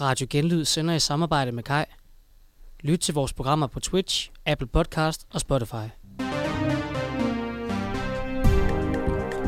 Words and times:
Radio 0.00 0.26
Genlyd 0.30 0.64
sender 0.64 0.94
i 0.94 0.98
samarbejde 0.98 1.52
med 1.52 1.62
Kai. 1.62 1.84
Lyt 2.80 2.98
til 2.98 3.14
vores 3.14 3.32
programmer 3.32 3.66
på 3.66 3.80
Twitch, 3.80 4.30
Apple 4.46 4.66
Podcast 4.66 5.26
og 5.30 5.40
Spotify. 5.40 5.86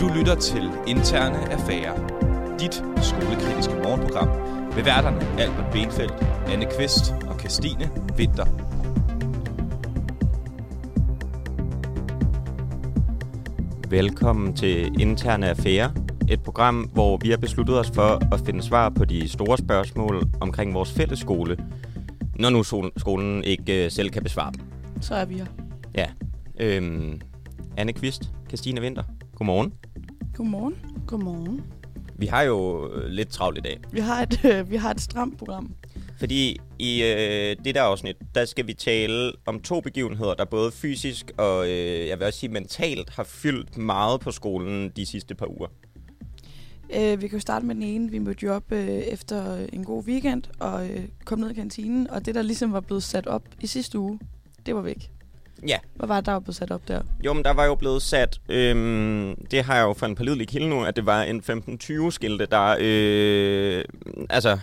Du 0.01 0.09
lytter 0.17 0.37
til 0.41 0.71
Interne 0.87 1.53
Affærer. 1.53 2.09
Dit 2.59 2.75
skolekritiske 3.03 3.75
morgenprogram 3.75 4.29
med 4.75 4.85
værterne 4.85 5.41
Albert 5.41 5.73
Benfeldt, 5.73 6.15
Anne 6.47 6.67
Kvist 6.77 7.13
og 7.29 7.41
Christine 7.41 7.91
Vinter. 8.17 8.47
Velkommen 13.89 14.57
til 14.57 15.01
Interne 15.01 15.49
Affære, 15.49 15.95
et 16.33 16.43
program, 16.43 16.91
hvor 16.93 17.17
vi 17.17 17.31
har 17.31 17.37
besluttet 17.37 17.79
os 17.79 17.91
for 17.95 18.35
at 18.35 18.41
finde 18.47 18.63
svar 18.63 18.89
på 18.89 19.05
de 19.05 19.29
store 19.29 19.59
spørgsmål 19.59 20.23
omkring 20.41 20.75
vores 20.75 20.93
fælles 20.93 21.19
skole, 21.19 21.57
når 22.39 22.51
nu 22.51 22.91
skolen 22.97 23.45
ikke 23.45 23.85
øh, 23.85 23.91
selv 23.91 24.11
kan 24.11 24.23
besvare 24.23 24.53
dem. 24.53 24.61
Så 25.01 25.15
er 25.15 25.25
vi 25.25 25.35
her. 25.35 25.47
Ja. 25.95 26.07
Øhm, 26.61 27.21
Anne 27.77 27.93
Kvist, 27.93 28.23
Christine 28.49 28.81
Vinter, 28.81 29.03
godmorgen. 29.35 29.75
Godmorgen. 30.35 30.75
Godmorgen. 31.07 31.61
Vi 32.17 32.27
har 32.27 32.43
jo 32.43 32.91
øh, 32.93 33.09
lidt 33.09 33.29
travlt 33.29 33.59
i 33.59 33.61
dag, 33.61 33.79
Vi 33.93 34.01
har 34.01 34.23
et, 34.23 34.45
øh, 34.53 34.71
vi 34.71 34.77
har 34.77 34.91
et 34.91 35.01
stramt 35.01 35.39
program. 35.39 35.75
fordi 36.19 36.61
i 36.79 37.03
øh, 37.03 37.57
det 37.65 37.75
der 37.75 37.83
afsnit, 37.83 38.17
der 38.35 38.45
skal 38.45 38.67
vi 38.67 38.75
tale 38.75 39.33
om 39.47 39.61
to 39.61 39.81
begivenheder, 39.81 40.35
der 40.35 40.45
både 40.45 40.73
fysisk 40.73 41.31
og 41.39 41.69
øh, 41.69 42.09
jeg 42.09 42.19
vil 42.19 42.27
også 42.27 42.39
sige 42.39 42.51
mentalt 42.51 43.11
har 43.11 43.25
fyldt 43.25 43.79
meget 43.79 44.21
på 44.21 44.31
skolen 44.31 44.91
de 44.97 45.07
sidste 45.07 45.35
par 45.35 45.47
uger. 45.47 45.69
Øh, 46.97 47.23
vi 47.23 47.29
kan 47.29 47.37
jo 47.37 47.41
starte 47.41 47.67
med 47.67 47.75
den 47.75 47.83
ene. 47.83 48.11
Vi 48.11 48.19
mødte 48.19 48.47
jo 48.47 48.55
op 48.55 48.73
øh, 48.73 48.89
efter 48.89 49.57
en 49.73 49.85
god 49.85 50.05
weekend 50.05 50.43
og 50.61 50.87
øh, 50.91 51.01
kom 51.25 51.39
ned 51.39 51.51
i 51.51 51.55
kantinen. 51.55 52.11
Og 52.11 52.27
det, 52.27 52.35
der 52.35 52.43
ligesom 52.43 52.73
var 52.73 52.81
blevet 52.81 53.03
sat 53.03 53.27
op 53.27 53.43
i 53.61 53.67
sidste 53.67 53.99
uge, 53.99 54.21
det 54.67 54.75
var 54.75 54.81
væk. 54.81 55.11
Ja, 55.69 55.79
Hvad 55.95 56.07
var 56.09 56.17
det, 56.17 56.27
der 56.27 56.33
var 56.33 56.41
blevet 56.41 56.57
sat 56.57 56.71
op 56.71 56.89
der? 56.89 57.03
Jo, 57.25 57.33
men 57.33 57.45
der 57.45 57.51
var 57.51 57.65
jo 57.65 57.75
blevet 57.75 58.03
sat, 58.03 58.41
øhm, 58.49 59.35
det 59.51 59.65
har 59.65 59.77
jeg 59.77 59.83
jo 59.83 59.93
for 59.93 60.07
en 60.07 60.15
pålidelig 60.15 60.49
kilde 60.49 60.69
nu, 60.69 60.85
at 60.85 60.97
det 60.97 61.07
var 61.07 61.23
en 61.23 61.43
15-20 62.07 62.11
skilte, 62.11 62.47
der, 62.47 62.77
øh, 62.81 63.85
altså, 64.31 64.59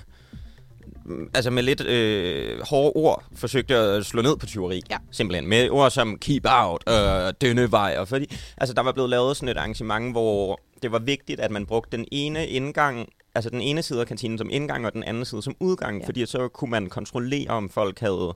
altså 1.33 1.49
med 1.49 1.63
lidt 1.63 1.81
øh, 1.85 2.61
hårde 2.69 2.91
ord 2.95 3.23
forsøgte 3.35 3.75
at 3.75 4.05
slå 4.05 4.21
ned 4.21 4.37
på 4.37 4.45
tyveri. 4.45 4.81
Ja. 4.89 4.97
Simpelthen. 5.11 5.49
Med 5.49 5.69
ord 5.69 5.91
som 5.91 6.17
keep 6.17 6.45
out 6.45 6.87
og 6.87 7.41
denne 7.41 7.71
vej. 7.71 7.95
Og 7.99 8.07
fordi, 8.07 8.37
altså 8.57 8.73
der 8.73 8.81
var 8.81 8.91
blevet 8.91 9.09
lavet 9.09 9.37
sådan 9.37 9.49
et 9.49 9.57
arrangement, 9.57 10.11
hvor 10.11 10.59
det 10.83 10.91
var 10.91 10.99
vigtigt, 10.99 11.39
at 11.39 11.51
man 11.51 11.65
brugte 11.65 11.97
den 11.97 12.05
ene 12.11 12.47
indgang, 12.47 13.09
altså 13.35 13.49
den 13.49 13.61
ene 13.61 13.81
side 13.83 13.99
af 14.01 14.07
kantinen 14.07 14.37
som 14.37 14.49
indgang, 14.51 14.85
og 14.85 14.93
den 14.93 15.03
anden 15.03 15.25
side 15.25 15.41
som 15.41 15.55
udgang. 15.59 15.99
Ja. 16.01 16.07
Fordi 16.07 16.25
så 16.25 16.47
kunne 16.47 16.71
man 16.71 16.89
kontrollere, 16.89 17.49
om 17.49 17.69
folk 17.69 17.99
havde 17.99 18.33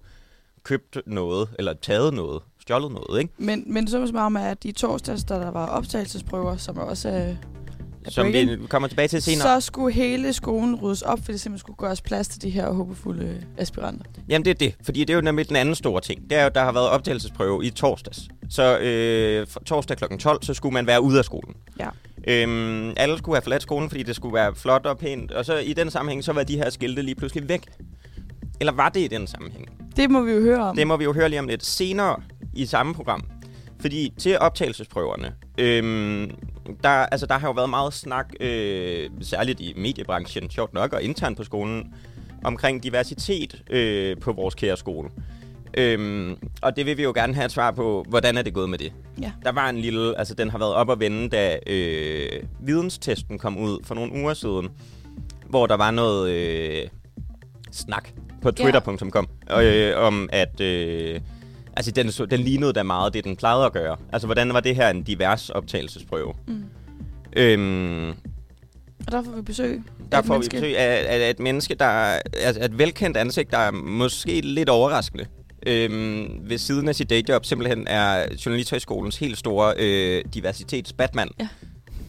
købt 0.64 0.98
noget, 1.06 1.50
eller 1.60 1.74
taget 1.74 2.14
noget, 2.14 2.42
stjålet 2.62 2.92
noget, 2.92 3.22
ikke? 3.22 3.34
Men, 3.38 3.64
men 3.68 3.88
så 3.88 4.08
som 4.08 4.16
om, 4.16 4.38
at 4.38 4.66
i 4.66 4.72
torsdags, 4.72 5.24
da 5.24 5.34
der 5.34 5.52
var 5.52 5.68
optagelsesprøver, 5.68 6.58
som 6.58 6.78
også 6.78 7.10
er 7.10 7.36
Som 8.10 8.26
breaking, 8.26 8.62
vi 8.62 8.68
kommer 8.68 8.88
tilbage 8.88 9.08
til 9.08 9.22
senere. 9.22 9.62
så 9.62 9.66
skulle 9.66 9.94
hele 9.94 10.34
skolen 10.34 10.76
ryddes 10.76 11.02
op, 11.02 11.20
fordi 11.20 11.32
det 11.32 11.42
simpelthen 11.42 11.60
skulle 11.60 11.78
gøres 11.78 12.02
plads 12.02 12.28
til 12.28 12.42
de 12.42 12.50
her 12.50 12.72
håbefulde 12.72 13.46
aspiranter. 13.58 14.06
Jamen 14.30 14.46
det 14.46 14.52
er 14.52 14.56
det, 14.56 14.76
fordi 14.84 15.00
det 15.00 15.10
er 15.10 15.16
jo 15.16 15.22
nemlig 15.22 15.48
den 15.48 15.56
anden 15.56 15.76
store 15.76 16.02
ting. 16.02 16.30
Det 16.30 16.38
er 16.38 16.44
jo, 16.44 16.50
der 16.56 16.64
har 16.64 16.72
været 16.72 16.90
optagelsesprøve 16.90 17.66
i 17.66 17.70
torsdags. 17.70 18.28
Så 18.50 18.80
øh, 18.80 19.48
torsdag 19.66 19.98
kl. 19.98 20.18
12, 20.20 20.44
så 20.44 20.54
skulle 20.54 20.74
man 20.74 20.88
være 20.88 21.02
ude 21.02 21.20
af 21.20 21.26
skolen. 21.26 21.56
Ja. 21.80 21.90
Øhm, 22.28 22.94
alle 22.98 23.18
skulle 23.18 23.36
have 23.36 23.42
forladt 23.42 23.62
skolen, 23.62 23.90
fordi 23.90 24.04
det 24.04 24.16
skulle 24.16 24.34
være 24.34 24.56
flot 24.56 24.86
og 24.86 24.98
pænt. 24.98 25.32
Og 25.32 25.46
så 25.46 25.58
i 25.58 25.74
den 25.74 25.92
sammenhæng, 25.92 26.24
så 26.24 26.34
var 26.34 26.44
de 26.44 26.58
her 26.58 26.70
skilte 26.70 27.02
lige 27.02 27.16
pludselig 27.16 27.50
væk. 27.50 27.62
Eller 28.60 28.74
var 28.74 28.90
det 28.90 29.00
i 29.00 29.08
den 29.08 29.28
sammenhæng? 29.28 29.70
Det 29.96 30.12
må 30.12 30.22
vi 30.22 30.32
jo 30.32 30.42
høre 30.42 30.60
om. 30.60 30.76
Det 30.76 30.88
må 30.88 30.98
vi 30.98 31.04
jo 31.04 31.14
høre 31.14 31.30
lige 31.30 31.40
om 31.40 31.48
lidt 31.48 31.66
senere 31.66 32.16
i 32.54 32.66
samme 32.66 32.94
program. 32.94 33.24
Fordi 33.82 34.14
til 34.18 34.40
optagelsesprøverne, 34.40 35.34
øhm, 35.58 36.32
der, 36.84 36.90
altså, 36.90 37.26
der 37.26 37.38
har 37.38 37.48
jo 37.48 37.52
været 37.52 37.70
meget 37.70 37.94
snak, 37.94 38.34
øh, 38.40 39.10
særligt 39.22 39.60
i 39.60 39.74
mediebranchen, 39.78 40.50
sjovt 40.50 40.74
nok, 40.74 40.94
og 40.94 41.02
internt 41.02 41.38
på 41.38 41.44
skolen, 41.44 41.94
omkring 42.44 42.84
diversitet 42.84 43.64
øh, 43.70 44.18
på 44.18 44.32
vores 44.32 44.56
kære 44.56 44.78
skole. 44.78 45.10
Øhm, 45.78 46.36
og 46.62 46.76
det 46.76 46.86
vil 46.86 46.98
vi 46.98 47.04
jo 47.04 47.12
gerne 47.16 47.34
have 47.34 47.46
et 47.46 47.52
svar 47.52 47.72
på, 47.72 48.06
hvordan 48.10 48.38
er 48.38 48.42
det 48.42 48.54
gået 48.54 48.70
med 48.70 48.78
det? 48.78 48.94
Ja. 49.22 49.32
Der 49.44 49.52
var 49.52 49.70
en 49.70 49.78
lille, 49.78 50.18
altså 50.20 50.34
den 50.34 50.50
har 50.50 50.58
været 50.58 50.74
op 50.74 50.90
at 50.92 51.00
vende, 51.00 51.30
da 51.30 51.58
øh, 51.68 52.30
videnstesten 52.60 53.40
kom 53.40 53.58
ud 53.58 53.80
for 53.84 53.96
nogle 53.96 54.14
uger 54.14 54.34
siden, 54.34 54.70
hvor 55.50 55.68
der 55.68 55.78
var 55.78 55.92
noget 55.92 56.32
øh, 56.32 56.88
snak 57.72 58.10
på 58.42 58.52
Ja. 58.60 58.64
twitter.com 58.64 59.28
øh, 59.62 59.98
om, 59.98 60.30
at 60.32 60.62
øh, 60.62 61.20
altså 61.78 61.92
den, 61.92 62.12
så, 62.12 62.26
den 62.26 62.40
lignede 62.40 62.74
da 62.74 62.84
meget 62.84 63.14
det, 63.14 63.24
den 63.24 63.36
plejede 63.36 63.66
at 63.66 63.74
gøre. 63.74 63.98
Altså, 64.14 64.28
hvordan 64.28 64.54
var 64.54 64.60
det 64.60 64.76
her 64.76 64.90
en 64.90 65.04
divers 65.04 65.50
optagelsesprøve? 65.50 66.34
Mm. 66.48 66.64
Øhm, 67.36 68.10
Og 68.10 69.12
der 69.12 69.24
får 69.24 69.32
vi 69.36 69.42
besøg. 69.42 69.82
der 70.12 70.18
af 70.18 70.26
får 70.26 70.38
vi 70.38 70.48
besøg 70.52 70.78
af, 70.78 71.22
af 71.26 71.30
et 71.30 71.40
menneske, 71.40 71.76
der 71.76 71.86
er 71.86 72.22
altså 72.44 72.64
et 72.66 72.78
velkendt 72.78 73.18
ansigt, 73.18 73.52
der 73.52 73.58
er 73.58 73.72
måske 73.72 74.42
lidt 74.42 74.70
overraskende. 74.70 75.26
Øhm, 75.68 76.40
ved 76.50 76.58
siden 76.58 76.88
af 76.88 76.96
sit 76.96 77.10
dayjob 77.10 77.46
simpelthen 77.46 77.88
er 77.88 78.26
Journalisthøjskolens 78.46 79.18
helt 79.18 79.38
store 79.38 79.74
øh, 79.80 80.24
diversitets-Batman. 80.36 81.30
Ja. 81.40 81.48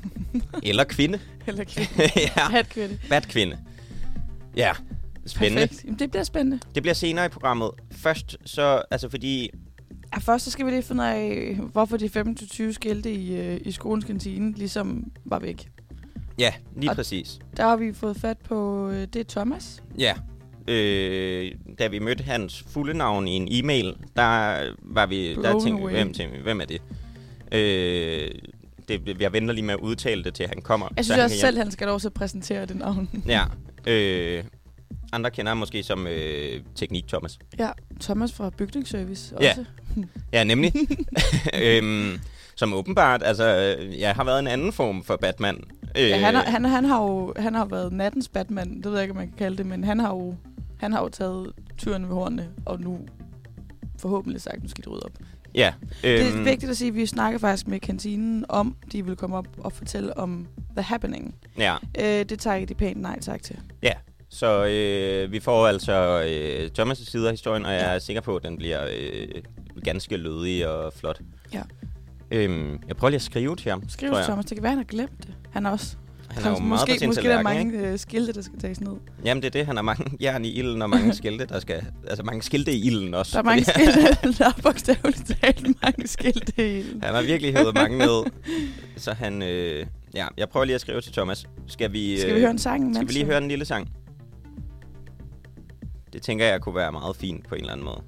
Eller 0.63 0.85
kvinde. 0.85 1.19
Eller 1.47 1.65
kvinde. 1.65 1.91
ja, 2.37 2.41
Hatkvinde. 2.51 2.99
Bat-kvinde. 3.09 3.59
Ja, 4.57 4.73
spændende. 5.27 5.61
Perfekt. 5.67 5.85
Jamen, 5.85 5.99
det 5.99 6.11
bliver 6.11 6.25
spændende. 6.25 6.59
Det 6.75 6.83
bliver 6.83 6.95
senere 6.95 7.27
i 7.27 7.29
programmet. 7.29 7.71
Først 7.93 8.37
så, 8.45 8.83
altså 8.91 9.09
fordi 9.09 9.51
Ja, 10.15 10.19
først 10.19 10.45
så 10.45 10.51
skal 10.51 10.67
vi 10.67 10.71
lige 10.71 10.83
finde 10.83 11.03
ud 11.03 11.09
af, 11.09 11.59
hvorfor 11.73 11.97
de 11.97 12.07
15-20 12.69 12.73
skilte 12.73 13.13
i, 13.13 13.37
øh, 13.37 13.61
i 13.65 13.73
skolens 13.73 14.05
kantine 14.05 14.53
ligesom 14.53 15.13
var 15.25 15.39
væk. 15.39 15.69
Ja, 16.39 16.53
lige 16.77 16.91
Og- 16.91 16.97
præcis. 16.97 17.39
Der 17.57 17.63
har 17.63 17.77
vi 17.77 17.93
fået 17.93 18.17
fat 18.17 18.39
på, 18.39 18.89
øh, 18.91 19.01
det 19.13 19.17
er 19.17 19.25
Thomas. 19.29 19.83
Ja. 19.99 20.15
Øh, 20.69 21.53
da 21.79 21.87
vi 21.87 21.99
mødte 21.99 22.25
hans 22.25 22.65
fulde 22.69 22.95
navn 22.99 23.29
i 23.29 23.31
en 23.31 23.49
e-mail, 23.51 23.95
der 24.17 24.59
var 24.83 25.07
vi, 25.07 25.35
der 25.35 25.41
Blown 25.41 25.65
tænkte 25.65 25.87
vi, 25.87 25.93
hvem, 25.93 26.15
tænkte 26.15 26.41
hvem 26.43 26.61
er 26.61 26.65
det? 26.65 26.83
Øh, 27.53 28.31
det? 28.89 29.21
Jeg 29.21 29.33
venter 29.33 29.55
lige 29.55 29.65
med 29.65 29.75
at 29.75 29.81
udtale 29.81 30.25
det, 30.25 30.35
til 30.35 30.47
han 30.49 30.63
kommer. 30.63 30.89
Jeg 30.97 31.05
synes 31.05 31.17
han 31.17 31.25
også 31.25 31.39
selv, 31.39 31.59
han 31.59 31.71
skal 31.71 31.89
at 31.89 32.13
præsentere 32.15 32.67
det 32.67 32.77
navn. 32.77 33.25
Ja. 33.29 33.43
Øh, 33.87 34.45
andre 35.13 35.31
kender 35.31 35.51
ham 35.51 35.57
måske 35.57 35.83
som 35.83 36.07
øh, 36.07 36.61
Teknik 36.75 37.09
Thomas. 37.09 37.39
ja, 37.59 37.69
Thomas 38.01 38.33
fra 38.33 38.51
Bygningsservice 38.51 39.35
Ja. 39.41 39.49
også. 39.51 39.65
Ja, 40.33 40.45
nemlig. 40.45 40.73
øhm, 41.63 42.19
som 42.57 42.75
åbenbart, 42.75 43.23
altså, 43.25 43.77
øh, 43.79 43.99
jeg 44.01 44.15
har 44.15 44.25
været 44.25 44.39
en 44.39 44.47
anden 44.47 44.73
form 44.73 45.05
for 45.05 45.17
Batman. 45.17 45.57
Øh, 45.99 46.09
Ja, 46.09 46.17
han, 46.19 46.35
har, 46.35 46.43
han, 46.43 46.65
han, 46.65 46.85
har 46.85 47.03
jo 47.03 47.35
han 47.37 47.55
har 47.55 47.65
været 47.65 47.93
nattens 47.93 48.29
Batman, 48.29 48.77
det 48.77 48.85
ved 48.85 48.93
jeg 48.93 49.03
ikke, 49.03 49.13
om 49.13 49.17
man 49.17 49.29
kan 49.29 49.37
kalde 49.39 49.57
det, 49.57 49.67
men 49.67 49.85
han 49.85 50.01
har 50.01 50.09
jo, 50.09 50.35
han 50.79 50.93
har 50.93 51.01
jo 51.03 51.09
taget 51.09 51.53
tyren 51.79 52.09
ved 52.09 52.15
hornene, 52.15 52.51
og 52.67 52.81
nu 52.81 52.99
forhåbentlig 53.99 54.41
sagt, 54.41 54.63
nu 54.63 54.69
skal 54.69 54.85
de 54.85 54.91
rydde 54.91 55.03
op. 55.05 55.13
Ja. 55.55 55.73
Det 56.03 56.21
er 56.23 56.35
øhm, 56.37 56.45
vigtigt 56.45 56.71
at 56.71 56.77
sige, 56.77 56.89
at 56.89 56.95
vi 56.95 57.07
snakker 57.07 57.39
faktisk 57.39 57.69
med 57.69 57.81
kantinen 57.81 58.45
om, 58.49 58.77
de 58.93 59.05
vil 59.05 59.17
komme 59.17 59.37
op 59.37 59.47
og 59.59 59.73
fortælle 59.73 60.17
om 60.19 60.47
The 60.77 60.83
Happening. 60.83 61.35
Ja. 61.59 61.77
Øh, 62.01 62.25
det 62.29 62.39
tager 62.39 62.67
de 62.67 62.75
pænt 62.75 63.01
nej 63.01 63.21
tak 63.21 63.43
til. 63.43 63.57
Så 64.29 64.65
øh, 64.67 65.33
vi 65.33 65.41
får 65.41 65.67
altså 65.67 66.23
øh, 66.23 66.71
Thomas' 66.79 67.11
side 67.11 67.27
af 67.27 67.33
historien, 67.33 67.65
og 67.67 67.73
jeg 67.73 67.81
Ja. 67.81 67.95
er 67.95 67.99
sikker 67.99 68.21
på, 68.23 68.37
at 68.37 68.43
den 68.43 68.57
bliver 68.57 68.87
øh, 68.97 69.29
ganske 69.85 70.17
lødig 70.17 70.69
og 70.69 70.93
flot. 70.93 71.21
Ja. 71.53 71.63
Øhm, 72.31 72.81
jeg 72.89 72.97
prøver 72.97 73.11
lige 73.11 73.17
at 73.17 73.23
skrive 73.23 73.57
til 73.57 73.71
ham, 73.71 73.89
Skriv 73.89 74.15
til. 74.15 74.23
Thomas, 74.25 74.45
det 74.45 74.57
kan 74.57 74.63
være, 74.63 74.71
han 74.71 74.79
har 74.79 74.85
glemt 74.85 75.27
det. 75.27 75.35
Han 75.51 75.67
er 75.67 75.71
også. 75.71 75.97
Han 76.31 76.45
er 76.45 76.51
jo 76.51 76.59
meget 76.59 76.69
måske, 76.69 76.93
på 76.93 76.99
sin 76.99 77.09
måske 77.09 77.23
der 77.23 77.37
er 77.37 77.43
mange 77.43 77.77
ikke? 77.79 77.93
øh, 77.93 77.99
skilte, 77.99 78.33
der 78.33 78.43
skal 78.43 78.59
tages 78.59 78.81
ned. 78.81 78.93
Jamen 79.25 79.43
det 79.43 79.47
er 79.47 79.51
det, 79.51 79.67
han 79.67 79.77
har 79.77 79.83
mange 79.83 80.17
jern 80.21 80.45
i 80.45 80.49
ilden 80.49 80.83
og 80.83 80.91
mange 80.91 81.15
skilte, 81.15 81.47
der 81.47 81.61
skal... 81.61 81.87
Altså 82.09 82.23
mange 82.25 82.43
skilte 82.43 82.73
i 82.73 82.87
ilden 82.87 83.15
også. 83.15 83.33
Der 83.33 83.39
er 83.39 83.43
mange 83.43 83.65
fordi 83.73 83.85
skilte, 83.93 84.39
der 84.39 84.45
er 84.47 84.61
bogstaveligt 84.63 85.33
talt 85.43 85.83
mange 85.83 86.09
skilte 86.09 86.79
i. 86.79 86.85
Han 87.03 87.15
har 87.15 87.23
virkelig 87.23 87.55
hævet 87.55 87.75
mange 87.75 87.99
ned. 87.99 88.25
Så 88.97 89.13
han... 89.13 89.43
Øh, 89.43 89.87
ja, 90.15 90.27
jeg 90.37 90.49
prøver 90.49 90.65
lige 90.65 90.75
at 90.75 90.81
skrive 90.81 91.01
til 91.01 91.13
Thomas. 91.13 91.47
Skal 91.67 91.93
vi, 91.93 92.19
Skal 92.19 92.31
vi 92.31 92.35
øh, 92.35 92.41
høre 92.41 92.51
en 92.51 92.59
sang? 92.59 92.95
Skal 92.95 93.09
vi 93.09 93.13
lige 93.13 93.25
høre 93.25 93.39
en 93.39 93.49
lille 93.49 93.65
sang? 93.65 93.89
Det 96.13 96.23
tænker 96.23 96.47
jeg 96.47 96.61
kunne 96.61 96.75
være 96.75 96.93
meget 96.93 97.17
fint 97.17 97.49
på 97.49 97.55
en 97.55 97.61
eller 97.61 97.73
anden 97.73 97.85
måde. 97.87 98.03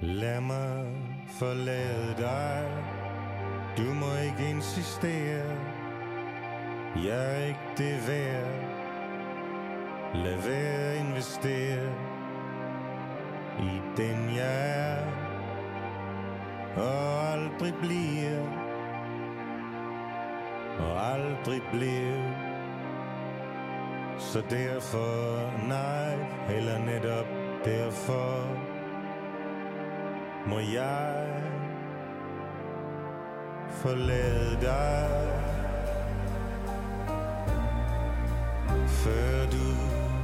Lad 0.00 0.40
mig 0.40 0.86
forlade 1.26 2.14
dig. 2.18 2.68
Du 3.76 3.82
må 3.82 4.06
ikke 4.24 4.50
insistere. 4.50 5.56
Jeg 7.04 7.40
er 7.40 7.46
ikke 7.46 7.60
det 7.78 8.08
værd. 8.08 8.52
Lad 10.14 10.36
være 10.36 10.92
at 10.92 11.06
investere 11.06 11.92
i 13.60 13.80
den 13.96 14.36
jeg 14.36 14.70
er. 14.70 15.04
Og 16.76 17.32
aldrig 17.32 17.74
bliver. 17.80 18.42
Og 20.78 21.12
aldrig 21.14 21.62
blev 21.72 22.22
så 24.18 24.42
derfor 24.50 25.52
nej 25.68 26.14
eller 26.56 26.78
netop 26.78 27.26
derfor 27.64 28.67
må 30.48 30.58
jeg 30.58 31.26
forlade 33.70 34.58
dig 34.60 35.08
før 38.86 39.46
du 39.50 39.74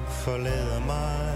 forlader 0.09 0.81
mig? 0.87 1.35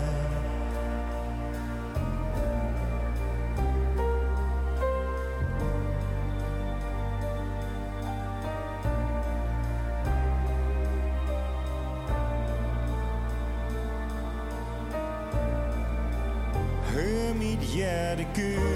Hør 16.94 17.34
mit 17.34 17.58
hjerte 17.58 18.26
gø 18.34 18.67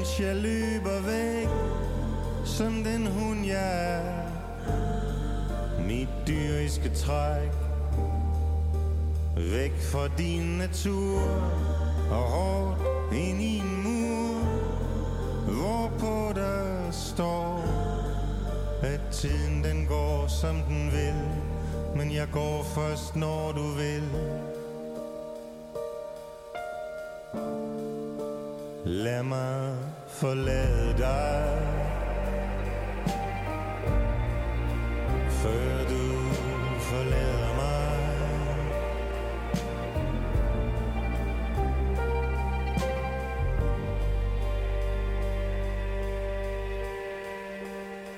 mens 0.00 0.20
jeg 0.20 0.36
løber 0.36 1.00
væk 1.00 1.48
Som 2.44 2.84
den 2.84 3.06
hund 3.06 3.46
jeg 3.46 3.96
er. 3.96 4.22
Mit 5.86 6.08
dyriske 6.26 6.88
træk. 6.88 7.50
Væk 9.36 9.72
fra 9.80 10.08
din 10.18 10.58
natur 10.58 11.20
Og 12.10 12.22
hårdt 12.22 13.14
ind 13.14 13.40
i 13.40 13.58
en 13.58 13.82
mur. 13.82 14.40
Hvorpå 15.52 16.32
der 16.34 16.90
står 16.90 17.64
At 18.82 19.00
tiden 19.12 19.64
den 19.64 19.86
går 19.86 20.26
som 20.26 20.56
den 20.68 20.92
vil. 20.92 21.28
Men 21.96 22.14
jeg 22.14 22.28
går 22.32 22.62
først 22.62 23.16
når 23.16 23.52
du 23.52 23.62
vil. 23.62 24.04
Lad 28.84 29.22
mig 29.22 29.79
forlade 30.20 30.94
dig. 30.98 31.58
Før 35.30 35.84
du 35.90 36.06
forlader 36.80 37.54
mig. 37.56 37.96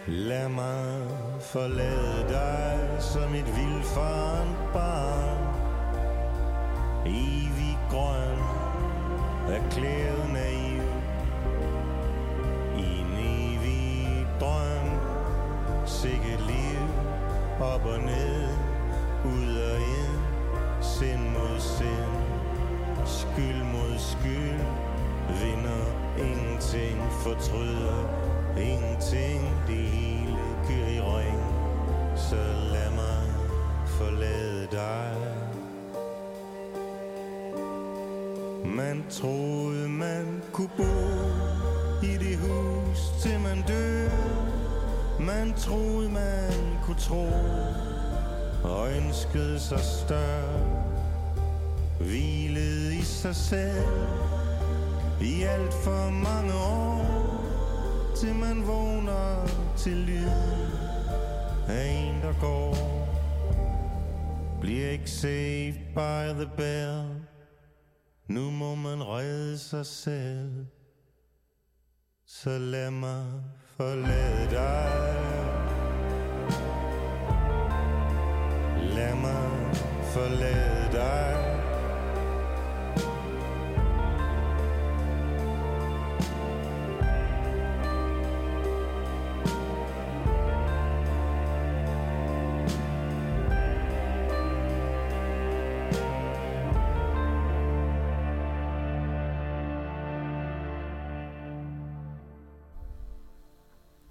Lad 0.06 0.48
mig 0.48 1.08
forlade 1.40 2.28
dig 2.28 2.78
som 3.00 3.34
et 3.34 3.56
vildfarent 3.56 4.72
barn. 4.72 5.38
Evig 7.06 7.78
grøn 7.90 8.62
erklæret 9.48 10.31
Op 17.62 17.84
og 17.84 17.98
ned 17.98 18.48
Ud 19.24 19.56
og 19.56 19.78
ind 19.78 20.22
Sind 20.80 21.30
mod 21.30 21.60
sind 21.60 22.22
Skyld 23.06 23.62
mod 23.64 23.98
skyld 23.98 24.60
Vinder 25.40 25.84
ingenting 26.18 26.98
Fortryder 27.10 28.00
ingenting 28.58 29.40
Det 29.66 29.76
hele 29.76 30.38
kører 30.68 30.88
i 30.88 31.00
ring 31.00 31.42
Så 32.16 32.36
lad 32.72 32.90
mig 32.90 33.24
forlade 33.86 34.68
dig 34.70 35.16
Man 38.64 39.04
troede, 39.10 39.88
man 39.88 40.42
kunne 40.52 40.70
bo 40.76 40.82
i 42.02 42.16
det 42.16 42.38
hus, 42.38 43.22
til 43.22 43.40
man 43.40 43.64
dør. 43.68 44.10
Man 45.20 45.54
troede, 45.54 46.10
man 46.10 46.71
kunne 46.82 46.98
tro, 46.98 47.26
og 48.64 48.92
ønskede 48.96 49.60
sig 49.60 49.80
større. 49.80 50.84
Hvilede 52.00 52.96
i 52.98 53.02
sig 53.02 53.36
selv 53.36 54.08
i 55.20 55.42
alt 55.42 55.74
for 55.74 56.10
mange 56.10 56.54
år, 56.54 57.02
til 58.16 58.34
man 58.34 58.66
vågner 58.66 59.46
til 59.76 59.96
lyd 59.96 60.30
af 61.68 61.86
en, 61.86 62.22
der 62.22 62.40
går. 62.40 62.76
Bliver 64.60 64.90
ikke 64.90 65.10
saved 65.10 65.74
by 65.94 66.40
the 66.40 66.50
bell. 66.56 67.22
Nu 68.28 68.50
må 68.50 68.74
man 68.74 69.02
redde 69.02 69.58
sig 69.58 69.86
selv 69.86 70.66
Så 72.26 72.58
lad 72.58 72.90
mig 72.90 73.26
forlade 73.76 74.50
dig 74.50 75.41
Lad 79.02 79.16
mig 79.16 79.74
forlade 80.14 80.92
dig 80.92 81.48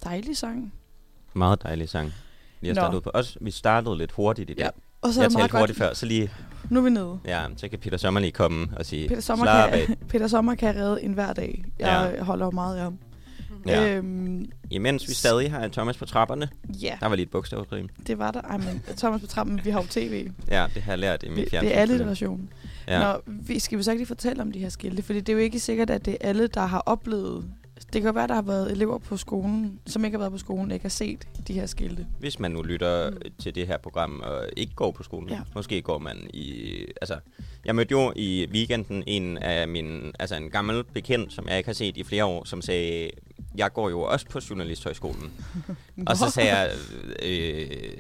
Dejlig 0.04 0.38
sang. 0.38 0.74
Meget 1.34 1.64
dejlig 1.64 1.90
sang. 1.90 2.14
Vi 2.62 2.68
har 2.68 2.76
Nå. 2.76 2.82
startet 2.82 3.04
på 3.04 3.12
os. 3.14 3.38
Vi 3.42 3.52
startede 3.52 3.98
lidt 3.98 4.12
hurtigt 4.12 4.50
i 4.50 4.54
det. 4.54 4.60
Ja. 4.62 4.70
Og 5.02 5.14
så 5.14 5.22
Jeg 5.22 5.32
talte 5.32 5.58
hurtigt 5.58 5.78
før, 5.78 5.94
så 5.94 6.06
lige, 6.06 6.32
Nu 6.70 6.80
er 6.80 6.84
vi 6.84 6.90
nede. 6.90 7.20
ja, 7.26 7.44
så 7.58 7.68
kan 7.68 7.80
Peter 7.80 7.98
Sommer 7.98 8.20
lige 8.20 8.32
komme 8.32 8.68
og 8.78 8.86
sige, 8.86 9.08
Peter 9.08 9.22
Sommer, 9.22 9.46
kan, 9.70 9.96
Peter 10.10 10.28
Sommer 10.28 10.56
kan 10.56 10.76
redde 10.76 11.04
en 11.04 11.14
hver 11.14 11.34
dag. 11.34 11.64
Jeg 11.80 12.14
ja. 12.18 12.24
holder 12.24 12.46
jo 12.46 12.52
meget 12.52 12.76
af 12.78 12.84
ham. 12.84 12.98
Ja. 13.68 13.96
Øhm, 13.96 14.50
Imens 14.72 15.10
vi 15.10 15.14
stadig 15.14 15.52
har 15.52 15.68
Thomas 15.68 15.98
på 15.98 16.06
trapperne, 16.06 16.50
ja, 16.82 16.98
der 17.00 17.08
var 17.08 17.16
lige 17.16 17.24
et 17.26 17.32
bogstavsrim. 17.32 17.90
det 18.08 18.18
var 18.20 18.32
der. 18.32 18.42
Ej, 18.42 18.58
men 18.58 18.82
Thomas 18.98 19.22
på 19.22 19.28
trappen, 19.28 19.62
vi 19.64 19.70
har 19.70 19.82
jo 19.82 19.88
tv. 19.90 20.28
Ja, 20.52 20.66
det 20.74 20.82
har 20.84 20.92
jeg 20.92 21.00
lært 21.00 21.24
i 21.24 21.30
min 21.30 21.46
fjernsyn. 21.50 21.70
det 21.70 21.78
er 21.78 21.82
alliteration. 21.82 22.50
Ja. 22.88 23.14
Nå, 23.14 23.22
vi, 23.28 23.60
skal 23.60 23.78
vi 23.78 23.84
så 23.84 23.92
ikke 23.92 24.00
lige 24.00 24.08
fortælle 24.08 24.42
om 24.42 24.52
de 24.52 24.60
her 24.60 24.70
skilte? 24.70 25.04
Fordi 25.04 25.20
det 25.20 25.30
er 25.30 25.34
jo 25.34 25.40
ikke 25.40 25.60
sikkert, 25.60 25.90
at 25.90 26.06
det 26.06 26.18
er 26.22 26.28
alle, 26.30 26.48
der 26.48 26.66
har 26.66 26.80
oplevet... 26.86 27.46
Det 27.94 28.02
kan 28.02 28.04
jo 28.04 28.12
være, 28.12 28.28
der 28.28 28.34
har 28.34 28.42
været 28.42 28.72
elever 28.72 28.98
på 28.98 29.18
skolen, 29.18 29.80
som 29.86 30.06
ikke 30.06 30.16
har 30.18 30.20
været 30.20 30.32
på 30.32 30.38
skolen, 30.38 30.72
ikke 30.72 30.84
har 30.84 30.90
set 30.90 31.28
de 31.48 31.54
her 31.54 31.66
skilte. 31.66 32.08
Hvis 32.20 32.40
man 32.40 32.52
nu 32.52 32.62
lytter 32.62 33.12
til 33.40 33.56
det 33.56 33.68
her 33.68 33.78
program 33.78 34.22
og 34.26 34.46
ikke 34.58 34.74
går 34.76 34.92
på 34.92 35.04
skolen, 35.04 35.30
ja. 35.30 35.40
måske 35.56 35.82
går 35.82 35.98
man 35.98 36.18
i... 36.34 36.76
Altså, 37.02 37.20
jeg 37.66 37.76
mødte 37.76 37.92
jo 37.92 38.14
i 38.16 38.48
weekenden 38.52 39.04
en 39.08 39.38
af 39.38 39.68
min... 39.68 40.12
Altså 40.20 40.36
en 40.36 40.50
gammel 40.50 40.84
bekendt, 40.84 41.34
som 41.34 41.48
jeg 41.48 41.58
ikke 41.58 41.68
har 41.68 41.74
set 41.74 41.98
i 41.98 42.04
flere 42.04 42.26
år, 42.26 42.46
som 42.46 42.62
sagde, 42.62 43.10
jeg 43.56 43.74
går 43.74 43.90
jo 43.90 44.02
også 44.02 44.26
på 44.30 44.40
Journalisthøjskolen. 44.50 45.32
og 46.08 46.18
så 46.18 46.30
sagde 46.30 46.58
jeg, 46.58 46.72
øh, 47.24 47.98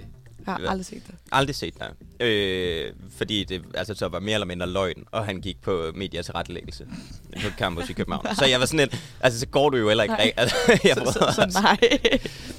Jeg 0.47 0.53
har 0.55 0.67
aldrig 0.69 0.85
set 0.85 1.03
det. 1.07 1.15
aldrig 1.31 1.55
set 1.55 1.73
dig. 1.79 1.89
Øh, 2.27 2.91
fordi 3.17 3.43
det 3.43 3.61
altså, 3.73 3.93
så 3.93 4.07
var 4.07 4.19
mere 4.19 4.33
eller 4.33 4.47
mindre 4.47 4.69
løgn, 4.69 5.03
og 5.11 5.25
han 5.25 5.41
gik 5.41 5.61
på 5.61 5.91
medias 5.95 6.35
rettelæggelse 6.35 6.85
på 7.33 7.49
campus 7.57 7.89
i 7.89 7.93
København. 7.93 8.25
så 8.35 8.45
jeg 8.45 8.59
var 8.59 8.65
sådan 8.65 8.79
lidt, 8.79 9.01
altså 9.21 9.39
så 9.39 9.47
går 9.47 9.69
du 9.69 9.77
jo 9.77 9.87
heller 9.87 10.03
ikke 10.03 10.13
Nej. 10.15 10.23
rigtigt. 10.23 10.39
Altså, 10.39 10.55
jeg 10.87 10.95
Så, 10.95 11.13
så, 11.13 11.49
så 11.51 11.61
nej. 11.61 11.77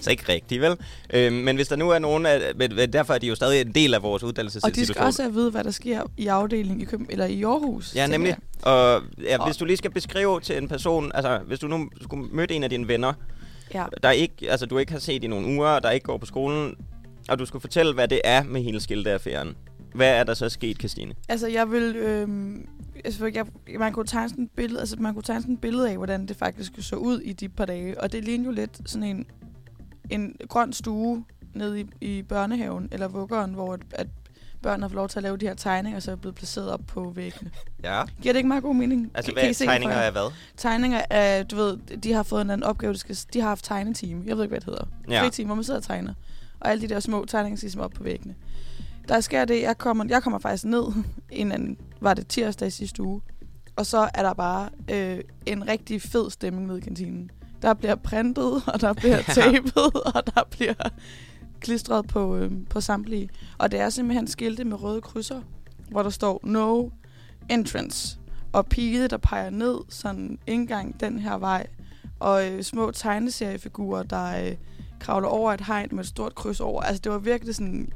så 0.01 0.11
ikke 0.11 0.25
rigtigt, 0.29 0.61
vel? 0.63 0.77
Øh, 1.13 1.33
men 1.33 1.57
hvis 1.57 1.69
der 1.69 1.77
nu 1.77 1.91
er 1.91 1.99
nogen 1.99 2.27
af, 2.27 2.41
men, 2.57 2.71
derfor 2.93 3.15
er 3.15 3.19
de 3.19 3.27
jo 3.27 3.35
stadig 3.35 3.61
en 3.61 3.73
del 3.75 3.95
af 3.95 4.03
vores 4.03 4.23
Og 4.23 4.27
uddannelsesinstitution. 4.29 4.89
de 4.89 4.95
skal 4.95 5.03
også 5.07 5.29
vide, 5.29 5.51
hvad 5.51 5.65
der 5.65 5.71
sker 5.71 6.03
i 6.17 6.27
afdelingen 6.27 6.81
i 6.81 6.85
København, 6.85 7.11
eller 7.13 7.27
i 7.27 7.43
Aarhus. 7.43 7.95
Ja, 7.95 8.07
nemlig. 8.07 8.29
jeg. 8.29 8.67
Og 8.73 9.03
ja, 9.23 9.39
Og- 9.39 9.47
hvis 9.47 9.57
du 9.57 9.65
lige 9.65 9.77
skal 9.77 9.91
beskrive 9.91 10.41
til 10.41 10.57
en 10.59 10.69
person, 10.69 11.13
altså 11.15 11.39
hvis 11.47 11.59
du 11.59 11.67
nu 11.69 11.91
skulle 12.03 12.29
møde 12.33 12.53
en 12.55 12.63
af 12.65 12.71
dine 12.71 12.89
venner, 12.89 13.13
Ja. 13.75 13.85
der 14.03 14.11
ikke, 14.11 14.35
altså 14.51 14.67
du 14.67 14.79
ikke 14.79 14.93
har 14.93 14.99
set 14.99 15.25
i 15.25 15.27
nogle 15.27 15.47
uger, 15.47 15.79
der 15.79 15.91
ikke 15.91 16.05
går 16.05 16.19
på 16.19 16.27
skolen, 16.27 16.77
og 17.29 17.39
du 17.39 17.47
skulle 17.47 17.61
fortælle, 17.61 17.95
hvad 17.95 18.09
det 18.09 18.21
er 18.25 18.43
med 18.43 18.63
hele 18.63 18.81
skilteaffæren. 18.81 19.57
Hvad 19.95 20.09
er 20.09 20.25
der 20.25 20.35
så 20.35 20.49
sket, 20.49 20.79
Christine? 20.79 21.15
Altså, 21.29 21.49
jeg 21.49 21.71
vil... 21.71 21.97
Øhm, 21.97 22.69
altså, 23.05 23.31
jeg, 23.35 23.47
man 23.79 23.93
kunne 23.93 24.07
tegne 24.07 24.29
sådan 24.29 24.45
et 24.45 24.51
billede, 24.51 24.81
altså, 24.81 24.97
man 24.99 25.15
kunne 25.15 25.23
tegne 25.23 25.41
sådan 25.43 25.55
et 25.55 25.61
billede 25.61 25.91
af, 25.91 25.97
hvordan 25.97 26.27
det 26.27 26.37
faktisk 26.37 26.73
så 26.79 26.97
ud 26.97 27.21
i 27.21 27.33
de 27.33 27.49
par 27.49 27.65
dage. 27.65 28.01
Og 28.01 28.13
det 28.13 28.25
ligner 28.25 28.45
jo 28.45 28.51
lidt 28.51 28.81
sådan 28.87 29.09
en, 29.09 29.27
en 30.11 30.37
grøn 30.49 30.73
stue 30.73 31.25
nede 31.55 31.81
i, 31.81 31.87
i 32.01 32.23
børnehaven, 32.23 32.89
eller 32.93 33.09
vuggeren, 33.09 33.55
hvor 33.55 33.73
at, 33.75 33.81
at 33.93 34.07
børn 34.63 34.83
har 34.83 34.89
fået 34.89 34.97
lov 34.97 35.09
til 35.09 35.19
at 35.19 35.23
lave 35.23 35.37
de 35.37 35.47
her 35.47 35.55
tegninger, 35.55 36.01
så 36.01 36.11
er 36.11 36.17
blevet 36.17 36.35
placeret 36.35 36.71
op 36.71 36.81
på 36.87 37.13
væggene. 37.15 37.51
Ja. 37.85 38.03
Giver 38.23 38.33
det 38.33 38.37
ikke 38.39 38.49
meget 38.49 38.63
god 38.63 38.75
mening? 38.75 39.11
Altså, 39.15 39.33
Kan- 39.33 39.37
kan 39.37 39.45
I 39.45 39.47
hvad 39.47 39.55
se 39.55 39.65
for 39.65 39.71
tegninger 39.71 39.97
er 39.97 40.11
hvad? 40.11 40.33
Tegninger 40.57 41.03
af, 41.11 41.47
du 41.47 41.57
ved, 41.57 41.77
de 41.77 42.13
har 42.13 42.23
fået 42.23 42.43
en 42.43 42.51
anden 42.51 42.65
opgave, 42.65 42.93
de, 42.93 42.99
skal, 42.99 43.19
de 43.35 43.41
har 43.41 43.49
haft 43.49 43.65
tegneteam. 43.65 44.23
Jeg 44.27 44.37
ved 44.37 44.45
ikke, 44.45 44.53
hvad 44.53 44.61
det 44.61 44.67
hedder. 44.67 44.85
Ja. 45.11 45.23
Fritime, 45.25 45.47
hvor 45.47 45.55
man 45.55 45.65
sidder 45.65 45.81
og 45.81 45.85
tegner. 45.85 46.15
Og 46.63 46.71
alle 46.71 46.89
de 46.89 46.95
der 46.95 47.01
små 47.01 47.25
tegninger 47.25 47.57
skal 47.57 47.67
ligesom 47.67 47.81
op 47.81 47.91
på 47.91 48.03
væggene. 48.03 48.35
Der 49.09 49.21
sker 49.21 49.45
det, 49.45 49.63
jeg 49.63 49.79
kommer, 49.79 50.05
jeg 50.09 50.23
kommer 50.23 50.39
faktisk 50.39 50.65
ned, 50.65 50.85
en 51.31 51.53
anden, 51.53 51.77
var 52.01 52.15
det 52.15 52.27
tirsdag 52.27 52.69
i 52.69 52.71
sidste 52.71 53.03
uge, 53.03 53.21
og 53.77 53.87
så 53.87 54.11
er 54.15 54.23
der 54.23 54.35
bare 54.35 54.69
øh, 54.91 55.21
en 55.47 55.69
rigtig 55.69 56.03
fed 56.03 56.31
stemning 56.31 56.79
i 56.79 56.81
kantinen. 56.81 57.31
Der 57.63 57.75
bliver 57.75 57.95
printet, 57.95 58.63
og 58.75 58.81
der 58.81 58.93
bliver 58.93 59.23
tapet, 59.35 60.03
og 60.15 60.27
der 60.35 60.43
bliver 60.51 60.75
klistret 61.61 62.07
på, 62.07 62.37
øh, 62.37 62.53
på 62.71 62.81
samtlige. 62.81 63.31
Og 63.59 63.71
det 63.71 63.81
er 63.81 63.91
simpelthen 63.91 64.27
skilte 64.27 64.65
med 64.65 64.83
røde 64.83 65.01
krydser, 65.01 65.41
hvor 65.91 66.03
der 66.03 66.11
står 66.11 66.41
no 66.45 66.89
entrance. 67.51 68.19
Og 68.53 68.67
pige, 68.67 69.09
der 69.09 69.17
peger 69.17 69.51
ned, 69.51 69.79
sådan 69.89 70.39
indgang 70.47 71.01
den 71.01 71.19
her 71.19 71.39
vej. 71.39 71.67
Og 72.21 72.51
øh, 72.51 72.63
små 72.63 72.91
tegneseriefigurer, 72.91 74.03
der 74.03 74.47
øh, 74.47 74.55
kravler 75.03 75.29
over 75.29 75.53
et 75.53 75.61
hegn 75.61 75.89
med 75.93 76.01
et 76.05 76.09
stort 76.09 76.35
kryds 76.35 76.61
over. 76.61 76.83
Altså, 76.83 77.01
det 77.05 77.13
var 77.13 77.19
virkelig 77.19 77.55
sådan... 77.55 77.93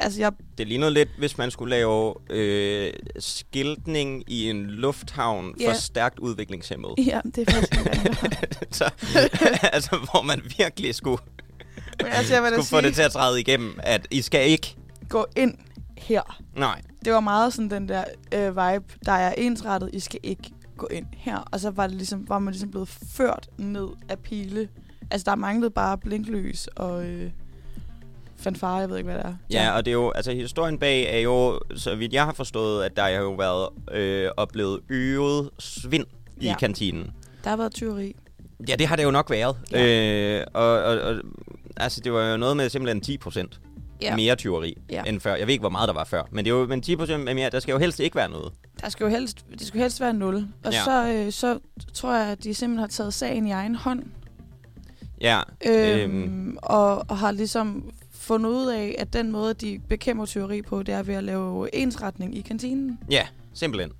Altså, 0.00 0.20
jeg... 0.20 0.32
Det 0.58 0.66
lignede 0.68 0.90
lidt, 0.90 1.08
hvis 1.18 1.38
man 1.38 1.50
skulle 1.50 1.70
lave 1.70 2.14
øh, 2.30 2.92
skiltning 3.18 4.24
i 4.26 4.50
en 4.50 4.66
lufthavn 4.66 5.54
Ja. 5.60 5.68
for 5.68 5.74
stærkt 5.74 6.18
udviklingshemmede. 6.18 6.94
Ja, 6.98 7.20
det 7.24 7.48
er 7.48 7.52
faktisk 7.52 7.86
andet. 7.86 8.68
så, 8.78 8.84
altså, 9.72 9.96
hvor 10.10 10.22
man 10.22 10.42
virkelig 10.58 10.94
skulle, 10.94 11.22
Men 12.02 12.12
altså, 12.12 12.34
jeg 12.34 12.52
skulle 12.52 12.66
få 12.66 12.76
det 12.76 12.84
til 12.84 12.94
sige, 12.94 13.04
at 13.04 13.12
træde 13.12 13.40
igennem, 13.40 13.78
at 13.82 14.06
I 14.10 14.22
skal 14.22 14.50
ikke... 14.50 14.76
gå 15.08 15.26
ind 15.36 15.54
her. 15.98 16.40
Nej. 16.56 16.82
Det 17.04 17.12
var 17.12 17.20
meget 17.20 17.52
sådan 17.52 17.70
den 17.70 17.88
der 17.88 18.04
øh, 18.34 18.48
vibe, 18.48 18.84
der 19.06 19.12
er 19.12 19.34
ensrettet, 19.38 19.90
I 19.92 20.00
skal 20.00 20.20
ikke 20.22 20.50
gå 20.76 20.86
ind 20.90 21.06
her. 21.16 21.36
Og 21.52 21.60
så 21.60 21.70
var, 21.70 21.86
det 21.86 21.96
ligesom, 21.96 22.28
var 22.28 22.38
man 22.38 22.52
ligesom 22.52 22.70
blevet 22.70 22.88
ført 22.88 23.48
ned 23.58 23.88
af 24.08 24.18
pile. 24.18 24.68
Altså, 25.10 25.30
der 25.30 25.36
manglede 25.36 25.70
bare 25.70 25.98
blinklys 25.98 26.66
og 26.76 27.04
øh, 27.06 27.30
fanfare, 28.36 28.76
jeg 28.76 28.90
ved 28.90 28.96
ikke, 28.96 29.10
hvad 29.10 29.18
det 29.18 29.26
er. 29.26 29.34
Ja, 29.50 29.70
og 29.76 29.84
det 29.84 29.90
er 29.90 29.94
jo, 29.94 30.10
altså 30.10 30.32
historien 30.32 30.78
bag 30.78 31.16
er 31.16 31.20
jo, 31.20 31.60
så 31.76 31.94
vidt 31.94 32.12
jeg 32.12 32.24
har 32.24 32.32
forstået, 32.32 32.84
at 32.84 32.96
der 32.96 33.02
har 33.02 33.08
jo 33.10 33.32
været 33.32 33.68
øh, 33.92 34.30
oplevet 34.36 34.80
øget 34.88 35.50
svind 35.58 36.06
i 36.40 36.44
Ja. 36.44 36.56
kantinen. 36.58 37.10
Der 37.44 37.50
har 37.50 37.56
været 37.56 37.72
tyveri. 37.74 38.16
Ja, 38.68 38.74
det 38.76 38.86
har 38.86 38.96
det 38.96 39.04
jo 39.04 39.10
nok 39.10 39.30
været. 39.30 39.56
Ja. 39.72 40.38
Øh, 40.40 40.46
og, 40.54 40.64
og, 40.82 41.00
og, 41.00 41.14
altså, 41.76 42.00
det 42.00 42.12
var 42.12 42.30
jo 42.30 42.36
noget 42.36 42.56
med 42.56 42.68
simpelthen 42.68 43.00
10 43.00 43.18
procent 43.18 43.60
Ja. 44.02 44.16
mere 44.16 44.36
tyveri 44.36 44.76
Ja. 44.90 45.02
end 45.06 45.20
før. 45.20 45.34
Jeg 45.34 45.46
ved 45.46 45.52
ikke, 45.52 45.62
hvor 45.62 45.68
meget 45.70 45.88
der 45.88 45.94
var 45.94 46.04
før, 46.04 46.22
men 46.30 46.44
det 46.44 46.50
er 46.50 46.54
jo 46.54 46.66
men 46.66 46.82
10 46.82 46.96
procent 46.96 47.24
mere. 47.24 47.50
Der 47.50 47.60
skal 47.60 47.72
jo 47.72 47.78
helst 47.78 48.00
ikke 48.00 48.16
være 48.16 48.28
noget. 48.30 48.52
Der 48.80 48.88
skal 48.88 49.04
jo 49.04 49.10
helst, 49.10 49.44
det 49.58 49.66
skal 49.66 49.78
jo 49.78 49.82
helst 49.82 50.00
være 50.00 50.12
0. 50.12 50.36
Og 50.64 50.72
Ja. 50.72 50.78
ja. 50.78 50.84
så, 50.84 51.12
øh, 51.26 51.32
så 51.32 51.58
tror 51.94 52.14
jeg, 52.14 52.26
at 52.28 52.44
de 52.44 52.54
simpelthen 52.54 52.78
har 52.80 52.86
taget 52.86 53.14
sagen 53.14 53.46
i 53.46 53.50
egen 53.50 53.74
hånd. 53.74 54.02
Ja, 55.20 55.40
Øhm, 55.66 56.22
Øhm. 56.22 56.56
og, 56.62 56.98
og 57.10 57.18
har 57.18 57.30
ligesom 57.32 57.90
fundet 58.10 58.50
ud 58.50 58.66
af, 58.66 58.94
at 58.98 59.12
den 59.12 59.32
måde, 59.32 59.54
de 59.54 59.80
bekæmper 59.88 60.26
tyveri 60.26 60.62
på, 60.62 60.82
det 60.82 60.94
er 60.94 61.02
ved 61.02 61.14
at 61.14 61.24
lave 61.24 61.74
ensretning 61.74 62.36
i 62.36 62.40
kantinen. 62.40 62.98
ja, 63.10 63.26
simpelthen. 63.54 63.92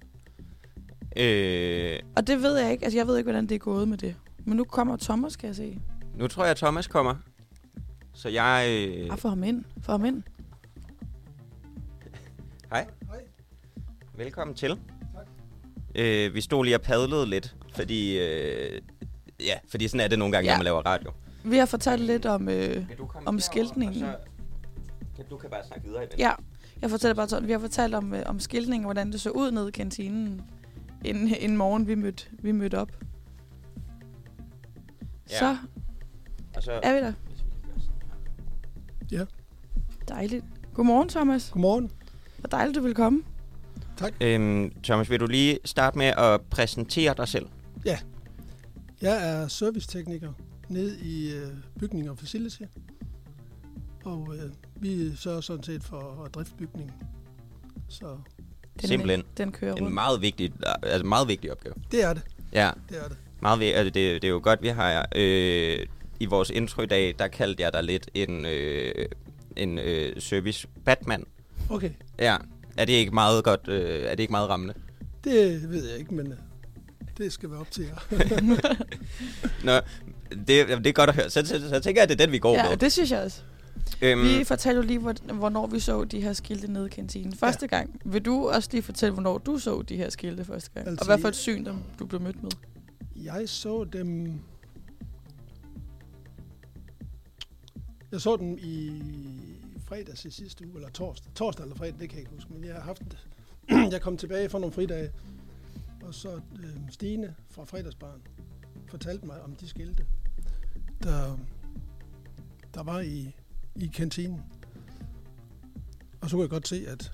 Øh, 1.16 1.98
Og 2.16 2.26
det 2.26 2.42
ved 2.42 2.56
jeg 2.58 2.72
ikke. 2.72 2.84
Altså, 2.84 2.98
jeg 2.98 3.06
ved 3.06 3.16
ikke, 3.16 3.26
hvordan 3.26 3.46
det 3.46 3.54
er 3.54 3.58
gået 3.58 3.88
med 3.88 3.98
det. 3.98 4.14
Men 4.44 4.56
nu 4.56 4.64
kommer 4.64 4.96
Thomas, 4.96 5.36
kan 5.36 5.46
jeg 5.46 5.56
se. 5.56 5.78
nu 6.16 6.28
tror 6.28 6.42
jeg, 6.44 6.50
at 6.50 6.56
Thomas 6.56 6.86
kommer. 6.86 7.14
Så 8.12 8.28
jeg... 8.28 8.66
Øh, 8.88 9.08
Ah, 9.12 9.18
få 9.18 9.28
ham 9.28 9.44
ind. 9.44 9.64
Få 9.82 9.92
ham 9.92 10.04
ind. 10.04 10.22
Hej. 12.72 12.86
Velkommen 14.16 14.54
til. 14.56 14.78
Øh, 15.94 16.34
vi 16.34 16.40
stod 16.40 16.64
lige 16.64 16.76
og 16.76 16.80
padlede 16.82 17.26
lidt, 17.26 17.56
fordi... 17.74 18.18
Øh, 18.18 18.80
ja, 19.46 19.54
fordi 19.68 19.88
sådan 19.88 20.00
er 20.04 20.08
det 20.08 20.18
nogle 20.18 20.32
gange, 20.32 20.46
Ja. 20.46 20.52
når 20.54 20.58
man 20.58 20.64
laver 20.64 20.82
radio. 20.86 21.10
Vi 21.44 21.56
har 21.56 21.66
fortalt 21.66 22.02
lidt 22.02 22.26
om... 22.26 22.48
Øh, 22.48 22.84
Om 23.26 23.40
skiltningen. 23.40 24.00
så 24.00 24.16
Kan, 25.16 25.24
du 25.30 25.36
kan 25.36 25.50
bare 25.50 25.64
snakke 25.66 25.86
videre 25.88 26.04
i 26.04 26.06
ja, 26.18 26.30
jeg 26.82 26.90
fortæller 26.90 27.14
bare 27.14 27.28
sådan, 27.28 27.46
vi 27.48 27.52
har 27.52 27.58
fortalt 27.58 27.94
om, 27.94 28.14
øh, 28.14 28.22
om 28.26 28.40
skiltningen, 28.40 28.84
hvordan 28.84 29.12
det 29.12 29.20
så 29.20 29.30
ud 29.30 29.50
nede 29.50 29.68
i 29.68 29.70
kantinen, 29.70 30.42
en, 31.04 31.16
en 31.40 31.56
morgen, 31.56 31.86
vi 31.86 31.94
mødte, 31.94 32.24
vi 32.42 32.52
mødte 32.52 32.78
op. 32.78 32.88
Ja. 35.30 35.38
Så 35.38 35.56
Og 36.56 36.62
så, 36.62 36.80
er 36.82 36.92
vi 36.94 36.98
der. 37.00 37.12
Ja. 39.12 39.24
Dejligt. 40.08 40.44
Godmorgen, 40.74 41.08
Thomas. 41.08 41.50
Godmorgen. 41.50 41.90
Hvor 42.38 42.48
dejligt, 42.48 42.76
du 42.76 42.82
vil 42.82 42.94
komme. 42.94 43.22
øhm, 44.20 44.72
Thomas, 44.82 45.10
vil 45.10 45.20
du 45.20 45.26
lige 45.26 45.58
starte 45.64 45.98
med 45.98 46.06
at 46.06 46.40
præsentere 46.50 47.14
dig 47.16 47.28
selv? 47.28 47.46
Jeg 49.02 49.28
er 49.30 49.48
servicetekniker 49.48 50.32
nede 50.68 50.98
i 51.00 51.32
øh, 51.34 51.48
bygning 51.80 52.10
og 52.10 52.18
facility. 52.18 52.62
Og 54.04 54.34
øh, 54.36 54.50
vi 54.76 55.16
sørger 55.16 55.40
sådan 55.40 55.62
set 55.64 55.84
for 55.84 56.22
at 56.24 56.34
drifte 56.34 56.54
bygningen. 56.56 56.92
Så 57.88 58.16
Den, 58.80 58.88
Simpelthen. 58.88 59.22
Den 59.36 59.52
kører 59.52 59.74
En 59.74 59.82
rundt. 59.82 59.94
meget 59.94 60.20
vigtig, 60.22 60.52
altså 60.82 61.06
meget 61.06 61.28
vigtig 61.28 61.52
opgave. 61.52 61.74
det 61.90 62.04
er 62.04 62.12
det. 62.14 62.22
Ja, 62.52 62.70
Det 62.88 62.98
er 63.04 63.08
det. 63.08 63.16
meget 63.42 63.60
vigtigt. 63.60 63.76
Altså, 63.78 63.90
det, 63.90 64.22
det 64.22 64.28
er 64.28 64.32
jo 64.32 64.40
godt, 64.42 64.62
vi 64.62 64.68
har... 64.68 65.08
Øh, 65.16 65.86
I 66.20 66.26
vores 66.26 66.50
intro 66.50 66.82
i 66.82 66.86
dag, 66.86 67.14
der 67.18 67.28
kaldte 67.28 67.62
jeg 67.62 67.72
dig 67.72 67.84
lidt 67.84 68.10
en, 68.14 68.46
øh, 68.46 69.06
en 69.56 69.78
øh, 69.78 70.20
service 70.20 70.68
Batman. 70.84 71.24
Okay. 71.70 71.90
Ja, 72.18 72.36
er 72.76 72.84
det 72.84 72.92
ikke 72.92 73.12
meget 73.14 73.44
godt, 73.44 73.68
øh, 73.68 74.02
er 74.04 74.10
det 74.10 74.20
ikke 74.20 74.30
meget 74.30 74.48
rammende? 74.48 74.74
Det 75.24 75.70
ved 75.70 75.90
jeg 75.90 75.98
ikke, 75.98 76.14
men 76.14 76.32
øh, 76.32 76.38
det 77.20 77.32
skal 77.32 77.50
være 77.50 77.60
op 77.60 77.70
til 77.70 77.84
jer. 77.84 77.96
Nå, 79.64 79.72
det, 80.46 80.56
jamen, 80.68 80.84
det 80.84 80.86
er 80.90 80.92
godt 80.92 81.10
at 81.10 81.16
høre. 81.16 81.30
Så, 81.30 81.46
så, 81.46 81.68
så 81.68 81.80
tænker 81.80 82.02
jeg, 82.02 82.02
at 82.02 82.08
det 82.08 82.20
er 82.20 82.26
den, 82.26 82.32
vi 82.32 82.38
går 82.38 82.54
Ja, 82.54 82.68
med. 82.68 82.76
det 82.76 82.92
synes 82.92 83.10
jeg 83.10 83.20
også. 83.22 83.40
Øhm, 84.02 84.22
Vi 84.22 84.44
fortalte 84.44 84.76
jo 84.76 84.82
lige, 84.86 84.98
hvor- 84.98 85.32
hvornår 85.34 85.66
vi 85.66 85.80
så 85.80 86.04
de 86.04 86.20
her 86.20 86.32
skilte 86.32 86.72
nede 86.72 86.86
i 86.86 86.88
kantinen 86.88 87.32
første 87.34 87.66
gang. 87.66 88.00
Vil 88.04 88.22
du 88.24 88.48
også 88.48 88.68
lige 88.72 88.82
fortælle, 88.82 89.12
hvornår 89.12 89.38
du 89.38 89.58
så 89.58 89.82
de 89.82 89.96
her 89.96 90.10
skilte 90.10 90.44
første 90.44 90.70
gang? 90.74 90.88
Altså, 90.88 91.00
og 91.02 91.06
hvad 91.06 91.18
for 91.18 91.28
et 91.28 91.36
syn, 91.36 91.64
dem 91.64 91.74
du 91.98 92.06
blev 92.06 92.20
mødt 92.20 92.42
med? 92.42 92.50
Jeg 93.16 93.48
så 93.48 93.84
dem... 93.84 94.32
Jeg 98.12 98.20
så 98.20 98.36
dem 98.36 98.58
i 98.60 99.02
fredags 99.88 100.24
i 100.24 100.30
sidste 100.30 100.66
uge, 100.66 100.74
eller 100.76 100.90
torsdag. 100.90 101.32
Torsdag 101.34 101.62
eller 101.64 101.76
fredag, 101.76 101.94
det 102.00 102.08
kan 102.08 102.10
jeg 102.10 102.20
ikke 102.20 102.32
huske, 102.34 102.52
men 102.52 102.64
jeg 102.64 102.74
har 102.74 102.80
haft 102.80 103.02
jeg 103.92 104.00
kom 104.00 104.16
tilbage 104.16 104.48
fra 104.48 104.58
nogle 104.58 104.72
fridage, 104.72 105.10
og 106.10 106.14
så 106.14 106.40
øh, 106.62 106.76
Stine 106.88 107.34
fra 107.50 107.64
fredagsbaren 107.64 108.22
fortalte 108.88 109.26
mig 109.26 109.42
om 109.42 109.56
de 109.56 109.68
skilte, 109.68 110.06
der, 111.02 111.38
der 112.74 112.82
var 112.82 113.00
i, 113.00 113.36
i 113.76 113.86
kantinen. 113.86 114.40
Og 116.20 116.30
så 116.30 116.36
kunne 116.36 116.42
jeg 116.42 116.50
godt 116.50 116.68
se, 116.68 116.88
at 116.88 117.12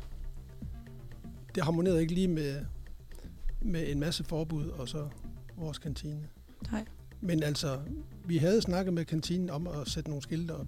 det 1.54 1.62
harmonerede 1.62 2.00
ikke 2.00 2.14
lige 2.14 2.28
med, 2.28 2.64
med 3.62 3.90
en 3.90 4.00
masse 4.00 4.24
forbud 4.24 4.68
og 4.68 4.88
så 4.88 5.08
vores 5.56 5.78
kantine. 5.78 6.28
Nej. 6.72 6.84
Men 7.20 7.42
altså, 7.42 7.80
vi 8.24 8.36
havde 8.36 8.62
snakket 8.62 8.94
med 8.94 9.04
kantinen 9.04 9.50
om 9.50 9.66
at 9.66 9.88
sætte 9.88 10.10
nogle 10.10 10.22
skilte 10.22 10.52
op. 10.52 10.66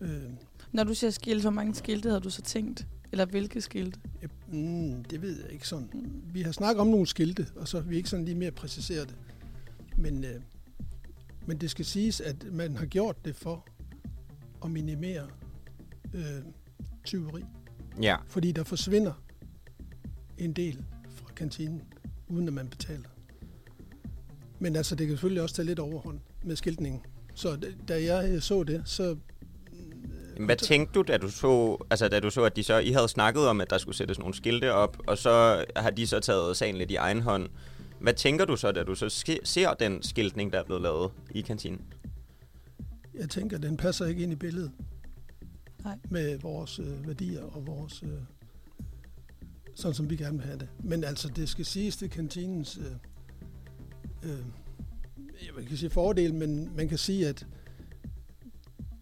Øh, 0.00 0.30
Når 0.72 0.84
du 0.84 0.94
siger 0.94 1.10
skilte, 1.10 1.42
hvor 1.42 1.50
mange 1.50 1.74
skilte 1.74 2.08
havde 2.08 2.20
du 2.20 2.30
så 2.30 2.42
tænkt? 2.42 2.86
Eller 3.14 3.24
hvilke 3.24 3.60
skilte? 3.60 4.00
ja, 4.22 4.26
mm, 4.52 5.04
det 5.04 5.22
ved 5.22 5.42
jeg 5.42 5.52
ikke 5.52 5.68
sådan. 5.68 5.88
Vi 6.32 6.42
har 6.42 6.52
snakket 6.52 6.80
om 6.80 6.86
nogle 6.86 7.06
skilte, 7.06 7.46
og 7.56 7.68
så 7.68 7.78
er 7.78 7.82
vi 7.82 7.96
ikke 7.96 8.08
sådan 8.08 8.24
lige 8.24 8.34
mere 8.34 8.50
præciseret 8.50 9.08
det. 9.08 9.16
Men, 9.96 10.24
øh, 10.24 10.40
men 11.46 11.58
det 11.58 11.70
skal 11.70 11.84
siges, 11.84 12.20
at 12.20 12.52
man 12.52 12.76
har 12.76 12.86
gjort 12.86 13.24
det 13.24 13.36
for 13.36 13.66
at 14.64 14.70
minimere 14.70 15.26
øh, 16.14 16.22
tyveri. 17.04 17.42
ja, 18.02 18.16
Fordi 18.26 18.52
der 18.52 18.64
forsvinder 18.64 19.12
en 20.38 20.52
del 20.52 20.84
fra 21.08 21.26
kantinen, 21.36 21.82
uden 22.28 22.48
at 22.48 22.54
man 22.54 22.68
betaler. 22.68 23.08
Men 24.58 24.76
altså, 24.76 24.94
det 24.94 25.06
kan 25.06 25.16
selvfølgelig 25.16 25.42
også 25.42 25.54
tage 25.54 25.66
lidt 25.66 25.78
overhånd 25.78 26.20
med 26.44 26.56
skiltningen. 26.56 27.00
Så 27.34 27.56
da- 27.56 27.72
da 27.88 28.02
jeg 28.14 28.42
så 28.42 28.62
det, 28.62 28.82
så... 28.84 29.16
Jamen, 30.34 30.46
hvad 30.46 30.56
tænkte 30.56 30.92
du, 30.94 31.02
da 31.02 31.16
du 31.16 31.30
så, 31.30 31.84
altså, 31.90 32.08
da 32.08 32.20
du 32.20 32.30
så, 32.30 32.42
at 32.42 32.56
de 32.56 32.62
så, 32.62 32.78
I 32.78 32.90
havde 32.90 33.08
snakket 33.08 33.48
om, 33.48 33.60
at 33.60 33.70
der 33.70 33.78
skulle 33.78 33.96
sættes 33.96 34.18
nogle 34.18 34.34
skilte 34.34 34.72
op, 34.72 34.96
og 35.06 35.18
så 35.18 35.64
har 35.76 35.90
de 35.90 36.06
så 36.06 36.20
taget 36.20 36.56
sagen 36.56 36.76
lidt 36.76 36.90
i 36.90 36.94
egen 36.94 37.20
hånd. 37.20 37.48
Hvad 38.00 38.14
tænker 38.14 38.44
du 38.44 38.56
så, 38.56 38.72
da 38.72 38.82
du 38.82 38.94
så 38.94 39.08
ser 39.44 39.74
den 39.74 40.02
skiltning, 40.02 40.52
der 40.52 40.58
er 40.58 40.64
blevet 40.64 40.82
lavet 40.82 41.10
i 41.30 41.40
kantinen? 41.40 41.80
Jeg 43.14 43.28
tænker, 43.30 43.58
den 43.58 43.76
passer 43.76 44.06
ikke 44.06 44.22
ind 44.22 44.32
i 44.32 44.36
billedet. 44.36 44.72
Nej. 45.84 45.98
Med 46.10 46.38
vores 46.38 46.78
øh, 46.78 47.06
værdier 47.06 47.42
og 47.42 47.66
vores... 47.66 48.02
Øh, 48.02 48.10
sådan 49.74 49.94
som 49.94 50.10
vi 50.10 50.16
gerne 50.16 50.38
vil 50.38 50.46
have 50.46 50.58
det. 50.58 50.68
Men 50.84 51.04
altså, 51.04 51.28
det 51.28 51.48
skal 51.48 51.64
siges 51.64 51.96
til 51.96 52.10
kantinens... 52.10 52.78
Øh, 52.78 54.30
øh, 54.30 54.38
jeg 55.56 55.66
kan 55.68 55.76
sige 55.76 55.90
fordel, 55.90 56.34
men 56.34 56.76
man 56.76 56.88
kan 56.88 56.98
sige, 56.98 57.28
at 57.28 57.46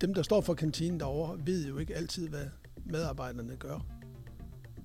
dem, 0.02 0.14
der 0.14 0.23
står 0.23 0.40
for 0.40 0.54
kantinen 0.54 1.00
derovre, 1.00 1.47
ved 1.47 1.66
jo 1.66 1.78
ikke 1.78 1.94
altid, 1.94 2.28
hvad, 2.28 2.47
medarbejderne 2.85 3.56
gør. 3.56 3.87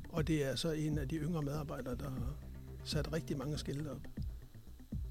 Og 0.09 0.27
det 0.27 0.45
er 0.45 0.55
så 0.55 0.71
en 0.71 0.97
af 0.97 1.07
de 1.07 1.15
yngre 1.15 1.41
medarbejdere, 1.41 1.95
der 1.95 2.09
har 2.09 2.35
sat 2.83 3.13
rigtig 3.13 3.37
mange 3.37 3.57
skilte 3.57 3.91
op. 3.91 4.01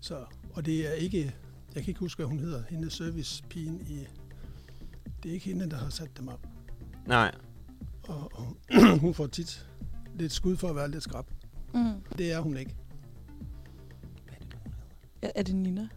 Så, 0.01 0.25
og 0.53 0.67
det 0.67 0.89
er 0.89 0.93
ikke, 0.93 1.35
jeg 1.75 1.83
kan 1.83 1.89
ikke 1.89 2.01
huske, 2.01 2.19
hvad 2.19 2.27
hun 2.27 2.39
hedder, 2.39 2.63
hendes 2.69 2.93
servicepigen 2.93 3.81
i, 3.81 4.07
det 5.23 5.29
er 5.29 5.33
ikke 5.33 5.47
hende, 5.47 5.71
der 5.71 5.77
har 5.77 5.91
sat 5.91 6.11
dem 6.19 6.29
op. 6.29 6.47
Nej. 7.07 7.35
Og, 8.03 8.31
og 8.35 8.57
hun 9.05 9.15
får 9.15 9.27
tit 9.27 9.67
lidt 10.15 10.33
skud 10.33 10.57
for 10.57 10.69
at 10.69 10.77
være 10.77 10.91
lidt 10.91 11.03
skrab. 11.03 11.27
Mm. 11.75 11.93
Det 12.19 12.33
er 12.33 12.41
hun 12.41 12.57
ikke. 12.57 12.75
Ja, 15.23 15.29
er 15.35 15.43
det 15.43 15.55
Nina? 15.55 15.89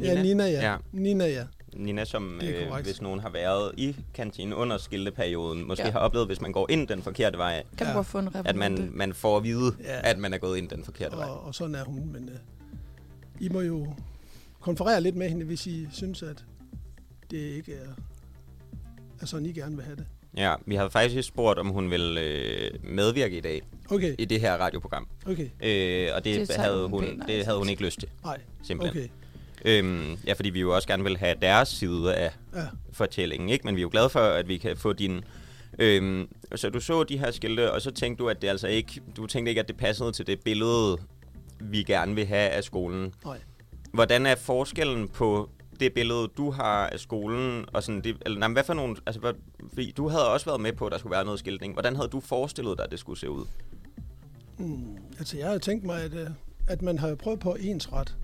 Ja, 0.00 0.22
Nina, 0.22 0.44
ja. 0.44 0.50
Ja. 0.50 0.70
ja. 0.70 0.78
Nina, 0.92 1.26
ja. 1.26 1.46
Nina, 1.78 2.04
som 2.04 2.40
øh, 2.44 2.72
hvis 2.82 3.02
nogen 3.02 3.20
har 3.20 3.30
været 3.30 3.72
i 3.76 3.96
kantinen 4.14 4.52
under 4.54 4.78
skilteperioden, 4.78 5.66
måske 5.68 5.84
Ja. 5.84 5.90
har 5.90 5.98
oplevet, 5.98 6.26
hvis 6.26 6.40
man 6.40 6.52
går 6.52 6.70
ind 6.70 6.88
den 6.88 7.02
forkerte 7.02 7.38
vej, 7.38 7.62
Kan 7.78 7.86
Ja. 7.86 8.00
få 8.00 8.18
en 8.18 8.28
at 8.34 8.56
man, 8.56 8.90
man 8.92 9.14
får 9.14 9.36
at 9.36 9.44
vide, 9.44 9.72
Ja. 9.84 10.10
at 10.10 10.18
man 10.18 10.34
er 10.34 10.38
gået 10.38 10.58
ind 10.58 10.68
den 10.68 10.84
forkerte 10.84 11.16
vej. 11.16 11.28
Og, 11.28 11.40
og 11.44 11.54
sådan 11.54 11.74
er 11.74 11.84
hun. 11.84 12.12
Men 12.12 12.28
uh, 12.28 13.42
I 13.44 13.48
må 13.48 13.60
jo 13.60 13.94
konferere 14.60 15.00
lidt 15.00 15.16
med 15.16 15.28
hende, 15.28 15.44
hvis 15.46 15.66
I 15.66 15.88
synes, 15.92 16.22
at 16.22 16.44
det 17.30 17.38
ikke 17.38 17.72
er, 17.74 18.02
er 19.20 19.26
sådan, 19.26 19.46
I 19.46 19.52
gerne 19.52 19.76
vil 19.76 19.84
have 19.84 19.96
det. 19.96 20.06
Ja, 20.36 20.54
vi 20.66 20.74
havde 20.74 20.90
faktisk 20.90 21.28
spurgt, 21.28 21.58
om 21.58 21.68
hun 21.68 21.90
ville 21.90 22.20
øh, 22.20 22.70
medvirke 22.84 23.36
i 23.36 23.40
dag 23.40 23.62
Okay, 23.90 24.14
i 24.18 24.24
det 24.24 24.40
her 24.40 24.54
radioprogram. 24.56 25.08
okay. 25.26 25.48
Øh, 25.62 26.08
og 26.14 26.24
det, 26.24 26.48
Det 26.48 26.56
havde 26.56 26.88
hun 26.88 27.00
pænt 27.04 27.22
det 27.28 27.44
havde 27.44 27.58
hun 27.58 27.68
ikke 27.68 27.84
lyst 27.84 28.00
til, 28.00 28.08
Nej, 28.24 28.40
simpelthen. 28.62 29.02
okay. 29.02 29.08
Øhm, 29.64 30.18
ja, 30.26 30.32
fordi 30.32 30.50
vi 30.50 30.60
jo 30.60 30.74
også 30.74 30.88
gerne 30.88 31.02
vil 31.02 31.16
have 31.16 31.34
deres 31.42 31.68
side 31.68 32.14
af 32.14 32.32
Ja, 32.54 32.66
fortællingen, 32.92 33.48
ikke? 33.48 33.64
Men 33.64 33.76
vi 33.76 33.80
er 33.80 33.82
jo 33.82 33.88
glade 33.92 34.10
for, 34.10 34.20
at 34.20 34.48
vi 34.48 34.56
kan 34.56 34.76
få 34.76 34.92
din... 34.92 35.24
Øhm, 35.78 36.28
så 36.54 36.70
du 36.70 36.80
så 36.80 37.04
de 37.04 37.18
her 37.18 37.30
skilte, 37.30 37.72
og 37.72 37.82
så 37.82 37.90
tænkte 37.90 38.22
du, 38.22 38.28
at 38.28 38.42
det 38.42 38.48
altså 38.48 38.68
ikke... 38.68 39.00
Du 39.16 39.26
tænkte 39.26 39.50
ikke, 39.50 39.60
at 39.60 39.68
det 39.68 39.76
passede 39.76 40.12
til 40.12 40.26
det 40.26 40.40
billede, 40.40 40.98
vi 41.60 41.82
gerne 41.82 42.14
vil 42.14 42.26
have 42.26 42.50
af 42.50 42.64
skolen. 42.64 43.14
nej. 43.24 43.38
Hvordan 43.92 44.26
er 44.26 44.34
forskellen 44.34 45.08
på 45.08 45.50
det 45.80 45.92
billede, 45.92 46.28
du 46.36 46.50
har 46.50 46.86
af 46.86 47.00
skolen, 47.00 47.64
og 47.72 47.82
sådan 47.82 48.00
det, 48.00 48.16
eller, 48.26 48.38
nej, 48.38 48.48
hvad 48.48 48.64
for 48.64 48.74
nogle, 48.74 48.96
altså, 49.06 49.20
hvad, 49.20 49.32
fordi 49.68 49.90
du 49.90 50.08
havde 50.08 50.32
også 50.32 50.46
været 50.46 50.60
med 50.60 50.72
på, 50.72 50.86
at 50.86 50.92
der 50.92 50.98
skulle 50.98 51.14
være 51.14 51.24
noget 51.24 51.38
skiltning. 51.40 51.72
Hvordan 51.72 51.96
havde 51.96 52.08
du 52.08 52.20
forestillet 52.20 52.78
dig, 52.78 52.84
at 52.84 52.90
det 52.90 52.98
skulle 52.98 53.20
se 53.20 53.30
ud? 53.30 53.44
Mm, 54.58 54.96
altså, 55.18 55.38
jeg 55.38 55.48
har 55.48 55.58
tænkt 55.58 55.84
mig, 55.84 56.02
at, 56.02 56.14
øh, 56.14 56.26
at 56.66 56.82
man 56.82 56.98
har 56.98 57.14
prøvet 57.14 57.40
på 57.40 57.56
ensret 57.60 58.16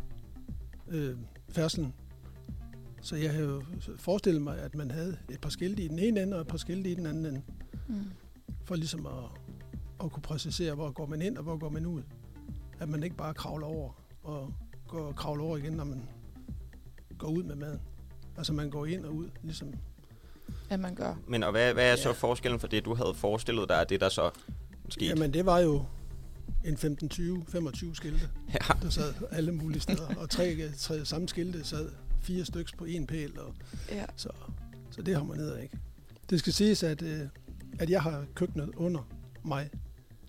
øh, 0.88 1.16
færdselen. 1.48 1.94
Så 3.02 3.16
jeg 3.16 3.32
har 3.32 3.40
jo 3.42 3.62
forestillet 3.96 4.42
mig, 4.42 4.58
at 4.58 4.74
man 4.74 4.90
havde 4.90 5.16
et 5.30 5.40
par 5.40 5.50
skilte 5.50 5.82
i 5.82 5.88
den 5.88 5.98
ene 5.98 6.22
ende 6.22 6.34
og 6.36 6.40
et 6.40 6.46
par 6.46 6.56
skilte 6.56 6.90
i 6.90 6.94
den 6.94 7.06
anden 7.06 7.26
ende. 7.26 7.42
Mm. 7.88 8.04
For 8.64 8.74
ligesom 8.74 9.06
at, 9.06 9.12
at 10.04 10.12
kunne 10.12 10.22
præcisere, 10.22 10.74
hvor 10.74 10.90
går 10.90 11.06
man 11.06 11.22
ind 11.22 11.36
og 11.38 11.42
hvor 11.42 11.56
går 11.58 11.68
man 11.68 11.86
ud. 11.86 12.02
At 12.80 12.88
man 12.88 13.02
ikke 13.02 13.16
bare 13.16 13.34
kravler 13.34 13.66
over 13.66 14.02
og 14.22 14.54
går 14.88 14.98
og 15.06 15.16
kravler 15.16 15.44
over 15.44 15.56
igen, 15.56 15.72
når 15.72 15.84
man 15.84 16.08
går 17.18 17.28
ud 17.28 17.42
med 17.42 17.54
maden. 17.56 17.80
Altså 18.36 18.52
man 18.52 18.70
går 18.70 18.86
ind 18.86 19.04
og 19.04 19.14
ud, 19.14 19.28
ligesom 19.42 19.72
At 20.70 20.80
man 20.80 20.94
gør. 20.94 21.14
Men 21.28 21.42
og 21.42 21.50
hvad, 21.50 21.74
hvad 21.74 21.92
er 21.92 21.96
så 21.96 22.08
Ja. 22.08 22.14
forskellen 22.14 22.60
for 22.60 22.66
det, 22.68 22.84
du 22.84 22.94
havde 22.94 23.14
forestillet 23.14 23.68
dig, 23.68 23.80
og 23.80 23.88
det 23.88 24.00
der 24.00 24.08
så 24.08 24.30
skete? 24.88 25.06
Jamen, 25.06 25.32
det 25.32 25.46
var 25.46 25.58
jo 25.58 25.84
en 26.64 26.74
15-20-25 26.74 27.94
skilte, 27.94 28.28
Ja. 28.52 28.74
der 28.82 28.90
sad 28.90 29.14
alle 29.30 29.52
mulige 29.52 29.80
steder. 29.80 30.14
Og 30.16 30.30
tre, 30.30 30.70
tre 30.78 31.04
samme 31.04 31.28
skilte 31.28 31.64
sad 31.64 31.90
fire 32.22 32.44
stykker 32.44 32.72
på 32.78 32.84
en 32.84 33.06
pæl. 33.06 33.38
Og, 33.40 33.54
Ja. 33.90 34.04
så, 34.16 34.28
så 34.90 35.02
det 35.02 35.14
har 35.16 35.24
man 35.24 35.36
ned 35.36 35.58
ikke. 35.58 35.78
Det 36.30 36.38
skal 36.38 36.52
siges, 36.52 36.82
at, 36.82 37.02
øh, 37.02 37.20
at 37.78 37.90
jeg 37.90 38.02
har 38.02 38.24
køkkenet 38.34 38.70
under 38.76 39.08
mig. 39.44 39.70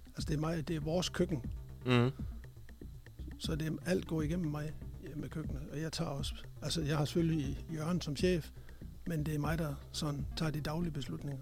Altså, 0.08 0.28
det 0.28 0.34
er, 0.36 0.39
mig, 0.39 0.67
det 0.67 0.76
er 0.76 0.80
vores 0.80 1.10
køkken. 1.10 1.45
Mm. 1.86 2.10
Så 3.38 3.56
det, 3.56 3.78
alt 3.86 4.08
går 4.08 4.21
igennem 4.21 4.52
mig 4.52 4.71
med 5.15 5.30
køkkenet. 5.30 5.62
Og 5.71 5.82
jeg 5.82 5.91
tager 5.91 6.10
også... 6.12 6.34
Altså, 6.62 6.82
jeg 6.82 6.98
har 6.98 7.06
selvfølgelig 7.06 7.65
Jørgen 7.74 8.02
som 8.02 8.15
chef, 8.15 8.50
men 9.08 9.26
det 9.26 9.36
er 9.36 9.39
mig, 9.39 9.58
der 9.58 9.76
sådan 9.91 10.26
tager 10.38 10.52
de 10.52 10.62
daglige 10.62 10.93
beslutninger. 10.93 11.41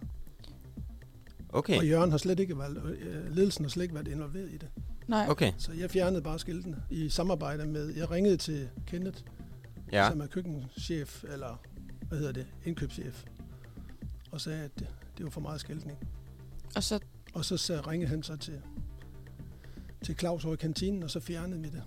Okay. 1.49 1.77
Og 1.77 1.87
Jørgen 1.87 2.11
har 2.11 2.17
slet 2.17 2.39
ikke 2.39 2.57
været... 2.57 2.97
Øh, 2.99 3.35
ledelsen 3.35 3.65
har 3.65 3.69
slet 3.69 3.83
ikke 3.83 3.95
været 3.95 4.07
involveret 4.07 4.49
i 4.51 4.57
det. 4.57 4.67
Nej. 5.07 5.25
Okay. 5.29 5.51
Så 5.57 5.71
jeg 5.73 5.91
fjernede 5.91 6.21
bare 6.21 6.39
skiltene 6.39 6.83
i 6.89 7.09
samarbejde 7.09 7.65
med... 7.65 7.95
Jeg 7.95 8.11
ringede 8.11 8.37
til 8.37 8.69
Kenneth, 8.87 9.17
Ja. 9.91 10.09
som 10.09 10.21
er 10.21 10.27
køkkenchef, 10.27 11.23
eller 11.23 11.61
hvad 12.07 12.17
hedder 12.17 12.31
det, 12.33 12.45
indkøbschef, 12.65 13.23
og 14.31 14.41
sagde, 14.41 14.63
at 14.63 14.71
det, 14.79 14.87
det 15.17 15.23
var 15.25 15.29
for 15.31 15.41
meget 15.41 15.59
skiltning. 15.61 15.97
Og 16.75 16.83
så, 16.83 16.99
Og 17.33 17.45
så 17.45 17.57
sagde, 17.57 17.81
ringede 17.81 18.09
han 18.09 18.23
så 18.23 18.35
til, 18.37 18.61
til 20.03 20.15
Claus 20.19 20.45
over 20.45 20.53
i 20.53 20.57
kantinen, 20.57 21.03
og 21.03 21.09
så 21.09 21.19
fjernede 21.19 21.61
vi 21.61 21.67
det. 21.67 21.83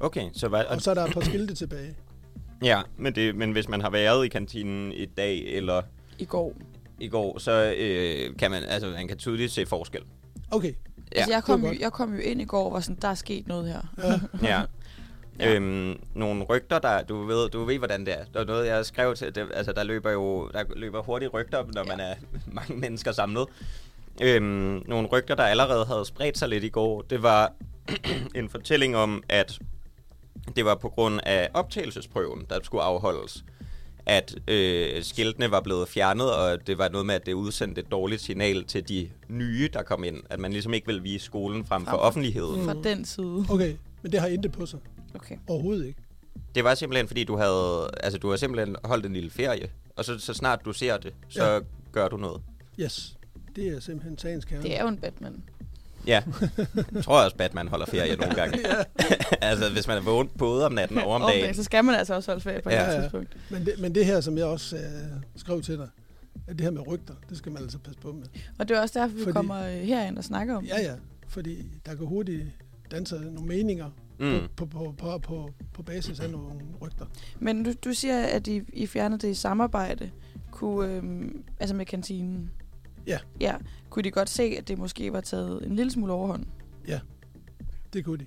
Okay, 0.00 0.30
så 0.32 0.48
hvad, 0.48 0.64
Og 0.64 0.80
så 0.82 0.90
er 0.90 0.94
der 0.94 1.04
et 1.04 1.12
par 1.14 1.20
skilte 1.20 1.54
tilbage. 1.54 1.96
ja, 2.64 2.82
men, 2.98 3.14
det, 3.14 3.34
men 3.36 3.52
hvis 3.52 3.68
man 3.68 3.80
har 3.80 3.90
været 3.90 4.24
i 4.24 4.28
kantinen 4.28 4.92
i 4.92 5.04
dag 5.06 5.38
eller 5.38 5.82
i 6.18 6.24
går. 6.24 6.54
i 7.00 7.08
går, 7.08 7.38
så 7.38 7.74
øh, 7.78 8.36
kan 8.36 8.50
man, 8.50 8.62
altså, 8.62 8.90
man 8.90 9.08
kan 9.08 9.16
tydeligt 9.18 9.52
se 9.52 9.66
forskel. 9.66 10.02
Okay, 10.50 10.72
Ja, 11.14 11.18
altså, 11.20 11.32
jeg 11.32 11.44
kom, 11.44 11.64
jo, 11.66 11.74
jeg 11.80 11.92
kom 11.92 12.14
jo 12.14 12.20
ind 12.20 12.40
i 12.40 12.44
går 12.44 12.64
og 12.66 12.72
var 12.72 12.80
sådan, 12.80 12.98
der 13.02 13.08
er 13.08 13.14
sket 13.14 13.46
noget 13.48 13.68
her. 13.72 13.80
ja, 14.42 14.48
Ja. 14.48 14.62
Ja. 15.40 15.54
Øhm, 15.54 15.98
nogle 16.14 16.42
rygter, 16.44 16.78
der, 16.78 17.02
du 17.02 17.24
ved, 17.24 17.48
du 17.50 17.64
ved, 17.64 17.78
hvordan 17.78 18.06
det 18.06 18.14
er. 18.20 18.24
Der 18.34 18.40
er 18.40 18.44
noget, 18.44 18.66
jeg 18.66 18.86
skrev 18.86 19.14
til, 19.16 19.34
det, 19.34 19.48
altså 19.54 19.72
der 19.72 19.82
løber 19.84 20.10
jo, 20.10 20.48
der 20.48 20.64
løber 20.76 21.02
hurtigt 21.02 21.34
rygter, 21.34 21.64
når 21.74 21.82
Ja. 21.86 21.96
man 21.96 22.00
er 22.00 22.14
mange 22.46 22.74
mennesker 22.76 23.12
samlet. 23.12 23.46
Øhm, 24.22 24.82
nogle 24.86 25.08
rygter, 25.08 25.34
der 25.34 25.42
allerede 25.44 25.84
havde 25.86 26.04
spredt 26.04 26.38
sig 26.38 26.48
lidt 26.48 26.64
i 26.64 26.68
går, 26.68 27.02
det 27.02 27.22
var 27.22 27.52
en 28.34 28.48
fortælling 28.48 28.96
om, 28.96 29.22
at 29.28 29.58
det 30.56 30.64
var 30.64 30.74
på 30.74 30.88
grund 30.88 31.20
af 31.26 31.48
optagelsesprøven, 31.54 32.46
der 32.50 32.58
skulle 32.62 32.82
afholdes, 32.82 33.44
at 34.06 34.34
øh, 34.48 35.02
skiltene 35.02 35.50
var 35.50 35.60
blevet 35.60 35.88
fjernet, 35.88 36.34
og 36.34 36.66
det 36.66 36.78
var 36.78 36.88
noget 36.88 37.06
med, 37.06 37.14
at 37.14 37.26
det 37.26 37.32
udsendte 37.32 37.80
et 37.80 37.90
dårligt 37.90 38.20
signal 38.22 38.64
til 38.64 38.88
de 38.88 39.08
nye, 39.28 39.68
der 39.72 39.82
kom 39.82 40.04
ind. 40.04 40.16
At 40.30 40.40
man 40.40 40.52
ligesom 40.52 40.74
ikke 40.74 40.86
vil 40.86 41.04
vise 41.04 41.24
skolen 41.24 41.64
frem 41.66 41.84
for 41.84 41.90
Frem 41.90 41.98
for- 41.98 42.04
offentligheden. 42.06 42.64
Fra 42.64 42.74
den 42.84 43.04
side. 43.04 43.44
okay. 43.50 43.74
Men 44.02 44.12
det 44.12 44.20
har 44.20 44.26
intet 44.26 44.52
på 44.52 44.66
sig. 44.66 44.78
Okay. 45.14 45.36
Overhovedet 45.48 45.86
ikke. 45.86 45.98
Det 46.54 46.64
var 46.64 46.74
simpelthen, 46.74 47.06
fordi 47.06 47.24
du 47.24 47.36
havde, 47.36 47.90
altså 48.00 48.18
du 48.18 48.30
har 48.30 48.36
simpelthen 48.36 48.76
holdt 48.84 49.06
en 49.06 49.12
lille 49.12 49.30
ferie, 49.30 49.70
og 49.96 50.04
så, 50.04 50.18
så 50.18 50.34
snart 50.34 50.64
du 50.64 50.72
ser 50.72 50.96
det, 50.96 51.14
så 51.28 51.44
Ja. 51.44 51.54
ja. 51.54 51.60
gør 51.92 52.08
du 52.08 52.16
noget. 52.16 52.42
Yes. 52.80 53.16
Det 53.56 53.68
er 53.68 53.80
simpelthen 53.80 54.18
sagens 54.18 54.44
kerne. 54.44 54.62
Det 54.62 54.76
er 54.78 54.82
jo 54.82 54.88
en 54.88 54.96
Batman. 54.98 55.42
Ja, 56.06 56.22
jeg 56.94 57.04
tror 57.04 57.24
også, 57.24 57.36
Batman 57.36 57.68
holder 57.68 57.86
ferie 57.86 58.16
nogle 58.16 58.34
gange. 58.34 58.58
altså, 59.42 59.70
hvis 59.72 59.86
man 59.86 59.96
er 59.96 60.00
vågen 60.02 60.28
både 60.38 60.66
om 60.66 60.72
natten 60.72 60.98
og 60.98 61.06
om 61.06 61.20
dagen. 61.20 61.42
dagen, 61.42 61.54
så 61.54 61.62
skal 61.64 61.84
man 61.84 61.94
altså 61.94 62.14
også 62.14 62.30
holde 62.30 62.40
ferie 62.42 62.60
på 62.62 62.70
Ja. 62.70 62.88
et 62.90 62.94
Ja, 62.94 63.00
tidspunkt. 63.00 63.36
Men 63.50 63.66
det, 63.66 63.74
men 63.78 63.94
det 63.94 64.06
her, 64.06 64.20
som 64.20 64.38
jeg 64.38 64.44
også 64.46 64.76
øh, 64.76 64.82
skrev 65.36 65.62
til 65.62 65.78
dig, 65.78 65.88
at 66.46 66.52
det 66.58 66.60
her 66.60 66.70
med 66.70 66.86
rygter, 66.86 67.14
det 67.30 67.38
skal 67.38 67.52
man 67.52 67.62
altså 67.62 67.78
passe 67.78 68.00
på 68.00 68.12
med. 68.12 68.24
Og 68.58 68.68
det 68.68 68.76
er 68.76 68.80
også 68.80 68.98
derfor, 69.00 69.16
vi 69.16 69.22
Fordi- 69.22 69.32
kommer 69.32 69.62
øh, 69.62 69.72
herind 69.80 70.18
og 70.18 70.24
snakker 70.24 70.56
om 70.56 70.64
Ja, 70.64 70.80
ja. 70.80 70.92
Fordi 71.28 71.56
der 71.86 71.94
kan 71.94 72.06
hurtigt 72.06 72.42
danse 72.90 73.14
nogle 73.20 73.48
meninger 73.48 73.90
Mm. 74.18 74.26
mm. 74.28 74.40
på, 74.56 74.66
på, 74.66 74.94
på, 74.98 75.18
på, 75.18 75.50
på 75.74 75.82
basis 75.82 76.20
af 76.20 76.30
nogle 76.30 76.54
rygter. 76.82 77.06
Men 77.38 77.64
du, 77.64 77.72
du 77.84 77.92
siger, 77.94 78.18
at 78.26 78.46
I, 78.46 78.62
I 78.72 78.86
fjernede 78.86 79.20
det 79.20 79.28
i 79.28 79.34
samarbejde 79.34 80.10
kunne, 80.50 80.92
øhm, 80.94 81.44
altså 81.60 81.74
med 81.76 81.86
kantinen. 81.86 82.50
Ja. 83.06 83.18
Ja. 83.40 83.56
Kunne 83.90 84.02
de 84.02 84.10
godt 84.10 84.28
se, 84.28 84.42
at 84.42 84.68
det 84.68 84.78
måske 84.78 85.12
var 85.12 85.20
taget 85.20 85.66
en 85.66 85.76
lille 85.76 85.92
smule 85.92 86.12
overhånd? 86.12 86.44
Det 87.92 88.04
kunne 88.04 88.18
de. 88.18 88.26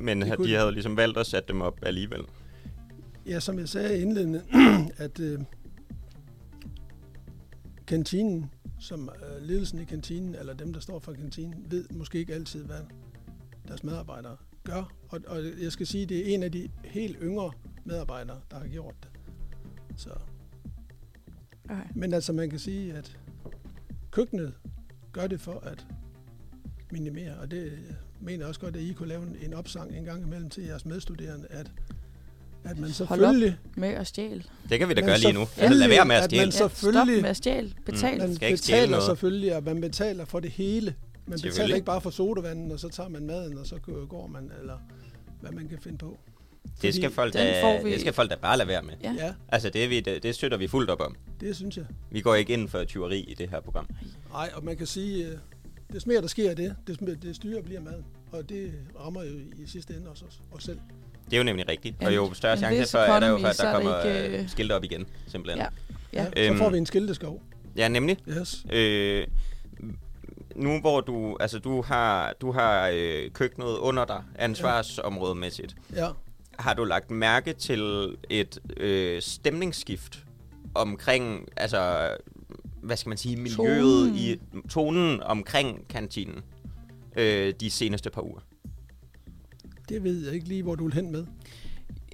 Men 0.00 0.20
Det 0.22 0.38
de 0.38 0.44
de. 0.44 0.54
havde 0.54 0.72
ligesom 0.72 0.96
valgt 0.96 1.18
at 1.18 1.26
sætte 1.26 1.48
dem 1.48 1.60
op 1.60 1.78
alligevel. 1.82 2.20
Ja, 3.26 3.40
som 3.40 3.58
jeg 3.58 3.68
sagde 3.68 4.00
indledende, 4.00 4.42
at 5.04 5.20
øh, 5.20 5.40
kantinen, 7.86 8.50
som 8.78 9.08
øh, 9.08 9.42
ledelsen 9.46 9.78
i 9.78 9.84
kantinen, 9.84 10.34
eller 10.34 10.54
dem, 10.54 10.72
der 10.72 10.80
står 10.80 10.98
for 10.98 11.12
kantinen, 11.12 11.66
ved 11.70 11.84
måske 11.94 12.18
ikke 12.18 12.34
altid, 12.34 12.64
hvad 12.64 12.80
deres 13.68 13.84
medarbejdere 13.84 14.36
gør. 14.64 14.92
Og, 15.08 15.20
og 15.26 15.42
jeg 15.62 15.72
skal 15.72 15.86
sige, 15.86 16.06
det 16.06 16.30
er 16.30 16.34
en 16.34 16.42
af 16.42 16.52
de 16.52 16.68
helt 16.84 17.16
yngre 17.22 17.52
medarbejdere, 17.84 18.40
der 18.50 18.58
har 18.58 18.68
gjort 18.68 18.94
det. 19.02 19.10
Så. 19.96 20.10
Okay. 21.64 21.82
Men 21.94 22.14
altså, 22.14 22.32
man 22.32 22.50
kan 22.50 22.58
sige, 22.58 22.92
at 22.94 23.18
køkkenet 24.12 24.52
gør 25.12 25.26
det 25.26 25.40
for 25.40 25.60
at 25.66 25.86
minimere, 26.92 27.34
og 27.40 27.50
det 27.50 27.72
mener 28.20 28.38
jeg 28.38 28.48
også 28.48 28.60
godt, 28.60 28.76
at 28.76 28.82
I 28.82 28.92
kunne 28.92 29.08
lave 29.08 29.22
en, 29.22 29.36
en 29.46 29.54
opsang 29.54 29.96
en 29.96 30.04
gang 30.04 30.22
imellem 30.22 30.50
til 30.50 30.64
jeres 30.64 30.84
medstuderende, 30.84 31.46
at, 31.50 31.66
at 32.64 32.78
man 32.78 32.78
Hold 32.78 32.84
op. 32.88 32.94
selvfølgelig... 32.94 33.58
Med 33.76 33.88
at 33.88 34.06
stjæle. 34.06 34.42
Det 34.68 34.78
kan 34.78 34.88
vi 34.88 34.94
da 34.94 35.00
gøre 35.00 35.18
lige 35.18 35.32
nu. 35.32 35.40
selvfølgelig, 35.40 35.64
Altså, 35.64 35.78
lad 35.78 35.88
være 35.88 36.04
med 36.06 36.16
at 36.16 36.22
at 36.22 36.30
stjæle. 36.30 36.40
man 36.40 36.46
Ja, 36.48 36.56
stop 36.56 36.70
selvfølgelig- 36.70 37.22
med 37.22 37.30
at 37.30 37.36
stjæle. 37.36 37.72
Betal. 37.86 38.18
Man 38.18 38.26
Man 38.28 38.34
skal 38.36 38.48
ikke 38.48 38.58
stjæle 38.58 38.76
betaler 38.78 38.90
noget. 38.90 39.04
selvfølgelig, 39.04 39.56
og 39.56 39.62
man 39.62 39.80
betaler 39.80 40.24
for 40.24 40.40
det 40.40 40.50
hele. 40.50 40.86
Man 40.86 40.94
betaler 41.32 41.38
Selvfølgelig. 41.52 41.74
ikke 41.76 41.86
bare 41.86 42.00
for 42.00 42.10
sodavanden, 42.10 42.72
og 42.72 42.80
så 42.80 42.88
tager 42.88 43.08
man 43.08 43.26
maden, 43.26 43.58
og 43.58 43.66
så 43.66 43.78
går 44.08 44.26
man, 44.26 44.52
eller 44.60 44.78
hvad 45.40 45.50
man 45.52 45.68
kan 45.68 45.78
finde 45.78 45.98
på. 45.98 46.18
Det 46.82 46.94
skal, 46.94 47.10
folk 47.10 47.32
da, 47.34 47.80
vi- 47.84 47.92
det 47.92 48.00
skal 48.00 48.12
folk 48.12 48.30
da 48.30 48.36
bare 48.36 48.56
lade 48.58 48.68
være 48.68 48.82
med. 48.82 48.94
Ja. 49.02 49.12
Ja, 49.18 49.32
Altså, 49.48 49.70
det, 49.70 49.84
er 49.84 49.88
vi, 49.88 50.00
det, 50.00 50.22
det 50.22 50.34
støtter 50.34 50.58
vi 50.58 50.66
fuldt 50.66 50.90
op 50.90 51.00
om. 51.00 51.16
det 51.40 51.56
synes 51.56 51.76
jeg. 51.76 51.84
Vi 52.10 52.20
går 52.20 52.34
ikke 52.34 52.52
ind 52.52 52.68
for 52.68 52.84
tyveri 52.84 53.20
i 53.20 53.34
det 53.34 53.48
her 53.50 53.60
program. 53.60 53.86
Nej, 54.32 54.50
og 54.54 54.64
man 54.64 54.76
kan 54.76 54.86
sige, 54.86 55.26
øh, 55.26 55.32
des 55.92 56.06
mere 56.06 56.20
der 56.20 56.26
sker 56.26 56.54
det, 56.54 56.74
des, 56.86 57.00
mere- 57.00 57.14
des 57.14 57.38
dyrere 57.38 57.62
bliver 57.62 57.80
maden. 57.80 58.04
Og 58.32 58.48
det 58.48 58.72
rammer 59.00 59.22
jo 59.22 59.28
i 59.58 59.66
sidste 59.66 59.94
ende 59.94 60.08
også 60.10 60.24
os, 60.24 60.40
os 60.52 60.62
selv. 60.64 60.78
Det 61.24 61.32
er 61.32 61.38
jo 61.38 61.44
nemlig 61.44 61.68
rigtigt. 61.68 61.96
Og 62.04 62.14
jo 62.14 62.34
større 62.34 62.56
chance 62.56 62.90
for, 62.90 62.98
er 62.98 63.20
der 63.20 63.28
jo 63.28 63.38
for, 63.38 63.46
at 63.48 63.56
der 63.58 63.64
er 63.68 63.74
det 63.76 63.82
kommer 63.84 64.04
ikke, 64.04 64.24
ikke, 64.26 64.38
øh, 64.42 64.48
skilte 64.48 64.72
op 64.72 64.84
igen, 64.84 65.06
simpelthen. 65.26 65.58
Ja. 65.58 65.66
Ja. 66.12 66.26
Ja, 66.42 66.48
så 66.52 66.58
får 66.58 66.64
Øhm. 66.64 66.72
vi 66.72 66.78
en 66.78 66.86
skilteskov. 66.86 67.42
ja 67.76 67.88
nemlig. 67.88 68.16
Yes. 68.28 68.64
Øh, 68.72 69.26
nu 70.56 70.80
hvor 70.80 71.00
du, 71.00 71.36
altså 71.40 71.58
du 71.58 71.82
har, 71.82 72.34
du 72.40 72.52
har 72.52 72.90
øh, 72.94 73.30
køkkenet 73.30 73.66
under 73.66 74.04
dig, 74.04 74.22
ansvarsområdemæssigt, 74.38 75.76
Ja. 75.94 76.08
Har 76.62 76.74
du 76.74 76.84
lagt 76.84 77.10
mærke 77.10 77.52
til 77.52 78.16
et 78.30 78.58
øh, 78.76 79.22
stemningsskift 79.22 80.24
omkring, 80.74 81.48
altså, 81.56 82.10
hvad 82.82 82.96
skal 82.96 83.08
man 83.08 83.18
sige, 83.18 83.36
miljøet 83.36 84.08
Tonen. 84.08 84.14
i 84.14 84.36
tonen 84.68 85.22
omkring 85.22 85.88
kantinen 85.88 86.40
øh, 87.16 87.54
de 87.60 87.70
seneste 87.70 88.10
par 88.10 88.22
uger? 88.22 88.40
Det 89.88 90.04
ved 90.04 90.24
jeg 90.24 90.34
ikke 90.34 90.48
lige, 90.48 90.62
hvor 90.62 90.74
du 90.74 90.84
vil 90.84 90.94
hen 90.94 91.12
med. 91.12 91.26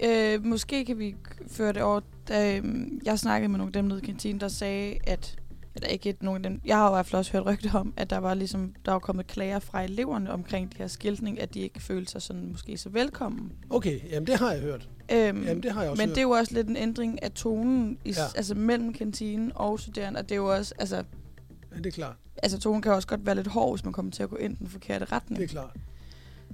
Øh, 0.04 0.44
måske 0.44 0.84
kan 0.84 0.98
vi 0.98 1.14
føre 1.48 1.72
det 1.72 1.82
over. 1.82 2.00
Da, 2.28 2.56
øhm, 2.56 3.00
jeg 3.04 3.18
snakkede 3.18 3.48
med 3.48 3.58
nogle 3.58 3.68
af 3.68 3.72
dem 3.72 3.84
nede 3.84 4.00
i 4.02 4.06
kantinen, 4.06 4.40
der 4.40 4.48
sagde, 4.48 4.98
at 5.06 5.37
eller 5.78 5.88
ikke 5.88 6.10
et, 6.10 6.22
nogen 6.22 6.44
af 6.44 6.50
dem, 6.50 6.60
jeg 6.64 6.76
har 6.76 6.84
jo 6.84 6.90
i 6.90 6.94
hvert 6.96 7.06
fald 7.06 7.18
også 7.18 7.32
hørt 7.32 7.46
rygter 7.46 7.74
om, 7.74 7.94
at 7.96 8.10
der 8.10 8.18
var 8.18 8.34
ligesom, 8.34 8.74
der 8.84 8.92
var 8.92 8.98
kommet 8.98 9.26
klager 9.26 9.58
fra 9.58 9.82
eleverne 9.82 10.30
omkring 10.32 10.72
de 10.72 10.78
her 10.78 10.86
skiltning, 10.86 11.40
at 11.40 11.54
de 11.54 11.60
ikke 11.60 11.80
følte 11.82 12.12
sig 12.12 12.22
sådan 12.22 12.48
måske 12.52 12.76
så 12.78 12.88
velkommen. 12.88 13.52
Okay, 13.70 14.00
jamen 14.10 14.26
det 14.26 14.36
har 14.38 14.52
jeg 14.52 14.60
hørt. 14.60 14.88
Øhm, 15.12 15.44
Jamen 15.44 15.62
det 15.62 15.72
har 15.72 15.82
jeg 15.82 15.90
også 15.90 16.00
men 16.02 16.08
hørt. 16.08 16.14
det 16.16 16.20
er 16.20 16.26
jo 16.26 16.30
også 16.30 16.54
lidt 16.54 16.68
en 16.68 16.76
ændring 16.76 17.22
af 17.22 17.32
tonen, 17.32 17.98
i, 18.04 18.10
ja. 18.10 18.22
Altså 18.36 18.54
mellem 18.54 18.92
kantinen 18.92 19.52
og 19.54 19.80
studerende, 19.80 20.18
og 20.18 20.24
det 20.28 20.32
er 20.32 20.36
jo 20.36 20.54
også, 20.54 20.74
altså, 20.78 20.96
Ja, 20.96 21.76
det 21.76 21.86
er 21.86 21.90
klart. 21.90 22.16
altså 22.42 22.58
tonen 22.58 22.82
kan 22.82 22.92
også 22.92 23.08
godt 23.08 23.26
være 23.26 23.34
lidt 23.34 23.46
hård, 23.46 23.72
hvis 23.76 23.84
man 23.84 23.92
kommer 23.92 24.12
til 24.12 24.22
at 24.22 24.30
gå 24.30 24.36
ind 24.36 24.56
den 24.56 24.68
forkerte 24.68 25.04
Det 25.04 25.12
er 25.12 25.16
retning. 25.16 25.48
klart. 25.50 25.76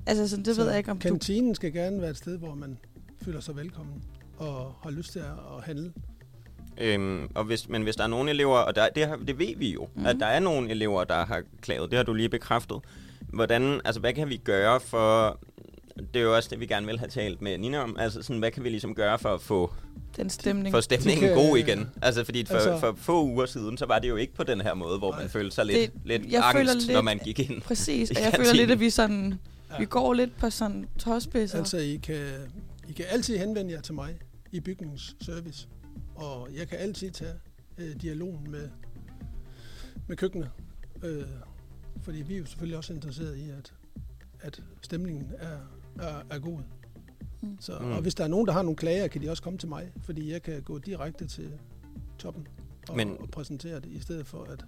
Altså, 0.07 0.29
sådan, 0.29 0.45
det 0.45 0.55
Så 0.57 0.63
ved 0.63 0.69
jeg 0.71 0.79
ikke, 0.79 0.91
om 0.91 0.99
du... 0.99 1.09
Kantinen 1.09 1.55
skal 1.55 1.73
gerne 1.73 2.01
være 2.01 2.11
et 2.11 2.17
sted, 2.17 2.39
hvor 2.39 2.55
man 2.55 2.79
føler 3.23 3.41
sig 3.41 3.57
velkommen 3.57 4.03
og 4.37 4.73
har 4.83 4.91
lyst 4.91 5.13
til 5.13 5.19
at 5.19 5.65
handle. 5.65 5.93
Øhm, 6.79 7.29
og 7.35 7.45
hvis, 7.45 7.69
men 7.69 7.83
hvis 7.83 7.97
der 7.97 8.03
er 8.03 8.09
nogle 8.09 8.31
elever, 8.31 8.57
og 8.59 8.77
der, 8.77 8.89
det, 8.89 9.07
har, 9.07 9.17
det 9.17 9.39
ved 9.39 9.57
vi 9.57 9.73
jo, 9.73 9.85
mm. 9.95 10.01
Mhm. 10.01 10.07
at 10.07 10.17
der 10.21 10.27
er 10.27 10.41
nogle 10.41 10.71
elever, 10.71 11.05
der 11.05 11.25
har 11.27 11.43
klaget, 11.61 11.91
det 11.91 11.97
har 11.97 12.05
du 12.05 12.15
lige 12.15 12.29
bekræftet. 12.29 12.77
Hvordan, 13.33 13.81
altså 13.85 14.01
hvad 14.01 14.13
kan 14.13 14.29
vi 14.29 14.37
gøre 14.37 14.81
for, 14.81 15.39
det 15.97 16.17
er 16.17 16.21
jo 16.25 16.37
også 16.37 16.49
det, 16.53 16.61
vi 16.61 16.67
gerne 16.67 16.87
vil 16.87 16.99
have 16.99 17.09
talt 17.09 17.43
med 17.43 17.59
Nina 17.59 17.79
om, 17.79 17.97
altså 17.99 18.23
sådan, 18.23 18.39
hvad 18.39 18.51
kan 18.51 18.65
vi 18.65 18.69
ligesom 18.69 18.95
gøre 18.95 19.19
for 19.19 19.29
at 19.35 19.41
få, 19.41 19.73
Den 20.17 20.31
stemning. 20.31 20.75
få 20.75 20.81
stemningen 20.81 21.25
kan- 21.29 21.35
god 21.35 21.57
igen? 21.59 21.89
Altså 22.03 22.25
fordi 22.25 22.45
for, 22.47 22.55
altså, 22.55 22.79
for 22.81 22.95
få 22.99 23.25
uger 23.25 23.47
siden, 23.47 23.79
så 23.79 23.87
var 23.87 23.99
det 23.99 24.09
jo 24.09 24.17
ikke 24.17 24.35
på 24.35 24.43
den 24.43 24.61
her 24.61 24.75
måde, 24.75 24.99
hvor 24.99 25.17
man 25.21 25.29
følte 25.29 25.55
sig 25.55 25.67
lidt, 25.67 25.77
Det- 25.93 26.01
lidt 26.05 26.33
jeg 26.33 26.45
føler 26.53 26.71
angst, 26.73 26.87
lidt- 26.87 26.95
når 26.97 27.03
man 27.03 27.19
gik 27.19 27.51
ind. 27.51 27.61
Præcis, 27.63 28.11
og 28.11 28.17
jeg 28.23 28.33
føler 28.37 28.53
lidt, 28.55 28.71
at 28.71 28.81
vi 28.81 28.91
sådan... 28.91 29.35
Ja. 29.73 29.79
Vi 29.79 29.85
går 29.85 30.15
lidt 30.15 30.37
på 30.39 30.51
sådan 30.51 30.89
tåspidser. 30.99 31.59
Altså, 31.59 31.79
I 31.79 32.01
kan, 32.03 32.21
I 32.89 32.93
kan 32.93 33.05
altid 33.09 33.39
henvende 33.39 33.73
jer 33.73 33.81
til 33.81 33.95
mig 33.95 34.09
i 34.53 34.61
bygningsservice, 34.61 35.67
og 36.15 36.49
jeg 36.57 36.69
kan 36.69 36.79
altid 36.79 37.11
tage 37.11 37.35
øh, 37.79 38.01
dialogen 38.03 38.51
med, 38.51 38.69
med 40.07 40.17
køkkenet. 40.17 40.51
Øh, 41.03 41.23
fordi 42.03 42.23
vi 42.23 42.35
er 42.35 42.39
jo 42.39 42.47
selvfølgelig 42.47 42.77
også 42.77 42.93
interesseret 42.93 43.37
i, 43.37 43.51
at, 43.51 43.75
at 44.41 44.63
stemningen 44.83 45.33
er, 45.39 45.57
er, 45.99 46.23
er 46.31 46.39
god. 46.39 46.59
Mm. 47.43 47.57
Så, 47.61 47.79
Mm. 47.81 47.93
Og 47.93 48.01
hvis 48.03 48.15
der 48.15 48.25
er 48.25 48.29
nogen, 48.29 48.47
der 48.47 48.53
har 48.53 48.63
nogle 48.63 48.77
klager, 48.77 49.09
kan 49.09 49.23
de 49.23 49.31
også 49.31 49.43
komme 49.43 49.59
til 49.59 49.69
mig, 49.69 49.93
fordi 50.03 50.33
jeg 50.33 50.43
kan 50.43 50.63
gå 50.63 50.79
direkte 50.79 51.27
til 51.27 51.53
toppen 52.19 52.49
og, 52.89 52.97
Men- 52.97 53.17
og 53.21 53.29
præsentere 53.31 53.77
det, 53.81 53.87
i 53.87 54.01
stedet 54.01 54.27
for 54.27 54.43
at, 54.45 54.65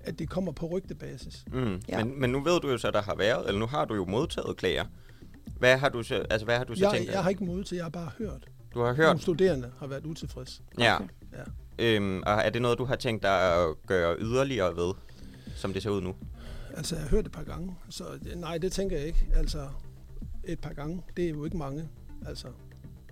at 0.00 0.18
det 0.18 0.28
kommer 0.30 0.52
på 0.52 0.66
rygtebasis. 0.66 1.44
Mm. 1.52 1.80
Ja. 1.88 2.04
Men, 2.04 2.20
men 2.20 2.30
nu 2.30 2.40
ved 2.44 2.60
du 2.60 2.70
jo 2.70 2.78
så, 2.78 2.90
der 2.90 3.02
har 3.02 3.14
været, 3.16 3.46
eller 3.46 3.58
nu 3.60 3.66
har 3.66 3.84
du 3.84 3.94
jo 3.94 4.04
modtaget 4.04 4.56
klager. 4.56 4.84
Hvad 5.58 5.78
har 5.78 5.88
du 5.88 6.02
så, 6.02 6.14
altså 6.30 6.44
hvad 6.44 6.56
har 6.56 6.64
du 6.64 6.74
så 6.74 6.84
Jeg, 6.84 6.92
tænkt? 6.94 7.12
jeg 7.12 7.22
har 7.22 7.30
ikke 7.30 7.44
mod 7.44 7.64
til, 7.64 7.76
jeg 7.76 7.84
har 7.84 7.90
bare 7.90 8.10
hørt. 8.18 8.46
Du 8.74 8.78
har 8.78 8.86
Nogle 8.86 8.96
hørt, 8.96 9.20
studerende 9.22 9.70
har 9.78 9.86
været 9.86 10.06
utilfredse. 10.06 10.62
ja. 10.78 10.94
Okay. 10.96 11.08
Ja. 11.32 11.42
Øhm, 11.78 12.22
og 12.26 12.32
er 12.32 12.50
det 12.50 12.62
noget, 12.62 12.78
du 12.78 12.84
har 12.84 12.96
tænkt 12.96 13.22
dig 13.22 13.54
at 13.64 13.74
gøre 13.86 14.16
yderligere 14.18 14.76
ved, 14.76 14.94
som 15.54 15.72
det 15.72 15.82
ser 15.82 15.90
ud 15.90 16.00
nu? 16.02 16.14
Altså, 16.76 16.94
jeg 16.94 17.02
har 17.04 17.10
hørt 17.10 17.24
det 17.24 17.30
et 17.30 17.32
par 17.36 17.42
gange, 17.44 17.76
så 17.88 18.04
nej, 18.36 18.58
det 18.58 18.72
tænker 18.72 18.96
jeg 18.98 19.06
ikke. 19.06 19.26
Altså, 19.34 19.68
et 20.44 20.60
par 20.60 20.72
gange, 20.72 21.02
det 21.16 21.24
er 21.24 21.28
jo 21.30 21.44
ikke 21.44 21.56
mange. 21.56 21.88
Altså, 22.26 22.48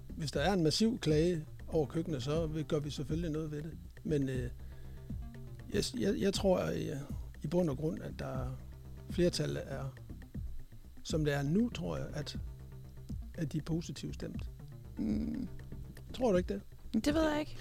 hvis 0.09 0.31
der 0.31 0.41
er 0.41 0.53
en 0.53 0.63
massiv 0.63 0.99
klage 0.99 1.45
over 1.69 1.87
køkkenet, 1.87 2.23
så 2.23 2.47
vil- 2.47 2.65
gør 2.65 2.79
vi 2.79 2.91
selvfølgelig 2.91 3.31
noget 3.31 3.51
ved 3.51 3.63
det. 3.63 3.71
Men 4.05 4.29
øh, 4.29 4.51
jeg, 5.75 5.83
jeg, 6.01 6.15
jeg 6.19 6.35
tror 6.35 6.59
at, 6.59 6.77
øh, 6.77 6.97
i 7.43 7.47
bund 7.47 7.71
og 7.71 7.77
grund, 7.77 8.03
at 8.03 8.13
der 8.19 8.57
flertallet 9.11 9.63
er, 9.67 9.85
som 11.05 11.25
det 11.25 11.35
er 11.35 11.43
nu, 11.43 11.71
tror 11.71 11.97
jeg, 11.97 12.07
at, 12.15 12.39
at 13.35 13.53
de 13.53 13.59
er 13.59 13.63
positivt 13.63 14.15
stemt. 14.15 14.51
Mm, 14.99 15.49
Tror 16.17 16.31
du 16.33 16.39
ikke 16.39 16.53
det? 16.95 17.05
det 17.05 17.15
ved 17.15 17.23
jeg 17.31 17.41
ikke. 17.41 17.57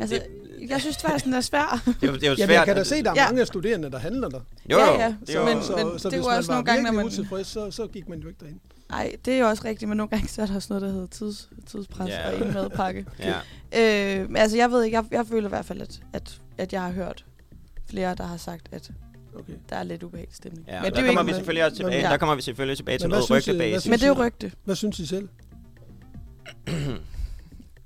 Altså, 0.00 0.14
det, 0.60 0.70
jeg 0.70 0.80
synes 0.80 0.96
faktisk, 0.96 1.24
den 1.24 1.34
er 1.34 1.40
svær. 1.40 1.82
det, 1.86 2.08
er 2.08 2.12
det 2.12 2.22
er 2.24 2.28
jo 2.28 2.34
Jamen, 2.34 2.36
svært. 2.36 2.50
jeg 2.50 2.64
kan 2.66 2.76
da 2.76 2.84
se, 2.84 2.94
at 2.96 3.04
der 3.04 3.10
er 3.10 3.14
Ja. 3.16 3.28
mange 3.28 3.46
studerende, 3.46 3.90
der 3.90 3.98
handler 3.98 4.28
der. 4.28 4.40
Jo, 4.70 4.78
Ja, 4.78 4.92
jo, 4.92 4.98
ja, 5.00 5.14
det 5.26 5.34
er 5.36 5.40
jo, 5.40 5.44
men- 5.54 5.62
så, 5.62 5.76
men 5.76 5.98
så 5.98 6.08
det 6.10 6.14
er 6.14 6.18
hvis 6.18 6.26
man 6.26 6.36
også 6.36 6.50
var 6.50 6.54
nogle 6.54 6.64
gange, 6.66 6.82
når 6.82 6.92
man- 6.92 7.06
utilfreds, 7.06 7.46
så, 7.46 7.70
så 7.70 7.86
gik 7.86 8.08
man 8.08 8.18
jo 8.20 8.28
ikke 8.28 8.40
derind. 8.40 8.60
Nej, 8.90 9.16
det 9.24 9.34
er 9.34 9.38
jo 9.38 9.48
også 9.48 9.62
rigtigt, 9.64 9.88
men 9.88 9.96
nogle 9.96 10.10
gange 10.10 10.28
så 10.28 10.42
er 10.42 10.46
der 10.46 10.54
også 10.54 10.66
noget, 10.70 10.82
der 10.82 10.90
hedder 10.92 11.06
tids, 11.06 11.48
tidspres 11.66 12.08
Ja. 12.08 12.30
og 12.32 12.46
en 12.46 12.54
madpakke. 12.54 13.06
ja. 13.72 14.20
Øh, 14.20 14.28
men 14.28 14.36
altså, 14.36 14.56
jeg 14.56 14.70
ved 14.70 14.84
ikke, 14.84 14.96
jeg, 14.96 15.04
jeg 15.10 15.26
føler 15.26 15.48
i 15.48 15.48
hvert 15.48 15.64
fald, 15.64 15.80
at, 15.80 16.00
at, 16.12 16.40
at 16.58 16.72
jeg 16.72 16.82
har 16.82 16.90
hørt 16.92 17.24
flere, 17.90 18.14
der 18.14 18.24
har 18.24 18.36
sagt, 18.36 18.68
at 18.72 18.90
Okay. 19.38 19.52
der 19.70 19.76
er 19.76 19.82
lidt 19.82 20.02
ubehagelig 20.02 20.36
stemning. 20.36 20.66
Ja, 20.68 20.74
men 20.82 20.84
det 20.84 20.94
der 20.96 21.02
er 21.02 21.06
kommer 21.06 21.20
ikke, 21.22 21.26
vi 21.32 21.34
selvfølgelig 21.34 21.64
også 21.64 21.76
tilbage. 21.76 22.00
Ja. 22.02 22.08
Der 22.10 22.16
kommer 22.16 22.34
vi 22.34 22.42
selvfølgelig 22.42 22.76
tilbage 22.76 22.98
til 22.98 23.08
noget 23.08 23.24
synes 23.24 23.86
men 23.90 23.98
det 23.98 24.02
er 24.02 24.08
jo 24.08 24.24
rygte. 24.26 24.52
Hvad 24.64 24.74
synes 24.76 24.98
I 24.98 25.06
selv? 25.06 25.28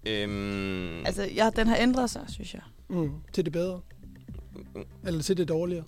Øhm, 0.07 1.05
Altså, 1.07 1.29
ja, 1.35 1.51
den 1.57 1.67
har 1.67 1.77
ændret 1.81 2.11
sig, 2.11 2.23
synes 2.29 2.55
jeg. 2.55 2.63
Mm. 2.89 3.11
Til 3.33 3.45
det 3.45 3.53
bedre? 3.53 3.81
Eller 5.07 5.23
til 5.23 5.37
det 5.37 5.49
dårligere? 5.49 5.85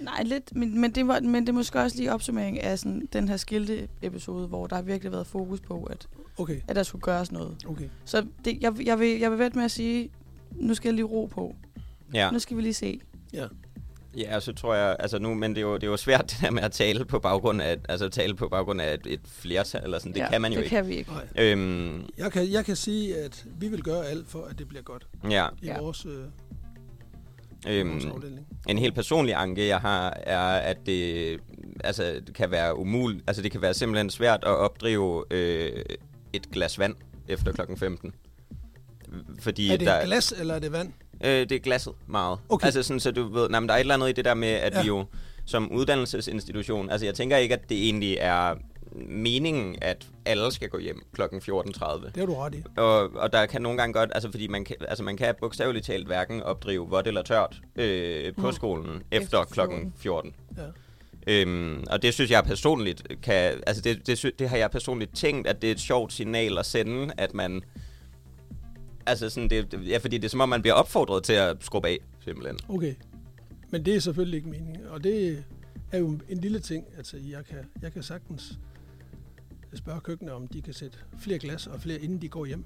Nej, 0.00 0.22
lidt, 0.22 0.56
men, 0.56 0.80
men, 0.80 0.90
det 0.92 1.08
var, 1.08 1.20
men 1.20 1.42
det 1.42 1.48
er 1.48 1.52
måske 1.52 1.80
også 1.80 1.96
lige 1.96 2.12
opsummering 2.12 2.60
af 2.60 2.78
sådan, 2.78 3.08
den 3.12 3.28
her 3.28 3.36
skilte 3.36 3.88
episode, 4.02 4.46
hvor 4.46 4.66
der 4.66 4.76
har 4.76 4.82
virkelig 4.82 5.12
været 5.12 5.26
fokus 5.26 5.60
på, 5.60 5.82
at, 5.84 6.08
Okay, 6.38 6.60
at 6.68 6.76
der 6.76 6.82
skulle 6.82 7.02
gøres 7.02 7.32
noget. 7.32 7.56
okay. 7.68 7.88
Så 8.04 8.26
det, 8.44 8.58
jeg, 8.62 8.86
jeg, 8.86 8.98
vil, 8.98 9.18
jeg 9.18 9.30
vil 9.30 9.38
vente 9.38 9.56
med 9.58 9.64
at 9.64 9.70
sige, 9.70 10.10
nu 10.50 10.74
skal 10.74 10.88
jeg 10.88 10.94
lige 10.94 11.04
ro 11.04 11.26
på. 11.26 11.56
ja. 12.14 12.30
Nu 12.30 12.38
skal 12.38 12.56
vi 12.56 12.62
lige 12.62 12.74
se. 12.74 13.00
Ja. 13.32 13.46
Ja, 14.16 14.36
og 14.36 14.42
så 14.42 14.52
tror 14.52 14.74
jeg, 14.74 14.96
altså 14.98 15.18
nu, 15.18 15.34
men 15.34 15.50
det 15.50 15.58
er, 15.58 15.62
jo, 15.62 15.74
det 15.74 15.82
er 15.82 15.86
jo 15.86 15.96
svært 15.96 16.24
det 16.30 16.38
der 16.40 16.50
med 16.50 16.62
at 16.62 16.72
tale 16.72 17.04
på 17.04 17.18
baggrund 17.18 17.62
af, 17.62 17.76
altså 17.88 18.08
tale 18.08 18.34
på 18.34 18.48
baggrund 18.48 18.80
af 18.80 18.94
et, 18.94 19.00
et 19.06 19.20
flertal, 19.26 19.84
eller 19.84 19.98
sådan, 19.98 20.12
det 20.12 20.18
ja, 20.20 20.30
kan 20.30 20.40
man 20.40 20.52
jo 20.52 20.56
det 20.58 20.64
ikke. 20.64 20.76
kan 20.76 20.88
vi 20.88 20.94
ikke. 20.94 21.10
Nej. 21.12 21.44
Øhm, 21.44 22.04
Jeg 22.18 22.32
kan, 22.32 22.52
jeg 22.52 22.64
kan 22.64 22.76
sige, 22.76 23.16
at 23.18 23.44
vi 23.60 23.68
vil 23.68 23.82
gøre 23.82 24.06
alt 24.06 24.28
for, 24.28 24.44
at 24.44 24.58
det 24.58 24.68
bliver 24.68 24.82
godt 24.82 25.06
ja, 25.30 25.46
i 25.62 25.66
Ja. 25.66 25.78
vores, 25.80 26.06
øh, 26.06 26.24
øhm, 27.68 28.00
en 28.68 28.78
helt 28.78 28.94
personlig 28.94 29.34
anke, 29.34 29.66
jeg 29.66 29.78
har, 29.80 30.10
er, 30.22 30.40
at 30.40 30.76
det, 30.86 31.38
altså, 31.84 32.20
det 32.26 32.34
kan 32.34 32.50
være 32.50 32.78
umuligt, 32.78 33.24
altså 33.26 33.42
det 33.42 33.50
kan 33.52 33.62
være 33.62 33.74
simpelthen 33.74 34.10
svært 34.10 34.40
at 34.42 34.50
opdrive 34.56 35.24
øh, 35.30 35.82
et 36.32 36.50
glas 36.50 36.78
vand 36.78 36.94
efter 37.28 37.52
klokken 37.52 37.76
15. 37.76 38.12
Fordi 39.40 39.68
Er 39.72 39.76
det 39.76 39.86
der, 39.86 40.00
et 40.00 40.04
glas, 40.06 40.32
eller 40.40 40.54
er 40.54 40.58
det 40.58 40.72
vand? 40.72 40.92
Øh, 41.24 41.30
det 41.30 41.52
er 41.52 41.58
glasset 41.58 41.92
meget. 42.06 42.38
Okay. 42.48 42.64
Altså 42.66 42.82
sådan, 42.82 43.00
så 43.00 43.10
du 43.10 43.28
ved, 43.28 43.48
nej, 43.48 43.60
men 43.60 43.68
der 43.68 43.74
er 43.74 43.78
et 43.78 43.80
eller 43.80 43.94
andet 43.94 44.08
i 44.08 44.12
det 44.12 44.24
der 44.24 44.34
med, 44.34 44.48
at 44.48 44.72
ja. 44.74 44.80
Vi 44.82 44.86
jo 44.88 45.04
som 45.46 45.72
uddannelsesinstitution, 45.72 46.90
altså 46.90 47.06
jeg 47.06 47.14
tænker 47.14 47.36
ikke, 47.36 47.54
at 47.54 47.68
det 47.68 47.84
egentlig 47.84 48.16
er 48.20 48.54
meningen, 49.08 49.76
at 49.82 50.06
alle 50.24 50.52
skal 50.52 50.68
gå 50.68 50.78
hjem 50.78 51.02
kl. 51.12 51.22
14.30. 51.22 51.26
Det 52.06 52.16
har 52.16 52.26
du 52.26 52.34
ret 52.34 52.54
i. 52.54 52.62
Og, 52.76 53.10
og 53.14 53.32
der 53.32 53.46
kan 53.46 53.62
nogle 53.62 53.78
gange 53.78 53.92
godt, 53.92 54.10
altså 54.14 54.30
fordi 54.30 54.46
man 54.46 54.64
kan, 54.64 54.76
altså 54.88 55.04
man 55.04 55.16
kan 55.16 55.34
bogstaveligt 55.40 55.86
talt 55.86 56.06
hverken 56.06 56.42
opdrive 56.42 56.88
vådt 56.88 57.06
eller 57.06 57.22
tørt 57.22 57.60
øh, 57.76 58.34
på 58.34 58.46
Mm. 58.46 58.52
skolen 58.52 59.02
efter, 59.10 59.24
Efter 59.24 59.44
klokken 59.44 59.92
14. 59.98 60.34
Ja. 60.56 60.62
Øhm, 61.26 61.84
og 61.90 62.02
det 62.02 62.14
synes 62.14 62.30
jeg 62.30 62.44
personligt 62.44 63.02
kan, 63.22 63.52
altså 63.66 63.82
det, 63.82 64.06
det, 64.06 64.32
det 64.38 64.48
har 64.48 64.56
jeg 64.56 64.70
personligt 64.70 65.16
tænkt, 65.16 65.46
at 65.48 65.62
det 65.62 65.68
er 65.68 65.72
et 65.72 65.80
sjovt 65.80 66.12
signal 66.12 66.58
at 66.58 66.66
sende, 66.66 67.12
at 67.18 67.34
man, 67.34 67.62
altså 69.06 69.30
sådan, 69.30 69.50
det, 69.50 69.80
ja, 69.86 69.98
fordi 69.98 70.18
det 70.18 70.24
er 70.24 70.28
som 70.28 70.40
om, 70.40 70.48
man 70.48 70.62
bliver 70.62 70.74
opfordret 70.74 71.24
til 71.24 71.32
at 71.32 71.56
skrubbe 71.60 71.88
af, 71.88 71.98
simpelthen. 72.24 72.58
Okay. 72.68 72.94
Men 73.70 73.84
det 73.84 73.94
er 73.94 74.00
selvfølgelig 74.00 74.36
ikke 74.36 74.48
meningen. 74.48 74.86
Og 74.86 75.04
det 75.04 75.44
er 75.92 75.98
jo 75.98 76.18
en 76.28 76.38
lille 76.38 76.58
ting. 76.60 76.86
Altså, 76.96 77.16
jeg 77.16 77.44
kan, 77.44 77.58
jeg 77.82 77.92
kan 77.92 78.02
sagtens 78.02 78.58
spørge 79.74 80.00
køkkenet, 80.00 80.34
om 80.34 80.46
de 80.46 80.62
kan 80.62 80.74
sætte 80.74 80.98
flere 81.20 81.38
glas 81.38 81.66
og 81.66 81.80
flere, 81.80 82.00
inden 82.00 82.22
de 82.22 82.28
går 82.28 82.46
hjem. 82.46 82.64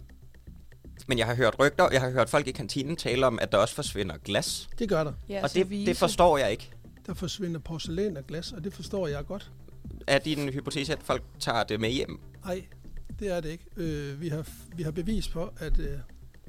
Men 1.07 1.19
jeg 1.19 1.27
har 1.27 1.35
hørt 1.35 1.55
rygter, 1.59 1.89
jeg 1.93 2.01
har 2.01 2.11
hørt 2.11 2.31
folk 2.31 2.47
i 2.47 2.53
kantinen 2.53 2.97
tale 2.97 3.27
om, 3.27 3.39
at 3.43 3.53
der 3.53 3.59
også 3.59 3.75
forsvinder 3.75 4.17
glas. 4.25 4.69
Det 4.79 4.89
gør 4.89 5.05
der. 5.05 5.13
Ja, 5.29 5.43
og 5.43 5.55
det, 5.55 5.71
det 5.71 5.97
forstår 5.97 6.39
jeg 6.39 6.51
ikke. 6.51 6.71
Der 7.07 7.15
forsvinder 7.15 7.61
porcelæn 7.61 8.17
og 8.17 8.27
glas, 8.27 8.53
og 8.53 8.65
det 8.65 8.73
forstår 8.73 9.07
jeg 9.07 9.27
godt. 9.27 9.53
Er 10.07 10.19
din 10.19 10.49
hypotese, 10.49 10.93
at 10.93 11.03
folk 11.03 11.23
tager 11.39 11.63
det 11.63 11.81
med 11.81 11.91
hjem? 11.91 12.21
Nej, 12.45 12.65
Det 13.19 13.29
er 13.37 13.41
det 13.41 13.49
ikke. 13.51 13.65
Øh, 13.77 14.21
vi, 14.21 14.29
har, 14.29 14.49
vi 14.77 14.83
har 14.83 14.91
bevis 14.91 15.29
på, 15.29 15.53
at 15.59 15.79
øh, 15.79 15.99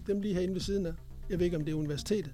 dem 0.07 0.21
lige 0.21 0.33
herinde 0.33 0.53
ved 0.53 0.61
siden 0.61 0.85
af, 0.85 0.91
jeg 1.29 1.39
ved 1.39 1.45
ikke, 1.45 1.57
om 1.57 1.65
det 1.65 1.71
er 1.71 1.75
universitetet, 1.75 2.31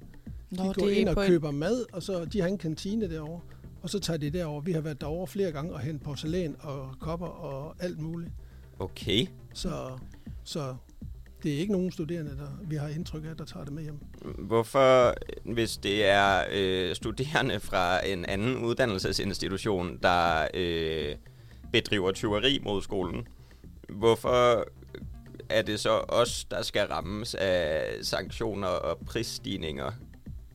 Nå, 0.49 0.63
de 0.63 0.73
går 0.73 0.85
det 0.85 0.93
er 0.95 0.99
ind 0.99 1.09
og 1.09 1.15
på 1.15 1.21
en- 1.21 1.27
køber 1.27 1.51
mad, 1.51 1.85
og 1.93 2.03
så 2.03 2.25
de 2.25 2.41
har 2.41 2.47
en 2.47 2.57
kantine 2.57 3.09
derovre, 3.09 3.39
og 3.81 3.89
så 3.89 3.99
tager 3.99 4.17
de 4.17 4.29
derover. 4.29 4.61
Vi 4.61 4.71
har 4.71 4.81
været 4.81 5.01
derovre 5.01 5.27
flere 5.27 5.51
gange 5.51 5.73
og 5.73 5.79
hentet 5.79 6.03
porcelæn 6.03 6.55
og 6.59 6.95
kopper 6.99 7.27
og 7.27 7.75
alt 7.79 7.99
muligt. 7.99 8.31
Okay. 8.79 9.27
Så, 9.53 9.71
så 10.43 10.75
det 11.43 11.53
er 11.53 11.57
ikke 11.57 11.71
nogen 11.71 11.91
studerende, 11.91 12.31
der 12.31 12.47
vi 12.67 12.75
har 12.75 12.87
indtryk 12.87 13.25
af, 13.25 13.37
der 13.37 13.45
tager 13.45 13.63
det 13.63 13.73
med 13.73 13.83
hjem. 13.83 13.99
Hvorfor, 14.37 15.13
hvis 15.53 15.77
det 15.77 16.05
er 16.05 16.43
øh, 16.53 16.95
studerende 16.95 17.59
fra 17.59 18.07
en 18.07 18.25
anden 18.25 18.65
uddannelsesinstitution, 18.65 19.97
der 20.03 20.47
øh, 20.53 21.15
bedriver 21.73 22.11
tyveri 22.11 22.59
mod 22.63 22.81
skolen, 22.81 23.27
hvorfor 23.89 24.65
er 25.57 25.61
det 25.61 25.79
så 25.79 25.91
os, 26.07 26.43
der 26.51 26.61
skal 26.61 26.87
rammes 26.87 27.35
af 27.35 27.83
sanktioner 28.01 28.67
og 28.67 28.97
prisstigninger? 29.05 29.91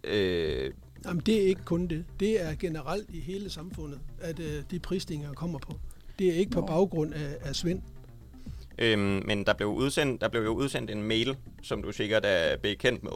Øh, 0.04 0.70
Jamen, 1.04 1.22
det 1.26 1.42
er 1.42 1.46
ikke 1.46 1.64
kun 1.64 1.86
det. 1.86 2.04
Det 2.20 2.42
er 2.42 2.54
generelt 2.60 3.10
i 3.10 3.20
hele 3.20 3.50
samfundet, 3.50 3.98
at 4.20 4.40
øh, 4.40 4.62
de 4.70 4.78
prisstigninger 4.78 5.32
kommer 5.34 5.58
på. 5.58 5.72
Det 6.18 6.28
er 6.28 6.32
ikke 6.32 6.50
på 6.50 6.60
Nå. 6.60 6.66
baggrund 6.66 7.14
af, 7.14 7.48
af 7.48 7.56
Svend. 7.56 7.82
Øhm, 8.78 9.22
men 9.26 9.44
der 9.46 9.54
blev, 9.54 9.68
udsendt, 9.68 10.20
der 10.20 10.28
blev 10.28 10.42
jo 10.42 10.50
udsendt 10.54 10.90
en 10.90 11.02
mail, 11.02 11.36
som 11.62 11.82
du 11.82 11.92
sikkert 11.92 12.22
er 12.26 12.56
bekendt 12.56 13.02
med, 13.02 13.12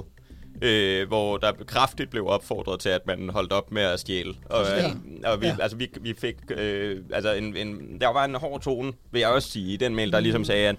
øh, 0.62 1.08
hvor 1.08 1.36
der 1.36 1.52
kraftigt 1.66 2.10
blev 2.10 2.26
opfordret 2.26 2.80
til, 2.80 2.88
at 2.88 3.06
man 3.06 3.28
holdt 3.28 3.52
op 3.52 3.72
med 3.72 3.82
at 3.82 4.00
stjæle. 4.00 4.34
Og, 4.44 4.64
Ja. 4.66 5.30
og 5.32 5.40
vi, 5.40 5.46
Ja. 5.46 5.56
altså, 5.60 5.76
vi, 5.76 5.90
vi 6.00 6.14
fik, 6.18 6.36
øh, 6.50 7.02
altså 7.12 7.32
en, 7.32 7.56
en, 7.56 8.00
der 8.00 8.08
var 8.08 8.24
en 8.24 8.34
hård 8.34 8.60
tone, 8.60 8.92
vil 9.10 9.20
jeg 9.20 9.28
også 9.28 9.48
sige, 9.50 9.72
i 9.72 9.76
den 9.76 9.94
mail, 9.94 10.12
der 10.12 10.20
ligesom 10.20 10.44
sagde, 10.44 10.68
at 10.68 10.76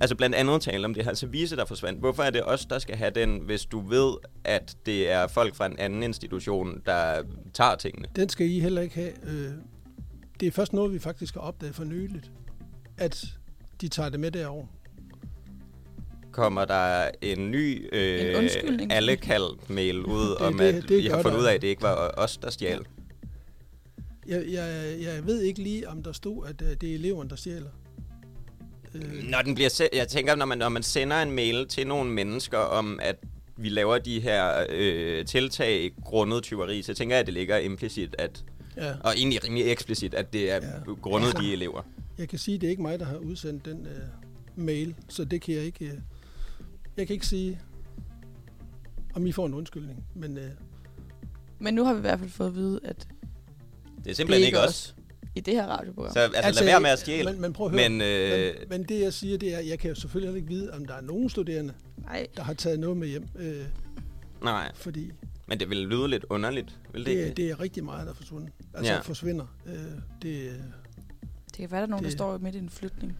altså 0.00 0.16
blandt 0.16 0.36
andet 0.36 0.62
tale 0.62 0.84
om 0.84 0.94
det 0.94 1.04
her 1.04 1.14
service, 1.14 1.56
der 1.56 1.64
forsvandt. 1.64 2.00
Hvorfor 2.00 2.22
er 2.22 2.30
det 2.30 2.42
os, 2.44 2.66
der 2.66 2.78
skal 2.78 2.96
have 2.96 3.10
den, 3.14 3.38
hvis 3.38 3.64
du 3.66 3.80
ved, 3.80 4.14
at 4.44 4.76
det 4.86 5.10
er 5.10 5.26
folk 5.26 5.54
fra 5.54 5.66
en 5.66 5.78
anden 5.78 6.02
institution, 6.02 6.82
der 6.86 7.22
tager 7.54 7.76
tingene? 7.76 8.08
Den 8.16 8.28
skal 8.28 8.46
I 8.50 8.60
heller 8.60 8.82
ikke 8.82 8.94
have. 8.94 9.12
Øh, 9.30 9.50
det 10.40 10.46
er 10.48 10.52
først 10.52 10.72
noget, 10.72 10.92
vi 10.92 10.98
faktisk 10.98 11.34
har 11.34 11.40
opdaget 11.40 11.74
for 11.74 11.84
nyligt, 11.84 12.30
at 12.98 13.24
de 13.80 13.88
tager 13.88 14.08
det 14.08 14.20
med 14.20 14.30
derover. 14.30 14.66
kommer 16.32 16.64
der 16.64 17.10
en 17.22 17.50
ny 17.50 17.88
øh, 17.92 18.48
alle 18.90 19.16
kaldt 19.16 19.70
mail 19.70 20.00
ud 20.04 20.28
Det- 20.28 20.36
om, 20.36 20.58
det- 20.58 20.64
at 20.64 20.88
det 20.88 21.00
I 21.00 21.06
har 21.06 21.16
gør 21.16 21.22
fundet 21.22 21.36
der. 21.38 21.44
ud 21.44 21.48
af, 21.50 21.54
at 21.54 21.62
det 21.62 21.68
ikke 21.68 21.82
var 21.82 22.14
os, 22.16 22.36
der 22.36 22.50
stjal. 22.50 22.86
Jeg, 24.26 24.44
jeg, 24.48 24.96
jeg 25.02 25.26
ved 25.26 25.40
ikke 25.42 25.62
lige, 25.62 25.88
om 25.88 26.02
der 26.02 26.12
stod, 26.12 26.46
at 26.46 26.62
øh, 26.62 26.76
det 26.80 26.90
er 26.90 26.94
eleverne, 26.94 27.30
der 27.30 27.36
stjæler. 27.36 27.70
Øh, 28.94 29.22
Når 29.30 29.42
den 29.42 29.54
bliver 29.54 29.70
se- 29.70 29.88
jeg 29.92 30.08
tænker, 30.08 30.34
når 30.34 30.46
man, 30.46 30.58
når 30.58 30.68
man 30.68 30.82
sender 30.82 31.22
en 31.22 31.30
mail 31.32 31.68
til 31.68 31.86
nogle 31.86 32.10
mennesker 32.10 32.58
om, 32.58 32.98
at 33.02 33.16
vi 33.56 33.68
laver 33.68 33.98
de 33.98 34.20
her 34.20 34.66
øh, 34.68 35.24
tiltag 35.24 35.92
grundet 36.04 36.42
tyveri, 36.42 36.82
så 36.82 36.94
tænker 36.94 37.16
jeg, 37.16 37.20
at 37.20 37.26
det 37.26 37.34
ligger 37.34 37.56
implicit, 37.58 38.14
at, 38.18 38.44
ja. 38.76 38.94
og 39.04 39.14
egentlig 39.16 39.44
rimelig 39.44 39.70
eksplicit, 39.72 40.14
at 40.14 40.32
det 40.32 40.50
er 40.50 40.56
Ja. 40.56 40.66
ja. 40.66 40.92
grundet 41.02 41.36
de 41.40 41.52
elever. 41.52 41.82
Jeg 42.18 42.28
kan 42.28 42.38
sige, 42.38 42.54
at 42.54 42.60
det 42.60 42.66
er 42.66 42.70
ikke 42.70 42.82
mig, 42.82 42.98
der 42.98 43.04
har 43.06 43.16
udsendt 43.16 43.64
den 43.64 43.86
øh, 43.86 44.64
mail, 44.64 44.94
så 45.08 45.24
det 45.24 45.42
kan 45.42 45.54
jeg 45.54 45.62
ikke... 45.64 45.84
Øh, 45.84 45.92
jeg 46.96 47.06
kan 47.06 47.14
ikke 47.14 47.26
sige, 47.26 47.60
om 49.14 49.26
I 49.26 49.32
får 49.32 49.46
en 49.46 49.54
undskyldning, 49.54 50.04
men 50.14 50.36
øh, 50.38 50.44
Men 51.58 51.74
nu 51.74 51.84
har 51.84 51.92
vi 51.92 51.98
i 51.98 52.00
hvert 52.00 52.18
fald 52.18 52.30
fået 52.30 52.46
at 52.48 52.54
vide, 52.54 52.80
at 52.84 53.08
Det 54.04 54.10
er 54.10 54.14
simpelthen 54.14 54.46
ikke 54.46 54.60
os. 54.60 54.94
I 55.38 55.40
det 55.40 55.54
her 55.54 55.66
radioprogram. 55.66 56.12
Så 56.12 56.18
altså, 56.20 56.40
altså 56.40 56.64
lad 56.64 56.72
være 56.72 56.80
med 56.80 56.90
at 56.90 56.98
stjæle. 56.98 57.32
Men, 57.32 57.40
men 57.40 57.52
prøv 57.52 57.66
at 57.66 57.72
høre, 57.72 57.88
Men, 57.88 58.00
øh, 58.00 58.54
men, 58.60 58.68
men 58.68 58.82
det 58.88 59.00
jeg 59.00 59.12
siger, 59.12 59.38
det 59.38 59.54
er, 59.54 59.58
jeg 59.60 59.78
kan 59.78 59.88
jo 59.88 59.94
selvfølgelig 59.94 60.36
ikke 60.36 60.48
vide, 60.48 60.72
om 60.72 60.84
der 60.86 60.94
er 60.94 61.00
nogen 61.00 61.28
studerende, 61.28 61.72
Nej, 62.04 62.26
der 62.36 62.42
har 62.42 62.54
taget 62.54 62.78
noget 62.80 62.96
med 62.96 63.08
hjem, 63.08 63.24
øh, 63.38 63.64
nej, 64.42 64.70
fordi 64.74 65.10
men 65.46 65.60
det 65.60 65.70
vil 65.70 65.76
lyde 65.78 66.08
lidt 66.08 66.24
underligt, 66.30 66.78
vil 66.92 67.00
det, 67.00 67.06
det, 67.06 67.12
ikke? 67.12 67.30
er, 67.30 67.34
det 67.34 67.50
er 67.50 67.60
rigtig 67.60 67.84
meget, 67.84 68.06
der 68.06 68.12
er 68.12 68.16
forsvundet. 68.16 68.50
Altså 68.74 68.92
Ja. 68.92 68.96
ja. 68.96 69.02
forsvinder. 69.02 69.46
Øh, 69.66 69.72
det, 70.22 70.28
øh, 70.42 70.52
det 71.46 71.56
kan 71.56 71.70
være, 71.70 71.80
der 71.80 71.86
er 71.86 71.90
nogen, 71.90 72.04
der 72.04 72.08
Det- 72.10 72.18
står 72.18 72.38
midt 72.38 72.54
i 72.54 72.58
en 72.58 72.70
flytning. 72.70 73.16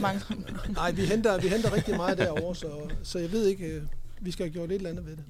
Mange 0.00 0.20
nej, 0.74 0.90
vi 0.92 1.02
henter, 1.02 1.40
vi 1.40 1.48
henter 1.48 1.72
rigtig 1.72 1.96
meget 1.96 2.18
derovre, 2.18 2.54
så, 2.56 2.66
så 3.02 3.18
jeg 3.18 3.32
ved 3.32 3.46
ikke, 3.46 3.66
øh, 3.66 3.82
vi 4.20 4.30
skal 4.30 4.44
have 4.46 4.52
gjort 4.52 4.70
et 4.70 4.74
eller 4.76 4.90
andet 4.90 5.06
ved 5.06 5.16
det. 5.16 5.24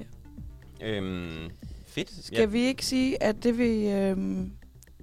Øhm, 0.83 1.51
fedt. 1.87 2.25
Skal 2.25 2.53
vi 2.53 2.61
ikke 2.61 2.87
sige, 2.87 3.23
at 3.23 3.37
det 3.43 3.59
vil... 3.59 3.87
Øhm, 3.87 4.53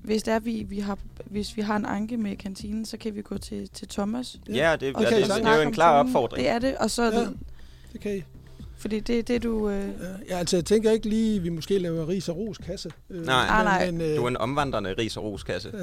hvis, 0.06 0.24
det 0.24 0.34
er, 0.34 0.40
vi, 0.40 0.66
vi 0.70 0.80
har, 0.80 0.98
hvis 1.26 1.58
vi 1.58 1.62
har 1.62 1.76
en 1.76 1.86
anke 1.86 2.18
med 2.18 2.36
kantinen, 2.36 2.86
så 2.86 2.98
kan 2.98 3.16
vi 3.16 3.22
gå 3.22 3.38
til, 3.38 3.70
til 3.70 3.88
Thomas. 3.88 4.40
Ja, 4.50 4.76
det, 4.80 4.96
Og 4.96 5.02
det, 5.02 5.10
kan 5.10 5.18
det, 5.22 5.28
det, 5.28 5.36
det 5.36 5.46
er 5.52 5.56
jo 5.56 5.62
en 5.62 5.74
klar 5.74 6.00
opfordring. 6.04 6.44
Det 6.44 6.50
er 6.52 6.60
det, 6.60 6.76
og 6.78 6.92
så... 6.92 7.04
Ja. 7.12 7.20
Ja. 7.20 7.26
Det 7.94 8.02
kan 8.02 8.18
I. 8.18 8.24
Fordi 8.78 9.00
det 9.00 9.20
er 9.20 9.24
det, 9.24 9.44
du... 9.44 9.70
Øh, 9.70 9.90
Ja, 10.30 10.38
altså, 10.38 10.58
jeg 10.58 10.66
tænker 10.66 10.92
ikke 10.92 11.10
lige, 11.10 11.36
at 11.38 11.44
vi 11.44 11.50
måske 11.50 11.78
laver 11.80 12.08
ris 12.08 12.30
og 12.30 12.38
ros 12.38 12.58
kasse. 12.58 12.92
Øh, 13.10 13.26
Nej. 13.26 13.46
Ah, 13.50 13.66
nej. 13.66 13.92
Men, 13.92 14.02
øh, 14.02 14.16
Du 14.18 14.24
er 14.24 14.28
en 14.28 14.38
omvandrende 14.38 14.94
ris- 15.00 15.18
og 15.18 15.24
roskasse. 15.24 15.72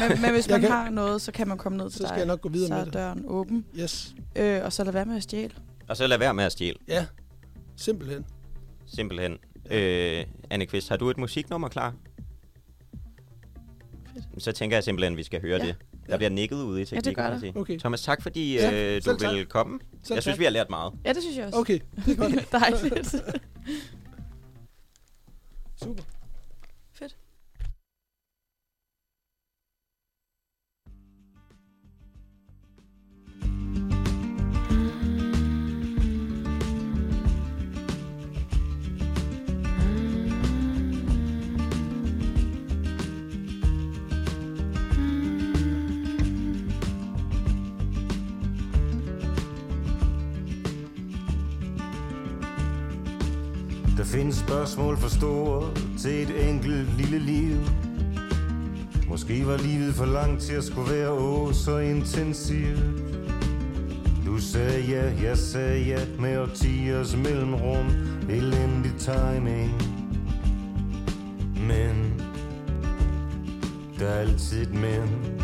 men, 0.00 0.20
men 0.22 0.30
hvis 0.32 0.48
man 0.50 0.60
kan- 0.60 0.70
har 0.70 0.90
noget, 0.90 1.22
så 1.22 1.32
kan 1.32 1.48
man 1.48 1.58
komme 1.58 1.78
ned 1.78 1.90
til 1.90 1.96
så 1.98 2.02
dig. 2.02 2.08
skal 2.08 2.18
jeg 2.18 2.26
nok 2.26 2.40
gå 2.40 2.48
videre 2.48 2.68
så 2.68 2.74
med 2.74 2.80
er 2.80 2.84
det. 2.84 2.94
døren 2.94 3.24
åben. 3.26 3.64
Yes. 3.78 4.14
Øh, 4.36 4.60
og 4.64 4.72
så 4.72 4.84
lad 4.84 4.92
være 4.92 5.04
med 5.04 5.16
at 5.16 5.22
stjæle. 5.22 5.50
Og 5.88 5.96
så 5.96 6.06
lad 6.06 6.18
være 6.18 6.34
med 6.34 6.44
at 6.44 6.52
stjæle, 6.52 6.76
Ja, 6.88 7.06
simpelthen. 7.76 8.24
simpelthen. 8.86 9.32
Øh, 9.70 10.24
Anne 10.50 10.66
Kvist, 10.66 10.88
har 10.88 10.96
du 10.96 11.10
et 11.10 11.18
musiknummer 11.18 11.68
klar? 11.68 11.94
Så 14.38 14.52
tænker 14.52 14.76
jeg 14.76 14.84
simpelthen, 14.84 15.12
at 15.12 15.16
vi 15.18 15.22
skal 15.22 15.40
høre 15.40 15.58
Ja. 15.58 15.66
det. 15.66 15.76
Der 15.92 15.96
Ja. 16.08 16.16
bliver 16.16 16.30
nikket 16.30 16.56
ude 16.56 16.82
i 16.82 16.84
teknikken. 16.84 17.14
gør 17.14 17.22
kan 17.22 17.24
der. 17.24 17.30
jeg 17.32 17.40
sige. 17.40 17.56
Okay. 17.56 17.78
Thomas, 17.78 18.02
tak 18.02 18.22
fordi 18.22 18.54
Ja, 18.54 18.72
øh, 18.72 18.96
du 18.96 19.02
selv 19.04 19.18
tak. 19.18 19.34
vil 19.34 19.46
komme. 19.46 19.78
Selv 20.02 20.14
jeg 20.14 20.22
synes, 20.22 20.34
tak. 20.34 20.38
vi 20.38 20.44
har 20.44 20.50
lært 20.50 20.70
meget. 20.70 20.92
Ja, 21.04 21.12
det 21.12 21.22
synes 21.22 21.36
jeg 21.36 21.46
også. 21.46 21.58
Okay, 21.58 21.78
det 22.06 22.12
er 22.12 22.16
godt. 22.16 22.52
Dejligt. 22.82 23.14
Super. 25.82 26.02
Findes 54.14 54.36
spørgsmål 54.36 54.96
for 54.96 55.08
store 55.08 55.74
til 55.98 56.22
et 56.22 56.48
enkelt 56.48 56.96
lille 56.96 57.18
liv. 57.18 57.56
Måske 59.08 59.46
var 59.46 59.56
livet 59.56 59.94
for 59.94 60.04
langt 60.04 60.42
til 60.42 60.52
at 60.52 60.64
skulle 60.64 60.90
være 60.90 61.10
åh 61.10 61.52
så 61.52 61.78
intensivt. 61.78 62.80
Du 64.26 64.38
sagde 64.38 64.84
ja, 64.88 65.22
jeg 65.22 65.38
sagde 65.38 65.84
ja 65.84 65.98
med 66.18 66.38
årtiers 66.38 67.16
mellemrum. 67.16 67.86
Elendig 68.30 68.92
timing. 68.98 69.72
Men 71.68 72.22
der 73.98 74.06
er 74.06 74.20
altid 74.20 74.62
et 74.62 74.74
men. 74.74 75.36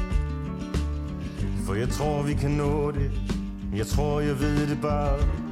For 1.66 1.74
jeg 1.74 1.88
tror, 1.88 2.22
vi 2.22 2.34
kan 2.34 2.50
nå 2.50 2.90
det. 2.90 3.10
Jeg 3.76 3.86
tror, 3.86 4.20
jeg 4.20 4.40
ved 4.40 4.66
det 4.66 4.80
bare. 4.82 5.49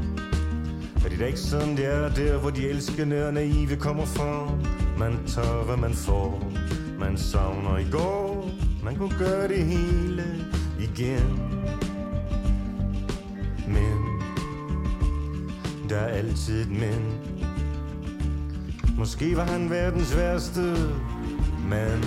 Er 1.04 1.08
det 1.08 1.18
da 1.18 1.24
ikke 1.26 1.38
sådan, 1.38 1.76
det 1.76 1.87
er 1.87 2.14
der, 2.14 2.38
hvor 2.38 2.50
de 2.50 2.68
elskende 2.68 3.26
og 3.26 3.34
naive 3.34 3.76
kommer 3.76 4.04
fra? 4.04 4.50
Man 4.98 5.18
tager, 5.26 5.64
hvad 5.64 5.76
man 5.76 5.94
får. 5.94 6.52
Man 6.98 7.18
savner 7.18 7.78
i 7.78 7.87
går. 7.90 8.50
Man 8.84 8.96
kunne 8.96 9.18
gøre 9.18 9.48
det 9.48 9.64
hele 9.64 10.24
igen. 10.80 11.40
Men 13.68 14.20
der 15.88 15.96
er 15.96 16.08
altid 16.08 16.62
et 16.62 16.70
men. 16.70 17.14
Måske 18.98 19.37
var 19.37 19.44
han 19.44 19.70
verdens 19.70 20.16
værste 20.16 20.74
mand 21.68 22.04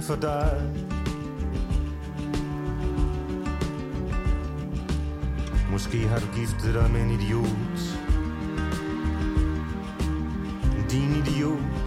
for 0.00 0.14
dig. 0.14 0.85
Måske 5.76 6.08
har 6.08 6.18
du 6.18 6.26
giftet 6.34 6.74
dig 6.74 6.90
med 6.90 7.02
en 7.02 7.10
idiot. 7.10 7.78
Din 10.90 11.10
idiot. 11.16 11.86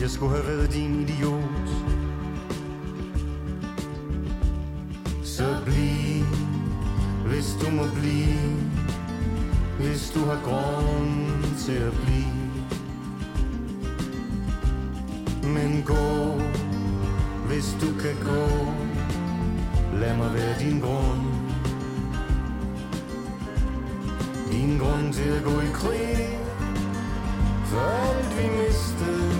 Jeg 0.00 0.10
skulle 0.10 0.36
have 0.36 0.46
været 0.46 0.72
din 0.72 1.00
idiot. 1.00 1.68
Så 5.24 5.56
bliv 5.64 6.24
Hvis 7.26 7.56
du 7.60 7.70
må 7.70 7.82
blive. 7.94 8.56
Hvis 9.80 10.10
du 10.14 10.18
har 10.18 10.40
grund 10.44 11.56
til 11.58 11.78
at 11.88 11.92
blive. 11.92 12.36
Men 15.54 15.82
gå 15.86 16.40
Hvis 17.48 17.76
du 17.80 17.86
kan 18.00 18.16
gå. 18.24 18.46
Lad 20.00 20.16
mig 20.16 20.34
være 20.34 20.58
din 20.60 20.80
grund. 20.80 21.35
Ingen 24.76 24.88
grund 24.88 25.12
til 25.12 25.28
at 25.28 25.42
gå 25.44 25.60
i 25.60 25.70
krig 25.72 26.38
For 27.64 27.80
alt 27.80 28.38
vi 28.38 28.48
mistede. 28.58 29.32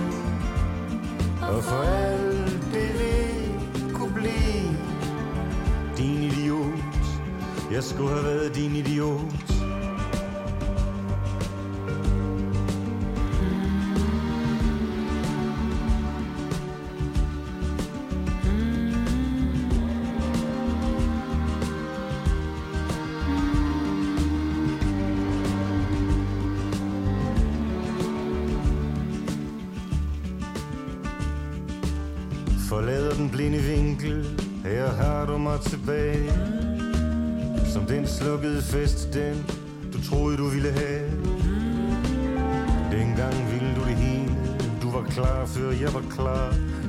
Og 1.41 1.63
for 1.63 1.81
alt 1.81 2.61
det 2.73 2.89
vi 2.99 3.93
kunne 3.93 4.13
blive. 4.13 4.77
Din 5.97 6.23
idiot. 6.23 7.05
Jeg 7.71 7.83
skulle 7.83 8.09
have 8.09 8.23
været 8.23 8.55
din 8.55 8.75
idiot. 8.75 9.56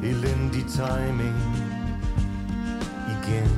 Elendig 0.03 0.65
timing. 0.67 1.37
Igen. 3.15 3.51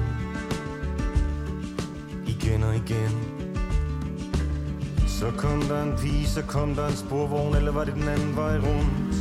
Igen 2.27 2.63
og 2.63 2.77
igen. 2.77 3.15
Så 5.07 5.31
kom 5.37 5.63
der 5.63 5.83
en 5.83 5.93
pige 6.03 6.27
Så 6.27 6.43
kom 6.43 6.75
der 6.75 6.87
en 6.87 6.97
sporvogn 6.97 7.57
Eller 7.57 7.73
var 7.73 7.85
det 7.85 7.95
den 7.95 8.09
anden 8.09 8.37
vej 8.37 8.57
rundt? 8.57 9.15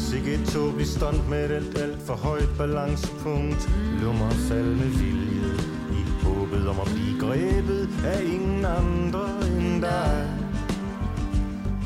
Sikke 0.00 0.34
et 0.34 0.48
tåbeligt 0.48 0.88
stunt 0.88 1.28
med 1.28 1.44
et 1.44 1.50
alt, 1.50 1.78
alt 1.78 2.02
for 2.02 2.14
højt 2.14 2.48
balancepunkt. 2.58 3.70
Lummer 4.02 4.30
fald 4.30 4.74
med 4.74 4.86
vilje 4.86 5.54
I 5.92 6.24
håbet 6.24 6.68
om 6.68 6.80
at 6.80 6.86
blive 6.94 7.20
grebet 7.20 7.88
af 8.04 8.22
ingen 8.24 8.64
andre 8.64 9.26
end 9.46 9.82
dig. 9.82 10.28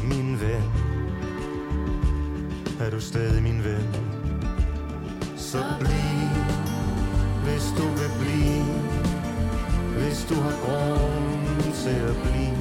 Min 0.05 0.40
ven. 0.40 0.89
Er 2.81 2.90
du 2.90 3.01
stadig 3.01 3.43
min 3.43 3.64
ven? 3.64 3.87
Så 5.37 5.64
bliv, 5.81 6.45
hvis 7.45 7.64
du 7.79 7.87
vil 8.01 8.12
blive. 8.21 8.64
Hvis 9.99 10.27
du 10.29 10.35
har 10.35 10.57
grund 10.64 11.73
til 11.75 12.01
at 12.11 12.16
blive. 12.25 12.57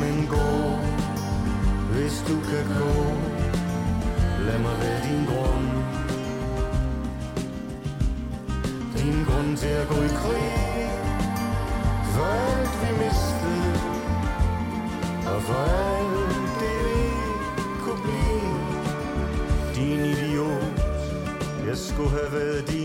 Men 0.00 0.26
gå 0.26 0.48
hvis 1.92 2.24
du 2.28 2.34
kan 2.50 2.64
gå. 2.78 2.94
Lad 4.46 4.58
mig 4.58 4.76
være 4.82 5.00
din 5.08 5.24
grund 5.26 5.68
Din 8.96 9.24
grund 9.24 9.56
til 9.56 9.68
at 9.68 9.88
gå 9.88 9.94
i 9.94 10.08
krig. 10.20 10.52
For 12.12 12.24
alt 12.24 12.74
vi 12.82 13.04
mistede. 13.04 13.72
Og 15.34 15.42
for 15.42 15.54
alt 15.54 16.27
Jeg 21.68 21.78
skulle 21.78 22.10
have 22.10 22.32
været 22.32 22.70
din 22.70 22.77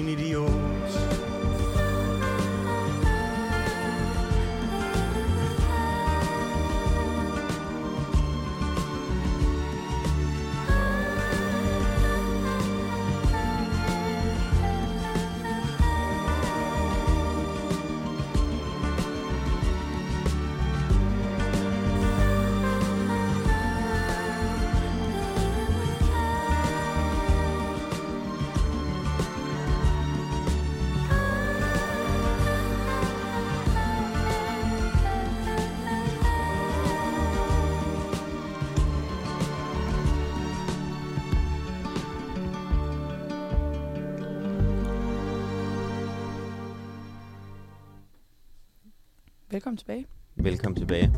Velkommen 49.73 49.77
tilbage. 49.77 50.05
Velkommen 50.36 50.75
tilbage. 50.79 51.13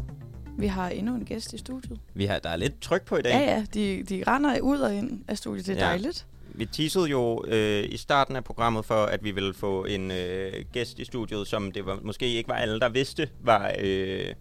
Vi 0.57 0.67
har 0.67 0.89
endnu 0.89 1.15
en 1.15 1.25
gæst 1.25 1.53
i 1.53 1.57
studiet. 1.57 1.99
Vi 2.13 2.25
har, 2.25 2.39
der 2.39 2.49
er 2.49 2.55
lidt 2.55 2.81
tryk 2.81 3.05
på 3.05 3.17
i 3.17 3.21
dag. 3.21 3.31
Ja, 3.31 3.39
ja, 3.39 3.65
de, 3.73 4.03
de 4.03 4.23
render 4.27 4.59
ud 4.59 4.77
og 4.79 4.93
ind 4.95 5.21
af 5.27 5.37
studiet. 5.37 5.65
Det 5.67 5.73
er 5.77 5.79
Ja. 5.83 5.85
dejligt. 5.85 6.25
Vi 6.53 6.65
teasede 6.65 7.05
jo 7.05 7.45
øh, 7.47 7.83
i 7.89 7.97
starten 7.97 8.35
af 8.35 8.43
programmet 8.43 8.85
for, 8.85 8.95
at 9.05 9.23
vi 9.23 9.31
ville 9.31 9.53
få 9.53 9.85
en 9.85 10.11
øh, 10.11 10.53
gæst 10.71 10.99
i 10.99 11.05
studiet, 11.05 11.47
som 11.47 11.71
det 11.71 11.85
var, 11.85 11.99
måske 12.03 12.25
ikke 12.33 12.49
var 12.49 12.55
alle, 12.55 12.79
der 12.79 12.89
vidste, 12.89 13.29
var 13.41 13.71
øh, 13.79 14.33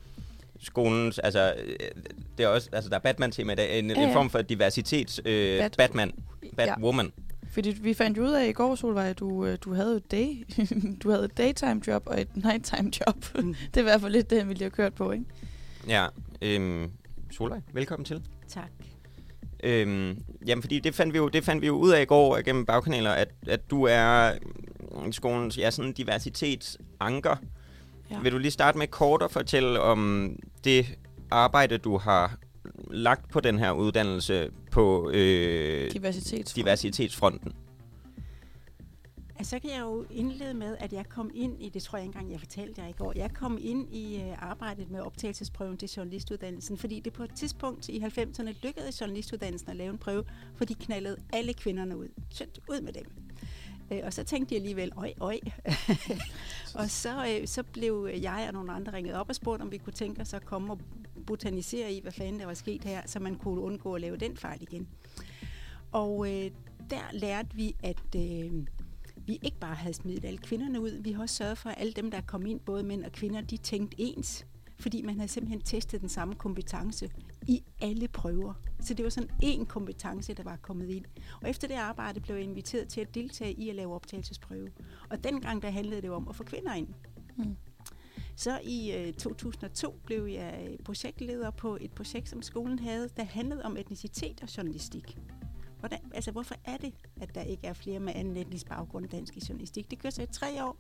skolens... 0.62 1.18
Altså, 1.18 1.54
øh, 1.66 1.76
det 2.38 2.44
er 2.44 2.48
også, 2.48 2.68
altså, 2.72 2.90
der 2.90 2.96
er 2.96 3.00
Batman-tema 3.00 3.52
i 3.52 3.56
dag. 3.56 3.78
En, 3.78 3.84
Ja, 3.86 3.92
ja, 3.92 3.94
ja. 3.98 4.02
ja. 4.02 4.08
en 4.08 4.12
form 4.12 4.30
for 4.30 4.42
diversitets... 4.42 5.20
Øh, 5.24 5.58
Bat- 5.64 5.74
Batman. 5.78 6.12
Batwoman. 6.56 7.12
Fordi 7.54 7.70
vi 7.70 7.94
fandt 7.94 8.18
jo 8.18 8.22
ud 8.22 8.30
af 8.30 8.48
i 8.48 8.52
går, 8.52 8.74
Solvej, 8.74 9.08
at 9.08 9.18
du, 9.18 9.46
øh, 9.46 9.58
du 9.60 9.74
havde 9.74 9.96
et 9.96 10.10
day, 10.10 10.46
du 11.02 11.10
havde 11.10 11.24
et 11.24 11.38
daytime 11.38 11.80
job 11.86 12.02
og 12.06 12.20
et 12.20 12.36
nighttime 12.44 12.92
job. 13.00 13.44
Mm. 13.44 13.54
det 13.54 13.76
er 13.76 13.80
i 13.80 13.82
hvert 13.82 14.00
fald 14.00 14.12
lidt 14.12 14.30
det, 14.30 14.48
vi 14.48 14.54
lige 14.54 14.62
har 14.62 14.70
kørt 14.70 14.94
på, 14.94 15.10
ikke? 15.10 15.24
Ja. 15.88 16.06
Øhm, 16.42 16.90
Solvej, 17.30 17.60
velkommen 17.72 18.04
til. 18.04 18.22
Tak. 18.48 18.70
Øhm, 19.64 20.22
jamen, 20.46 20.62
fordi 20.62 20.78
det 20.78 20.94
fandt, 20.94 21.12
vi 21.12 21.18
jo, 21.18 21.28
det 21.28 21.44
fandt 21.44 21.62
vi 21.62 21.66
jo 21.66 21.76
ud 21.76 21.90
af 21.90 22.02
i 22.02 22.04
går 22.04 22.42
gennem 22.42 22.66
bagkanaler, 22.66 23.10
at, 23.10 23.28
at 23.46 23.70
du 23.70 23.84
er 23.84 24.32
mm, 25.04 25.12
skolens 25.12 25.58
ja, 25.58 25.70
sådan 25.70 25.92
diversitetsanker. 25.92 27.36
Ja. 28.10 28.14
Ja. 28.16 28.20
Vil 28.20 28.32
du 28.32 28.38
lige 28.38 28.50
starte 28.50 28.78
med 28.78 28.86
kort 28.86 29.22
at 29.22 29.30
fortælle 29.30 29.80
om 29.80 30.30
det 30.64 30.98
arbejde, 31.30 31.78
du 31.78 31.98
har 31.98 32.36
lagt 32.90 33.30
på 33.30 33.40
den 33.40 33.58
her 33.58 33.72
uddannelse 33.72 34.50
på 34.70 35.10
øh, 35.10 35.90
Diversitets. 35.90 36.52
diversitetsfronten? 36.52 37.52
Altså, 39.36 39.50
så 39.50 39.58
kan 39.58 39.70
jeg 39.70 39.80
jo 39.80 40.04
indlede 40.10 40.54
med, 40.54 40.76
at 40.80 40.92
jeg 40.92 41.08
kom 41.08 41.30
ind 41.34 41.62
i, 41.62 41.68
det 41.68 41.82
tror 41.82 41.98
jeg 41.98 42.06
ikke 42.06 42.16
engang, 42.16 42.32
jeg 42.32 42.40
fortalte 42.40 42.82
jer 42.82 42.88
i 42.88 42.92
går, 42.92 43.12
jeg 43.16 43.30
kom 43.34 43.58
ind 43.60 43.94
i 43.94 44.22
uh, 44.22 44.42
arbejdet 44.50 44.90
med 44.90 45.00
optagelsesprøven 45.00 45.76
til 45.76 45.88
journalistuddannelsen, 45.96 46.78
fordi 46.78 47.00
det 47.00 47.12
på 47.12 47.22
et 47.22 47.34
tidspunkt 47.34 47.88
i 47.88 47.98
90'erne 47.98 48.54
lykkedes 48.62 49.00
journalistuddannelsen 49.00 49.70
at 49.70 49.76
lave 49.76 49.90
en 49.90 49.98
prøve, 49.98 50.24
for 50.56 50.64
de 50.64 50.74
knaldede 50.74 51.16
alle 51.32 51.54
kvinderne 51.54 51.96
ud. 51.96 52.08
Sødt, 52.30 52.60
ud 52.68 52.80
med 52.80 52.92
dem. 52.92 53.04
Uh, 53.90 53.98
og 54.02 54.12
så 54.12 54.24
tænkte 54.24 54.50
de 54.50 54.56
alligevel, 54.56 54.92
øj, 54.96 55.12
øj. 55.20 55.38
og 56.80 56.90
så, 56.90 57.38
uh, 57.40 57.46
så 57.46 57.62
blev 57.62 58.08
jeg 58.22 58.44
og 58.46 58.52
nogle 58.52 58.72
andre 58.72 58.92
ringet 58.92 59.14
op 59.14 59.28
og 59.28 59.34
spurgt, 59.34 59.62
om 59.62 59.72
vi 59.72 59.78
kunne 59.78 59.92
tænke 59.92 60.20
os 60.20 60.34
at 60.34 60.44
komme 60.44 60.72
og 60.72 60.78
botanisere 61.26 61.92
i, 61.92 62.00
hvad 62.00 62.12
fanden 62.12 62.40
der 62.40 62.46
var 62.46 62.54
sket 62.54 62.84
her, 62.84 63.02
så 63.06 63.20
man 63.20 63.34
kunne 63.34 63.60
undgå 63.60 63.94
at 63.94 64.00
lave 64.00 64.16
den 64.16 64.36
fejl 64.36 64.62
igen. 64.62 64.88
Og 65.92 66.26
øh, 66.32 66.50
der 66.90 67.12
lærte 67.12 67.48
vi, 67.54 67.76
at... 67.82 68.16
øh, 68.16 68.52
vi 69.26 69.38
ikke 69.42 69.58
bare 69.60 69.74
havde 69.74 69.94
smidt 69.94 70.24
alle 70.24 70.38
kvinderne 70.38 70.80
ud, 70.80 70.90
vi 70.90 71.12
har 71.12 71.22
også 71.22 71.34
sørget 71.34 71.58
for, 71.58 71.70
at 71.70 71.74
alle 71.78 71.92
dem, 71.92 72.10
der 72.10 72.20
kom 72.20 72.46
ind, 72.46 72.60
både 72.60 72.82
mænd 72.82 73.04
og 73.04 73.12
kvinder, 73.12 73.40
de 73.40 73.56
tænkte 73.56 73.96
ens. 74.00 74.46
Fordi 74.78 75.02
man 75.02 75.14
havde 75.14 75.28
simpelthen 75.28 75.60
testet 75.60 76.00
den 76.00 76.08
samme 76.08 76.34
kompetence 76.34 77.10
i 77.46 77.62
alle 77.80 78.08
prøver. 78.08 78.54
Så 78.80 78.94
det 78.94 79.04
var 79.04 79.10
sådan 79.10 79.30
en 79.42 79.66
kompetence, 79.66 80.34
der 80.34 80.42
var 80.42 80.56
kommet 80.56 80.90
ind. 80.90 81.04
Og 81.42 81.50
efter 81.50 81.68
det 81.68 81.74
arbejde 81.74 82.20
blev 82.20 82.36
jeg 82.36 82.44
inviteret 82.44 82.88
til 82.88 83.00
at 83.00 83.14
deltage 83.14 83.52
i 83.52 83.68
at 83.68 83.74
lave 83.74 83.94
optagelsesprøve. 83.94 84.68
Og 85.10 85.24
dengang 85.24 85.62
der 85.62 85.70
handlede 85.70 86.02
det 86.02 86.10
om 86.10 86.28
at 86.28 86.36
få 86.36 86.44
kvinder 86.44 86.74
ind. 86.74 86.88
Mm. 87.36 87.56
Så 88.36 88.60
i 88.64 88.92
øh, 88.92 89.12
2002 89.12 90.00
blev 90.04 90.24
jeg 90.24 90.68
øh, 90.70 90.78
projektleder 90.84 91.50
på 91.50 91.78
et 91.80 91.90
projekt, 91.90 92.28
som 92.28 92.42
skolen 92.42 92.78
havde, 92.78 93.08
der 93.16 93.24
handlede 93.24 93.64
om 93.64 93.76
etnicitet 93.76 94.42
og 94.42 94.56
journalistik. 94.56 95.18
Hvordan, 95.78 95.98
altså, 96.14 96.30
hvorfor 96.30 96.54
er 96.64 96.76
det, 96.76 96.92
at 97.20 97.34
der 97.34 97.42
ikke 97.42 97.66
er 97.66 97.72
flere 97.72 98.00
med 98.00 98.12
anden 98.16 98.36
etnisk 98.36 98.68
baggrund 98.68 99.08
dansk 99.08 99.36
i 99.36 99.42
journalistik? 99.48 99.90
Det 99.90 99.98
kørte 99.98 100.16
så 100.16 100.22
i 100.22 100.26
tre 100.26 100.64
år, 100.64 100.76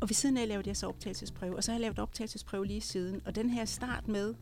og 0.00 0.08
ved 0.08 0.14
siden 0.14 0.36
af 0.36 0.48
lavede 0.48 0.68
jeg 0.68 0.76
så 0.76 0.86
optagelsesprøve, 0.86 1.56
og 1.56 1.64
så 1.64 1.70
har 1.70 1.76
jeg 1.76 1.80
lavet 1.80 1.98
optagelsesprøve 1.98 2.66
lige 2.66 2.80
siden. 2.80 3.20
Og 3.24 3.34
den 3.34 3.50
her 3.50 3.64
start 3.64 4.08
med, 4.08 4.34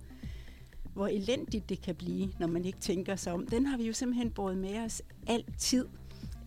hvor 0.95 1.07
elendigt 1.07 1.69
det 1.69 1.83
kan 1.83 1.95
blive, 1.95 2.33
når 2.39 2.47
man 2.47 2.65
ikke 2.65 2.79
tænker 2.79 3.17
sig 3.17 3.33
om, 3.33 3.47
den 3.47 3.67
har 3.67 3.77
vi 3.77 3.87
jo 3.87 3.93
simpelthen 3.93 4.31
båret 4.31 4.59
med 4.59 4.79
os 4.79 5.03
altid. 5.27 5.87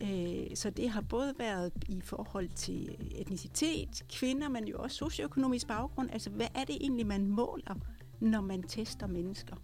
Øh, 0.02 0.56
så 0.56 0.70
det 0.70 0.90
har 0.90 1.02
både 1.02 1.34
været 1.40 1.72
i 1.90 2.02
forhold 2.04 2.50
til 2.56 2.96
etnicitet, 3.16 4.04
kvinder, 4.14 4.50
men 4.50 4.68
jo 4.68 4.78
også 4.78 4.98
socioøkonomisk 4.98 5.68
baggrund. 5.68 6.10
Altså, 6.14 6.30
hvad 6.30 6.48
er 6.56 6.64
det 6.64 6.76
egentlig, 6.82 7.06
man 7.08 7.28
måler, 7.28 7.76
når 8.20 8.42
man 8.42 8.64
tester 8.64 9.08
mennesker? 9.08 9.56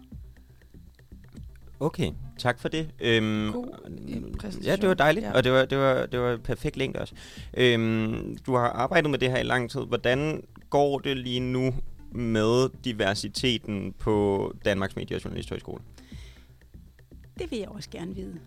Okay, 1.82 2.12
tak 2.38 2.60
for 2.60 2.70
det. 2.70 2.92
Øhm, 3.00 3.52
God 3.52 3.68
præsentation. 4.40 4.64
Ja, 4.64 4.76
det 4.76 4.88
var 4.88 4.94
dejligt, 4.94 5.24
Ja. 5.24 5.30
ja. 5.30 5.38
og 5.38 5.44
det 5.44 5.52
var, 5.52 5.66
det 5.66 5.78
var, 5.78 6.06
det 6.06 6.20
var 6.20 6.38
perfekt 6.38 6.78
længde 6.78 7.00
også. 7.00 7.16
Øhm, 7.58 8.38
du 8.46 8.56
har 8.56 8.68
arbejdet 8.68 9.12
med 9.12 9.20
det 9.20 9.32
her 9.32 9.38
i 9.38 9.44
lang 9.44 9.72
tid. 9.72 9.82
Hvordan 9.82 10.44
går 10.70 11.00
det 11.00 11.18
lige 11.18 11.40
nu 11.40 11.74
med 12.12 12.70
diversiteten 12.84 13.94
på 14.00 14.54
Danmarks 14.66 14.96
Medie- 14.96 15.16
og 15.16 15.24
Journalisthøjskole? 15.26 15.84
Det 17.40 17.52
vil 17.52 17.60
jeg 17.60 17.70
også 17.70 17.90
gerne 17.90 18.16
vide. 18.16 18.40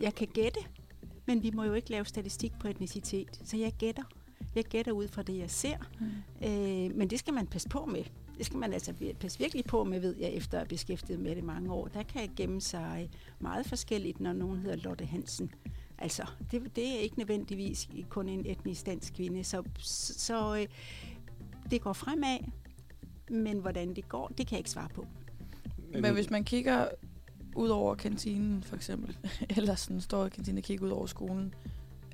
Jeg 0.00 0.14
kan 0.14 0.26
gætte, 0.26 0.60
men 1.26 1.42
vi 1.42 1.50
må 1.50 1.64
jo 1.64 1.72
ikke 1.72 1.90
lave 1.90 2.04
statistik 2.04 2.52
på 2.60 2.68
etnicitet, 2.68 3.40
så 3.44 3.56
jeg 3.56 3.72
gætter. 3.72 4.02
Jeg 4.54 4.64
gætter 4.64 4.92
ud 4.92 5.08
fra 5.08 5.22
det, 5.22 5.38
jeg 5.38 5.50
ser. 5.50 5.76
Mm. 6.00 6.46
Øh, 6.46 6.96
men 6.96 7.10
det 7.10 7.18
skal 7.18 7.34
man 7.34 7.46
passe 7.46 7.68
på 7.68 7.84
med. 7.84 8.04
Det 8.38 8.46
skal 8.46 8.58
man 8.58 8.72
altså 8.72 8.94
passe 9.20 9.38
virkelig 9.38 9.64
på 9.64 9.84
med, 9.84 10.00
ved 10.00 10.16
jeg, 10.16 10.30
efter 10.30 10.58
at 10.58 10.60
have 10.60 10.68
beskæftiget 10.68 11.20
med 11.20 11.36
det 11.36 11.44
mange 11.44 11.72
år. 11.72 11.88
Der 11.88 12.02
kan 12.02 12.30
gemme 12.36 12.60
sig 12.60 13.10
meget 13.38 13.66
forskelligt, 13.66 14.20
når 14.20 14.32
nogen 14.32 14.58
hedder 14.58 14.76
Lotte 14.76 15.04
Hansen. 15.04 15.50
Altså, 15.98 16.26
det, 16.50 16.76
det 16.76 16.88
er 16.88 16.98
ikke 16.98 17.18
nødvendigvis 17.18 17.88
kun 18.08 18.28
en 18.28 18.46
etnisk 18.46 18.86
dansk 18.86 19.14
kvinde. 19.14 19.44
Så, 19.44 19.62
så 19.78 20.56
øh, 20.56 20.66
det 21.70 21.80
går 21.80 21.92
fremad, 21.92 22.38
men 23.30 23.58
hvordan 23.58 23.94
det 23.94 24.08
går, 24.08 24.28
det 24.28 24.46
kan 24.46 24.52
jeg 24.54 24.60
ikke 24.60 24.70
svare 24.70 24.88
på. 24.94 25.06
Men 25.92 26.14
hvis 26.14 26.30
man 26.30 26.44
kigger 26.44 26.88
ud 27.58 27.68
over 27.68 27.94
kantinen, 27.94 28.62
for 28.62 28.76
eksempel, 28.76 29.16
eller 29.56 29.74
sådan 29.74 30.00
står 30.00 30.26
i 30.26 30.28
kantinen 30.28 30.58
og 30.58 30.64
kigger 30.64 30.86
ud 30.86 30.90
over 30.90 31.06
skolen, 31.06 31.54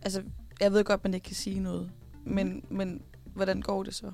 altså, 0.03 0.23
jeg 0.61 0.73
ved 0.73 0.85
godt, 0.85 1.05
man 1.05 1.15
ikke 1.15 1.25
kan 1.25 1.37
sige 1.37 1.61
noget, 1.61 1.91
men, 2.25 2.65
men 2.69 3.03
hvordan 3.35 3.61
går 3.63 3.83
det 3.83 3.95
så? 3.95 4.13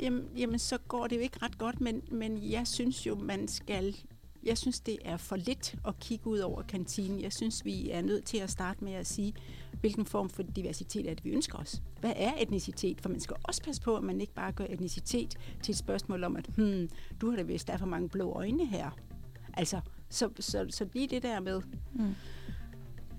Jamen, 0.00 0.24
jamen, 0.36 0.58
så 0.58 0.78
går 0.78 1.06
det 1.06 1.16
jo 1.16 1.20
ikke 1.20 1.38
ret 1.42 1.58
godt, 1.58 1.80
men, 1.80 2.02
men 2.10 2.50
jeg 2.50 2.66
synes 2.66 3.06
jo, 3.06 3.14
man 3.14 3.48
skal... 3.48 3.96
Jeg 4.44 4.58
synes, 4.58 4.80
det 4.80 4.98
er 5.04 5.16
for 5.16 5.36
lidt 5.36 5.74
at 5.86 5.98
kigge 6.00 6.26
ud 6.26 6.38
over 6.38 6.62
kantinen. 6.62 7.20
Jeg 7.20 7.32
synes, 7.32 7.64
vi 7.64 7.90
er 7.90 8.02
nødt 8.02 8.24
til 8.24 8.38
at 8.38 8.50
starte 8.50 8.84
med 8.84 8.92
at 8.92 9.06
sige, 9.06 9.34
hvilken 9.80 10.06
form 10.06 10.30
for 10.30 10.42
diversitet 10.42 11.10
er 11.10 11.14
det, 11.14 11.24
vi 11.24 11.30
ønsker 11.30 11.58
os. 11.58 11.82
Hvad 12.00 12.12
er 12.16 12.32
etnicitet? 12.38 13.00
For 13.00 13.08
man 13.08 13.20
skal 13.20 13.36
også 13.42 13.62
passe 13.62 13.82
på, 13.82 13.96
at 13.96 14.02
man 14.02 14.20
ikke 14.20 14.34
bare 14.34 14.52
gør 14.52 14.64
etnicitet 14.68 15.36
til 15.62 15.72
et 15.72 15.78
spørgsmål 15.78 16.24
om, 16.24 16.36
at 16.36 16.46
hmm, 16.56 16.90
du 17.20 17.30
har 17.30 17.36
da 17.36 17.42
vist, 17.42 17.66
der 17.66 17.72
er 17.72 17.76
for 17.76 17.86
mange 17.86 18.08
blå 18.08 18.32
øjne 18.32 18.66
her. 18.66 18.90
Altså, 19.56 19.80
så, 20.08 20.30
så, 20.40 20.66
så 20.70 20.86
lige 20.92 21.08
det 21.08 21.22
der 21.22 21.40
med, 21.40 21.62
Mm. 21.94 22.08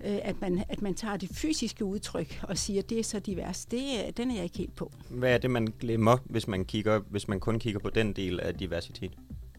øh, 0.04 0.18
at, 0.22 0.40
man, 0.40 0.64
at 0.68 0.82
man 0.82 0.94
tager 0.94 1.16
det 1.16 1.30
fysiske 1.32 1.84
udtryk 1.84 2.40
og 2.42 2.58
siger, 2.58 2.82
det 2.82 2.98
er 2.98 3.02
så 3.02 3.18
divers, 3.18 3.66
det, 3.66 4.16
den 4.16 4.30
er 4.30 4.34
jeg 4.34 4.44
ikke 4.44 4.58
helt 4.58 4.74
på. 4.76 4.92
Hvad 5.10 5.34
er 5.34 5.38
det, 5.38 5.50
man 5.50 5.66
glemmer, 5.80 6.16
hvis 6.24 6.48
man, 6.48 6.64
kigger, 6.64 6.98
hvis 6.98 7.28
man 7.28 7.40
kun 7.40 7.58
kigger 7.58 7.80
på 7.80 7.90
den 7.90 8.12
del 8.12 8.40
af 8.40 8.54
diversitet? 8.54 9.12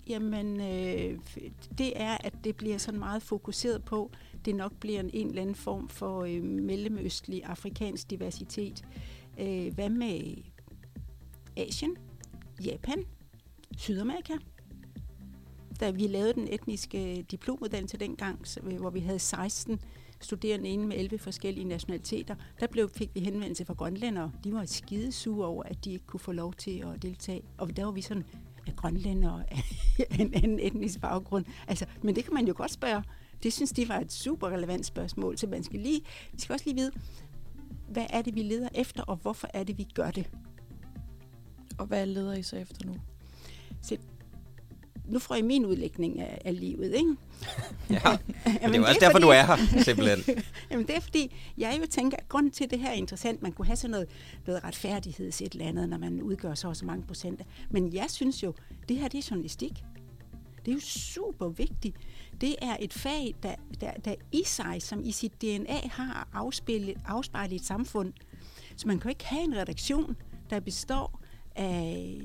Jamen, 0.08 0.62
øh, 0.62 1.20
det 1.78 1.94
er, 2.02 2.18
at 2.20 2.34
det 2.44 2.56
bliver 2.56 2.78
sådan 2.78 3.00
meget 3.00 3.22
fokuseret 3.24 3.84
på, 3.84 4.12
det 4.46 4.56
nok 4.56 4.74
bliver 4.80 5.00
en, 5.00 5.10
en 5.14 5.28
eller 5.30 5.42
anden 5.42 5.56
form 5.56 5.90
for 5.90 6.24
øh, 6.24 6.44
mellemøstlig, 6.44 7.44
afrikansk 7.44 8.10
diversitet. 8.10 8.84
Øh, 9.40 9.74
hvad 9.74 9.90
med 9.90 10.36
Asien, 11.58 11.96
Japan, 12.66 13.06
Sydamerika? 13.78 14.34
Da 15.80 15.92
vi 15.92 16.08
lavede 16.08 16.34
den 16.34 16.48
etniske 16.52 17.26
diplomuddannelse 17.32 17.98
dengang, 17.98 18.48
så, 18.48 18.60
øh, 18.64 18.80
hvor 18.80 18.90
vi 18.90 19.00
havde 19.00 19.20
16 19.20 19.82
studerende 20.22 20.70
inde 20.70 20.88
med 20.88 20.98
11 20.98 21.20
forskellige 21.20 21.64
nationaliteter, 21.64 22.36
der 22.60 22.68
blev, 22.68 22.90
fik 22.90 23.10
vi 23.14 23.20
henvendelse 23.20 23.66
fra 23.66 23.74
grønlændere. 23.74 24.32
De 24.44 24.54
var 24.54 24.66
skide 24.66 25.12
sure 25.12 25.48
over, 25.48 25.64
at 25.64 25.86
de 25.86 25.92
ikke 25.92 26.06
kunne 26.06 26.20
få 26.20 26.32
lov 26.32 26.54
til 26.54 26.84
at 26.94 27.02
deltage. 27.02 27.42
Og 27.58 27.78
der 27.78 27.86
var 27.86 27.92
vi 27.92 28.02
sådan, 28.02 28.26
at 28.68 28.76
grønlændere 28.76 29.44
af 29.52 29.64
en 30.20 30.34
anden 30.34 30.60
etnisk 30.60 31.02
baggrund. 31.02 31.46
Altså, 31.68 31.86
men 32.02 32.16
det 32.16 32.24
kan 32.24 32.34
man 32.34 32.48
jo 32.48 32.54
godt 32.58 32.72
spørge. 32.72 33.04
Det 33.44 33.54
synes 33.54 33.72
de 33.72 33.90
var 33.90 34.00
et 34.00 34.12
super 34.12 34.48
relevant 34.50 34.86
spørgsmål, 34.86 35.38
så 35.38 35.48
man 35.48 35.64
skal 35.64 35.80
lige, 35.80 36.02
vi 36.34 36.42
skal 36.42 36.54
også 36.54 36.66
lige 36.66 36.76
vide, 36.76 36.92
hvad 37.90 38.06
er 38.10 38.22
det, 38.22 38.36
vi 38.36 38.44
leder 38.44 38.70
efter, 38.76 39.04
og 39.04 39.16
hvorfor 39.16 39.48
er 39.54 39.64
det, 39.64 39.78
vi 39.78 39.88
gør 39.94 40.12
det? 40.12 40.30
Og 41.78 41.86
hvad 41.86 42.06
leder 42.06 42.34
I 42.34 42.44
så 42.44 42.56
efter 42.56 42.86
nu? 42.86 42.96
Nu 45.10 45.20
får 45.20 45.36
I 45.36 45.42
min 45.42 45.66
udlægning 45.66 46.20
af, 46.20 46.42
af 46.46 46.60
livet, 46.60 46.94
ikke? 46.94 47.16
Ja, 47.90 48.00
Jamen, 48.06 48.20
men 48.62 48.72
det 48.72 48.76
er 48.76 48.80
jo 48.80 48.86
også 48.86 49.00
derfor, 49.00 49.20
du 49.20 49.28
er 49.28 49.46
her, 49.46 49.84
simpelthen. 49.84 50.44
Jamen 50.72 50.88
det 50.88 50.96
er 50.96 51.00
fordi, 51.00 51.36
jeg 51.58 51.78
jo 51.82 51.88
tænker, 51.90 52.18
at 52.18 52.30
grunden 52.30 52.52
til 52.52 52.64
at 52.64 52.72
det 52.72 52.80
her 52.80 52.90
er 52.90 52.94
interessant, 52.94 53.42
man 53.42 53.52
kunne 53.52 53.66
have 53.66 53.76
sådan 53.76 53.92
noget, 53.92 54.08
noget 54.48 54.64
retfærdigheds 54.64 55.42
et 55.42 55.52
eller 55.52 55.66
andet, 55.66 55.90
når 55.90 55.98
man 55.98 56.22
udgør 56.22 56.54
så 56.54 56.68
og 56.68 56.76
så 56.76 56.86
mange 56.86 57.04
procenter. 57.04 57.46
Men 57.70 57.94
jeg 57.94 58.06
synes 58.10 58.44
jo, 58.44 58.54
det 58.90 58.98
her 58.98 59.08
det 59.08 59.18
er 59.18 59.28
journalistik. 59.32 59.84
Det 60.66 60.72
er 60.72 60.76
jo 60.76 60.82
super 60.82 61.48
vigtigt. 61.48 61.96
Det 62.42 62.56
er 62.62 62.78
et 62.80 62.94
fag, 62.94 63.36
der, 63.44 63.56
der, 63.82 63.92
der 63.92 64.16
i 64.32 64.44
sig, 64.46 64.82
som 64.82 65.04
i 65.04 65.12
sit 65.12 65.42
DNA 65.42 65.88
har 65.92 66.28
afspejlet, 66.34 66.98
afspejlet 67.06 67.56
et 67.56 67.66
samfund. 67.66 68.14
Så 68.76 68.88
man 68.88 69.00
kan 69.00 69.04
jo 69.04 69.10
ikke 69.10 69.26
have 69.26 69.44
en 69.44 69.56
redaktion, 69.56 70.16
der 70.50 70.60
består 70.60 71.19
af 71.60 72.18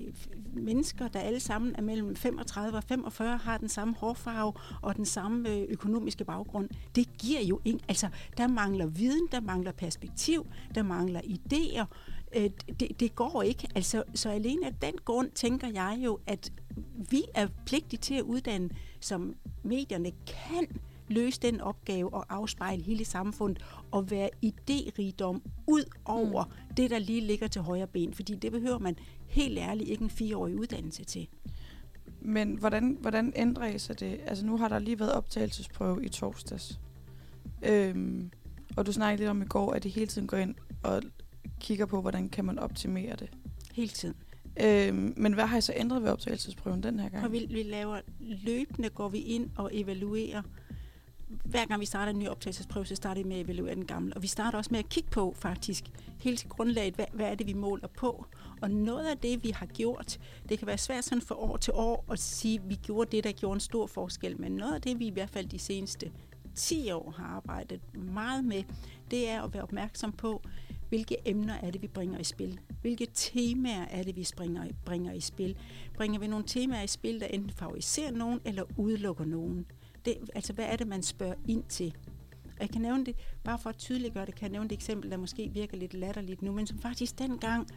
mennesker, 0.52 1.08
der 1.08 1.20
alle 1.20 1.40
sammen 1.40 1.74
er 1.78 1.82
mellem 1.82 2.16
35 2.16 2.76
og 2.76 2.84
45, 2.84 3.36
har 3.36 3.58
den 3.58 3.68
samme 3.68 3.94
hårfarve 3.94 4.52
og 4.82 4.96
den 4.96 5.04
samme 5.04 5.48
øh, 5.48 5.66
økonomiske 5.68 6.24
baggrund. 6.24 6.68
Det 6.94 7.18
giver 7.18 7.40
jo 7.40 7.60
ikke... 7.64 7.78
Altså, 7.88 8.08
der 8.36 8.46
mangler 8.46 8.86
viden, 8.86 9.28
der 9.32 9.40
mangler 9.40 9.72
perspektiv, 9.72 10.46
der 10.74 10.82
mangler 10.82 11.20
idéer. 11.20 11.84
Øh, 12.36 12.50
det, 12.80 13.00
det 13.00 13.14
går 13.14 13.42
ikke. 13.42 13.68
Altså, 13.74 14.02
så 14.14 14.30
alene 14.30 14.66
af 14.66 14.74
den 14.74 14.94
grund 15.04 15.30
tænker 15.30 15.68
jeg 15.68 15.98
jo, 16.04 16.18
at 16.26 16.52
vi 17.10 17.22
er 17.34 17.48
pligtige 17.66 18.00
til 18.00 18.14
at 18.14 18.22
uddanne, 18.22 18.70
som 19.00 19.34
medierne 19.62 20.10
kan 20.26 20.80
løse 21.14 21.40
den 21.40 21.60
opgave 21.60 22.14
og 22.14 22.24
afspejle 22.28 22.82
hele 22.82 23.04
samfundet 23.04 23.64
og 23.90 24.10
være 24.10 24.30
idérigdom 24.44 25.40
ud 25.66 25.84
over 26.04 26.44
mm. 26.44 26.74
det, 26.74 26.90
der 26.90 26.98
lige 26.98 27.20
ligger 27.20 27.46
til 27.46 27.62
højre 27.62 27.86
ben. 27.86 28.14
Fordi 28.14 28.34
det 28.34 28.52
behøver 28.52 28.78
man 28.78 28.96
helt 29.26 29.58
ærligt 29.58 29.90
ikke 29.90 30.02
en 30.04 30.10
fireårig 30.10 30.56
uddannelse 30.56 31.04
til. 31.04 31.28
Men 32.20 32.54
hvordan, 32.54 32.98
hvordan 33.00 33.32
ændrer 33.36 33.66
I 33.66 33.78
så 33.78 33.94
det? 33.94 34.20
Altså 34.26 34.46
nu 34.46 34.56
har 34.56 34.68
der 34.68 34.78
lige 34.78 34.98
været 34.98 35.12
optagelsesprøve 35.12 36.04
i 36.04 36.08
torsdags. 36.08 36.80
Øhm, 37.62 38.30
og 38.76 38.86
du 38.86 38.92
snakkede 38.92 39.20
lidt 39.20 39.30
om 39.30 39.42
i 39.42 39.44
går, 39.44 39.72
at 39.72 39.84
I 39.84 39.88
hele 39.88 40.06
tiden 40.06 40.26
går 40.26 40.36
ind 40.36 40.54
og 40.82 41.02
kigger 41.60 41.86
på, 41.86 42.00
hvordan 42.00 42.28
kan 42.28 42.44
man 42.44 42.58
optimere 42.58 43.16
det. 43.16 43.30
Hele 43.72 43.88
tiden. 43.88 44.14
Øhm, 44.62 45.14
men 45.16 45.32
hvad 45.32 45.46
har 45.46 45.58
I 45.58 45.60
så 45.60 45.72
ændret 45.76 46.02
ved 46.02 46.10
optagelsesprøven 46.10 46.82
den 46.82 46.98
her 46.98 47.08
gang? 47.08 47.24
Og 47.24 47.32
vi, 47.32 47.46
vi 47.50 47.62
laver 47.62 48.00
løbende, 48.20 48.88
går 48.88 49.08
vi 49.08 49.18
ind 49.18 49.50
og 49.56 49.70
evaluerer. 49.72 50.42
Hver 51.44 51.66
gang 51.66 51.80
vi 51.80 51.86
starter 51.86 52.12
en 52.12 52.18
ny 52.18 52.28
optagelsesprøve, 52.28 52.86
så 52.86 52.94
starter 52.94 53.22
vi 53.22 53.28
med 53.28 53.36
at 53.36 53.44
evaluere 53.44 53.74
den 53.74 53.86
gamle. 53.86 54.16
Og 54.16 54.22
vi 54.22 54.26
starter 54.26 54.58
også 54.58 54.68
med 54.70 54.78
at 54.78 54.88
kigge 54.88 55.10
på 55.10 55.34
faktisk 55.36 55.84
hele 56.18 56.36
til 56.36 56.48
grundlaget, 56.48 56.94
hvad, 56.94 57.04
hvad 57.12 57.26
er 57.30 57.34
det, 57.34 57.46
vi 57.46 57.52
måler 57.52 57.88
på. 57.88 58.26
Og 58.62 58.70
noget 58.70 59.06
af 59.06 59.18
det, 59.18 59.44
vi 59.44 59.50
har 59.50 59.66
gjort, 59.66 60.18
det 60.48 60.58
kan 60.58 60.66
være 60.66 60.78
svært 60.78 61.04
sådan 61.04 61.22
fra 61.22 61.34
år 61.34 61.56
til 61.56 61.72
år 61.76 62.04
at 62.10 62.18
sige, 62.18 62.58
at 62.58 62.68
vi 62.68 62.74
gjorde 62.74 63.16
det, 63.16 63.24
der 63.24 63.32
gjorde 63.32 63.54
en 63.54 63.60
stor 63.60 63.86
forskel. 63.86 64.40
Men 64.40 64.52
noget 64.52 64.74
af 64.74 64.82
det, 64.82 64.98
vi 64.98 65.06
i 65.06 65.10
hvert 65.10 65.30
fald 65.30 65.46
de 65.46 65.58
seneste 65.58 66.12
10 66.54 66.90
år 66.90 67.10
har 67.16 67.24
arbejdet 67.24 67.80
meget 67.94 68.44
med, 68.44 68.62
det 69.10 69.28
er 69.28 69.42
at 69.42 69.54
være 69.54 69.62
opmærksom 69.62 70.12
på, 70.12 70.42
hvilke 70.88 71.16
emner 71.24 71.54
er 71.54 71.70
det, 71.70 71.82
vi 71.82 71.88
bringer 71.88 72.18
i 72.18 72.24
spil? 72.24 72.60
Hvilke 72.80 73.06
temaer 73.14 73.84
er 73.90 74.02
det, 74.02 74.16
vi 74.16 74.24
springer, 74.24 74.66
bringer 74.84 75.12
i 75.12 75.20
spil? 75.20 75.56
Bringer 75.94 76.20
vi 76.20 76.26
nogle 76.26 76.44
temaer 76.46 76.82
i 76.82 76.86
spil, 76.86 77.20
der 77.20 77.26
enten 77.26 77.50
favoriserer 77.50 78.10
nogen 78.10 78.40
eller 78.44 78.62
udelukker 78.76 79.24
nogen? 79.24 79.66
Det, 80.04 80.16
altså, 80.34 80.52
hvad 80.52 80.64
er 80.64 80.76
det, 80.76 80.86
man 80.86 81.02
spørger 81.02 81.34
ind 81.48 81.64
til? 81.68 81.94
Og 82.44 82.60
jeg 82.60 82.70
kan 82.70 82.80
nævne 82.80 83.06
det, 83.06 83.16
bare 83.44 83.58
for 83.58 83.70
at 83.70 83.76
tydeliggøre 83.76 84.26
det, 84.26 84.34
kan 84.34 84.42
jeg 84.42 84.52
nævne 84.52 84.66
et 84.66 84.72
eksempel, 84.72 85.10
der 85.10 85.16
måske 85.16 85.48
virker 85.48 85.76
lidt 85.76 85.94
latterligt 85.94 86.42
nu, 86.42 86.52
men 86.52 86.66
som 86.66 86.78
faktisk 86.78 87.18
dengang 87.18 87.68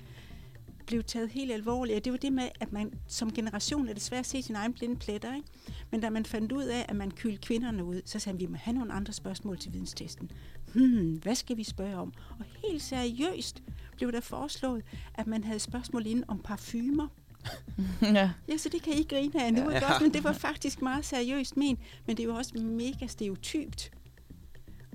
blev 0.88 1.04
taget 1.04 1.30
helt 1.30 1.52
alvorligt. 1.52 1.98
Og 1.98 2.06
det 2.06 2.12
var 2.12 2.18
det 2.18 2.34
med, 2.34 2.50
at 2.60 2.72
man 2.72 2.94
som 3.08 3.32
generation 3.32 3.90
er 3.90 3.94
det 3.94 4.02
svært 4.02 4.20
at 4.20 4.26
se 4.26 4.42
sine 4.42 4.58
egne 4.58 4.74
blinde 4.74 4.96
pletter. 4.96 5.36
Ikke? 5.36 5.48
Men 5.92 6.02
da 6.02 6.10
man 6.10 6.26
fandt 6.26 6.52
ud 6.52 6.64
af, 6.64 6.86
at 6.90 6.96
man 6.96 7.12
kyldte 7.12 7.42
kvinderne 7.42 7.84
ud, 7.84 8.02
så 8.06 8.20
sagde 8.20 8.38
vi, 8.38 8.44
at 8.44 8.48
vi 8.48 8.52
må 8.52 8.58
have 8.58 8.74
nogle 8.74 8.94
andre 8.94 9.14
spørgsmål 9.14 9.58
til 9.58 9.74
videnstesten. 9.74 10.32
Hmm, 10.74 11.14
hvad 11.24 11.36
skal 11.36 11.58
vi 11.58 11.64
spørge 11.64 11.96
om? 11.96 12.14
Og 12.40 12.46
helt 12.66 12.82
seriøst 12.82 13.64
blev 13.98 14.12
der 14.12 14.22
foreslået, 14.22 14.84
at 15.14 15.28
man 15.28 15.44
havde 15.44 15.60
spørgsmål 15.60 16.08
inden 16.08 16.26
om 16.28 16.40
parfumer. 16.40 17.08
ja. 18.02 18.32
Ja, 18.50 18.58
så 18.58 18.70
det 18.70 18.82
kan 18.82 18.94
I 18.94 19.04
grine 19.04 19.46
af 19.46 19.54
nu, 19.54 19.70
ja. 19.70 19.76
ikke 19.76 19.88
også? 19.88 20.04
Men 20.04 20.14
det 20.14 20.24
var 20.24 20.34
faktisk 20.34 20.82
meget 20.82 21.06
seriøst 21.06 21.58
men, 21.58 21.78
men 22.08 22.18
det 22.18 22.28
var 22.28 22.34
også 22.34 22.58
mega 22.58 23.08
stereotypt. 23.08 23.92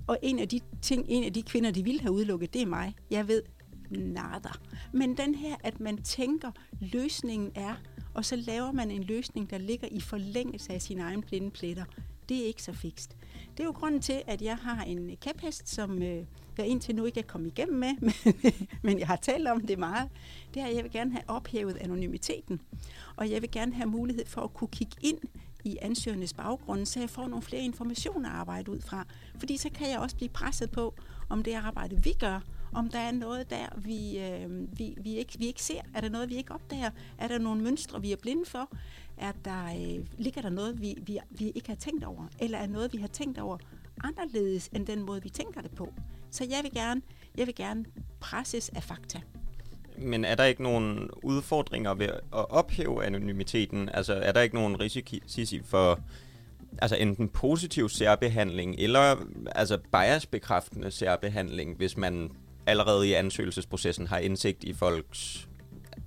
Og 0.07 0.19
en 0.23 0.39
af 0.39 0.49
de 0.49 0.61
ting, 0.83 1.05
en 1.09 1.25
af 1.25 1.33
de 1.33 1.43
kvinder, 1.43 1.71
de 1.71 1.85
ville 1.85 2.01
have 2.01 2.13
udelukket, 2.13 2.55
det 2.55 2.63
er 2.63 2.67
mig. 2.67 2.95
Jeg 3.11 3.29
ved 3.29 3.43
nada. 3.91 4.49
Men 4.93 5.17
den 5.17 5.35
her, 5.35 5.57
at 5.65 5.81
man 5.81 6.03
tænker, 6.03 6.51
løsningen 6.81 7.53
er, 7.55 7.75
og 8.15 8.25
så 8.25 8.37
laver 8.37 8.73
man 8.73 8.91
en 8.91 9.03
løsning, 9.03 9.51
der 9.51 9.59
ligger 9.59 9.89
i 9.91 10.01
forlængelse 10.01 10.73
af 10.73 10.83
sine 10.83 11.03
egne 11.03 11.23
blinde 11.23 11.51
pletter, 11.51 11.85
det 12.29 12.43
er 12.43 12.47
ikke 12.47 12.63
så 12.63 12.73
fikst. 12.73 13.17
Det 13.57 13.61
er 13.61 13.65
jo 13.65 13.73
grunden 13.73 14.01
til, 14.01 14.23
at 14.27 14.43
jeg 14.43 14.57
har 14.57 14.83
en 14.83 15.17
kæphest, 15.17 15.69
som 15.69 16.03
øh, 16.03 16.25
jeg 16.59 16.67
indtil 16.67 16.95
nu 16.95 17.05
ikke 17.05 17.21
er 17.21 17.25
kommet 17.25 17.49
igennem 17.49 17.79
med, 17.79 17.95
men, 18.43 18.53
men 18.83 18.99
jeg 18.99 19.07
har 19.07 19.17
talt 19.17 19.49
om 19.49 19.61
det 19.61 19.79
meget. 19.79 20.09
Det 20.55 20.63
er, 20.63 20.67
at 20.67 20.75
jeg 20.75 20.85
vil 20.85 20.93
gerne 20.93 21.13
have 21.13 21.23
ophævet 21.29 21.77
anonymiteten. 21.77 22.61
Og 23.17 23.31
jeg 23.31 23.43
vil 23.43 23.51
gerne 23.51 23.75
have 23.75 23.89
mulighed 23.89 24.27
for 24.27 24.41
at 24.41 24.55
kunne 24.55 24.69
kigge 24.69 24.97
ind 25.01 25.19
i 25.65 25.79
ansøgernes 25.83 26.33
baggrund, 26.33 26.87
så 26.87 27.01
jeg 27.01 27.11
får 27.11 27.29
nogle 27.29 27.43
flere 27.43 27.63
informationer 27.63 28.29
at 28.29 28.35
arbejde 28.35 28.71
ud 28.71 28.81
fra. 28.81 29.07
Fordi 29.39 29.57
så 29.57 29.69
kan 29.75 29.91
jeg 29.91 29.99
også 29.99 30.17
blive 30.17 30.29
presset 30.29 30.71
på, 30.71 30.95
om 31.29 31.43
det 31.43 31.55
arbejde, 31.55 32.03
vi 32.03 32.13
gør, 32.13 32.41
om 32.75 32.89
der 32.89 32.99
er 32.99 33.13
noget 33.13 33.51
der, 33.51 33.67
vi, 33.77 34.19
øh, 34.19 34.79
vi, 34.79 34.95
vi, 35.01 35.17
ikke, 35.17 35.39
vi 35.39 35.47
ikke 35.47 35.63
ser. 35.63 35.81
Er 35.95 36.01
der 36.01 36.09
noget, 36.09 36.29
vi 36.29 36.37
ikke 36.37 36.55
opdager? 36.55 36.91
Er 37.19 37.29
der 37.29 37.39
nogle 37.39 37.63
mønstre, 37.63 38.01
vi 38.01 38.13
er 38.13 38.17
blinde 38.17 38.45
for? 38.47 38.69
Er 39.17 39.33
der, 39.45 39.65
øh, 39.65 40.07
ligger 40.19 40.43
der 40.43 40.51
noget, 40.51 40.81
vi, 40.81 40.97
vi, 41.03 41.19
vi 41.31 41.51
ikke 41.51 41.69
har 41.69 41.77
tænkt 41.77 42.05
over? 42.05 42.27
Eller 42.39 42.59
er 42.59 42.67
noget, 42.67 42.93
vi 42.93 42.99
har 42.99 43.09
tænkt 43.09 43.39
over 43.39 43.59
anderledes 44.05 44.69
end 44.73 44.87
den 44.87 45.03
måde, 45.03 45.23
vi 45.23 45.29
tænker 45.29 45.61
det 45.61 45.71
på? 45.71 45.93
Så 46.33 46.45
jeg 46.51 46.61
vil 46.63 46.73
gerne, 46.75 47.03
jeg 47.39 47.47
vil 47.47 47.55
gerne 47.55 47.85
presses 48.21 48.69
af 48.69 48.83
fakta. 48.83 49.21
Men 49.99 50.25
er 50.25 50.35
der 50.35 50.45
ikke 50.45 50.63
nogen 50.63 51.11
udfordringer 51.23 51.95
ved 51.95 52.09
at 52.09 52.21
ophæve 52.33 53.05
anonymiteten? 53.05 53.89
Altså 53.89 54.15
er 54.15 54.33
der 54.33 54.41
ikke 54.41 54.55
nogen 54.55 54.81
risici 54.81 55.61
for 55.65 56.01
altså 56.83 56.97
enten 56.97 57.29
positiv 57.29 57.89
særbehandling 57.89 58.75
eller 58.79 59.17
altså 59.55 59.79
biasbekræftende 59.93 60.91
særbehandling, 60.91 61.77
hvis 61.77 61.97
man 61.97 62.31
allerede 62.67 63.09
i 63.09 63.13
ansøgelsesprocessen 63.13 64.07
har 64.07 64.19
indsigt 64.19 64.65
i 64.65 64.73
folks 64.73 65.49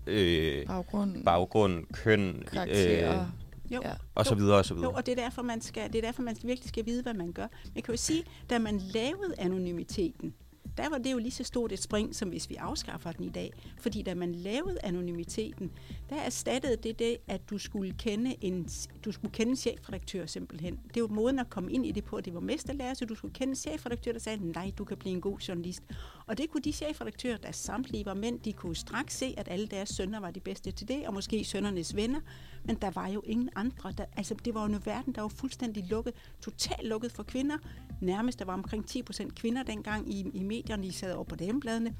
øh, 0.07 0.65
Baggrund, 0.67 1.23
baggrund, 1.23 1.85
køn, 1.93 2.43
karakterer. 2.51 3.21
øh, 3.21 3.27
Jo. 3.71 3.81
Ja. 3.83 3.91
og 4.15 4.25
så 4.25 4.35
videre 4.35 4.57
og 4.57 4.65
så 4.65 4.73
Jo, 4.73 4.79
videre. 4.79 4.93
og 4.95 5.05
det 5.05 5.11
er 5.11 5.23
derfor, 5.23 5.41
man 5.41 5.61
skal, 5.61 5.93
det 5.93 5.97
er 5.97 6.01
derfor, 6.01 6.21
man 6.21 6.35
virkelig 6.43 6.69
skal 6.69 6.85
vide, 6.85 7.03
hvad 7.03 7.13
man 7.13 7.31
gør. 7.31 7.47
Man 7.75 7.83
kan 7.83 7.93
jo 7.93 7.97
sige, 7.97 8.23
da 8.49 8.59
man 8.59 8.77
lavede 8.77 9.33
anonymiteten, 9.37 10.33
der 10.77 10.89
var 10.89 10.97
det 10.97 11.11
jo 11.11 11.17
lige 11.17 11.31
så 11.31 11.43
stort 11.43 11.71
et 11.71 11.79
spring, 11.83 12.15
som 12.15 12.29
hvis 12.29 12.49
vi 12.49 12.55
afskaffer 12.55 13.11
den 13.11 13.25
i 13.25 13.29
dag. 13.29 13.53
Fordi 13.79 14.01
da 14.01 14.15
man 14.15 14.35
lavede 14.35 14.77
anonymiteten, 14.83 15.71
der 16.09 16.15
erstattede 16.15 16.75
det 16.75 16.99
det, 16.99 17.17
at 17.27 17.49
du 17.49 17.57
skulle 17.57 17.93
kende 17.99 18.35
en, 18.41 18.69
du 19.05 19.11
skulle 19.11 19.31
kende 19.33 19.49
en 19.49 19.55
chefredaktør 19.57 20.25
simpelthen. 20.25 20.79
Det 20.93 21.01
var 21.01 21.07
måden 21.07 21.39
at 21.39 21.49
komme 21.49 21.71
ind 21.71 21.85
i 21.85 21.91
det 21.91 22.03
på, 22.03 22.15
at 22.15 22.25
det 22.25 22.33
var 22.33 22.39
mesterlærer, 22.39 22.93
så 22.93 23.05
du 23.05 23.15
skulle 23.15 23.33
kende 23.33 23.51
en 23.51 23.55
chefredaktør, 23.55 24.11
der 24.11 24.19
sagde, 24.19 24.51
nej, 24.51 24.71
du 24.77 24.85
kan 24.85 24.97
blive 24.97 25.13
en 25.15 25.21
god 25.21 25.39
journalist. 25.39 25.83
Og 26.27 26.37
det 26.37 26.49
kunne 26.49 26.61
de 26.61 26.71
chefredaktører, 26.71 27.37
der 27.37 27.51
samtlige 27.51 28.05
var 28.05 28.13
mænd, 28.13 28.39
de 28.39 28.53
kunne 28.53 28.75
straks 28.75 29.17
se, 29.17 29.33
at 29.37 29.47
alle 29.51 29.67
deres 29.67 29.89
sønner 29.89 30.19
var 30.19 30.31
de 30.31 30.39
bedste 30.39 30.71
til 30.71 30.87
det, 30.87 31.07
og 31.07 31.13
måske 31.13 31.43
sønnernes 31.43 31.95
venner. 31.95 32.19
Men 32.63 32.75
der 32.75 32.91
var 32.91 33.07
jo 33.07 33.21
ingen 33.25 33.49
andre. 33.55 33.93
Der, 33.97 34.05
altså, 34.17 34.35
det 34.45 34.53
var 34.53 34.61
jo 34.67 34.73
en 34.73 34.85
verden, 34.85 35.13
der 35.13 35.21
var 35.21 35.27
fuldstændig 35.27 35.85
lukket, 35.89 36.13
totalt 36.41 36.87
lukket 36.87 37.11
for 37.11 37.23
kvinder. 37.23 37.57
Nærmest, 38.01 38.39
der 38.39 38.45
var 38.45 38.53
omkring 38.53 38.87
10 38.87 39.03
procent 39.03 39.35
kvinder 39.35 39.63
dengang 39.63 40.13
i, 40.13 40.31
i 40.33 40.43
medierne, 40.43 40.87
I 40.87 40.91
sad 40.91 41.13
over 41.13 41.23
på 41.23 41.35
damebladene. 41.35 41.95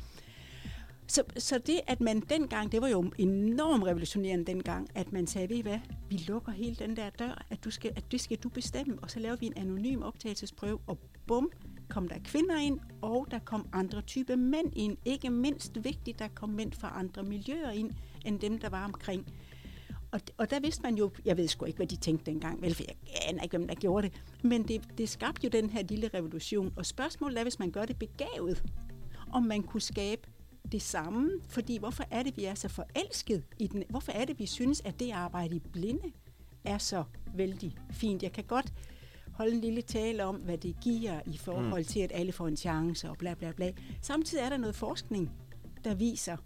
Så, 1.07 1.23
så 1.37 1.57
det, 1.57 1.79
at 1.87 2.01
man 2.01 2.19
dengang, 2.19 2.71
det 2.71 2.81
var 2.81 2.87
jo 2.87 3.11
enormt 3.17 3.83
revolutionerende 3.83 4.45
dengang, 4.45 4.89
at 4.95 5.13
man 5.13 5.27
sagde, 5.27 5.49
ved 5.49 5.57
I 5.57 5.61
hvad, 5.61 5.79
vi 6.09 6.17
lukker 6.27 6.51
hele 6.51 6.75
den 6.75 6.95
der 6.95 7.09
dør, 7.09 7.45
at, 7.49 7.63
du 7.63 7.71
skal, 7.71 7.91
at 7.95 8.11
det 8.11 8.21
skal 8.21 8.37
du 8.37 8.49
bestemme, 8.49 8.97
og 9.01 9.11
så 9.11 9.19
laver 9.19 9.35
vi 9.35 9.45
en 9.45 9.57
anonym 9.57 10.01
optagelsesprøve, 10.01 10.79
og 10.87 10.97
bum, 11.27 11.51
kom 11.89 12.07
der 12.07 12.15
kvinder 12.23 12.59
ind, 12.59 12.79
og 13.01 13.27
der 13.31 13.39
kom 13.39 13.67
andre 13.73 14.01
typer 14.01 14.35
mænd 14.35 14.73
ind. 14.73 14.97
Ikke 15.05 15.29
mindst 15.29 15.83
vigtigt, 15.83 16.19
der 16.19 16.27
kom 16.27 16.49
mænd 16.49 16.73
fra 16.73 16.99
andre 16.99 17.23
miljøer 17.23 17.71
ind, 17.71 17.91
end 18.25 18.39
dem, 18.39 18.57
der 18.59 18.69
var 18.69 18.85
omkring. 18.85 19.27
Og, 20.11 20.21
og 20.37 20.49
der 20.49 20.59
vidste 20.59 20.83
man 20.83 20.95
jo, 20.95 21.11
jeg 21.25 21.37
ved 21.37 21.47
sgu 21.47 21.65
ikke, 21.65 21.77
hvad 21.77 21.87
de 21.87 21.95
tænkte 21.95 22.31
dengang, 22.31 22.61
vel, 22.61 22.75
for 22.75 22.83
jeg 22.87 22.95
aner 23.29 23.43
ikke, 23.43 23.57
hvem 23.57 23.67
der 23.67 23.75
gjorde 23.75 24.09
det, 24.09 24.21
men 24.43 24.63
det, 24.63 24.97
det 24.97 25.09
skabte 25.09 25.43
jo 25.43 25.49
den 25.49 25.69
her 25.69 25.83
lille 25.83 26.07
revolution. 26.13 26.73
Og 26.75 26.85
spørgsmålet 26.85 27.37
er, 27.37 27.43
hvis 27.43 27.59
man 27.59 27.71
gør 27.71 27.85
det 27.85 27.99
begavet, 27.99 28.63
om 29.31 29.43
man 29.43 29.63
kunne 29.63 29.81
skabe 29.81 30.21
det 30.71 30.81
samme, 30.81 31.31
fordi 31.49 31.77
hvorfor 31.77 32.03
er 32.11 32.23
det, 32.23 32.37
vi 32.37 32.45
er 32.45 32.55
så 32.55 32.67
forelsket 32.67 33.43
i 33.59 33.67
den? 33.67 33.83
Hvorfor 33.89 34.11
er 34.11 34.25
det, 34.25 34.39
vi 34.39 34.45
synes, 34.45 34.81
at 34.85 34.99
det 34.99 35.11
arbejde 35.11 35.55
i 35.55 35.59
blinde 35.59 36.11
er 36.63 36.77
så 36.77 37.03
vældig 37.33 37.77
fint? 37.91 38.23
Jeg 38.23 38.31
kan 38.31 38.43
godt 38.43 38.73
holde 39.35 39.51
en 39.55 39.61
lille 39.61 39.81
tale 39.81 40.25
om, 40.25 40.35
hvad 40.35 40.57
det 40.57 40.75
giver 40.81 41.21
i 41.25 41.37
forhold 41.37 41.85
til, 41.85 41.99
at 41.99 42.11
alle 42.13 42.31
får 42.31 42.47
en 42.47 42.57
chance 42.57 43.09
og 43.09 43.17
bla 43.17 43.33
bla 43.33 43.51
bla. 43.51 43.71
Samtidig 44.01 44.41
er 44.43 44.49
der 44.49 44.57
noget 44.57 44.75
forskning, 44.75 45.31
der 45.83 45.95
viser, 45.95 46.37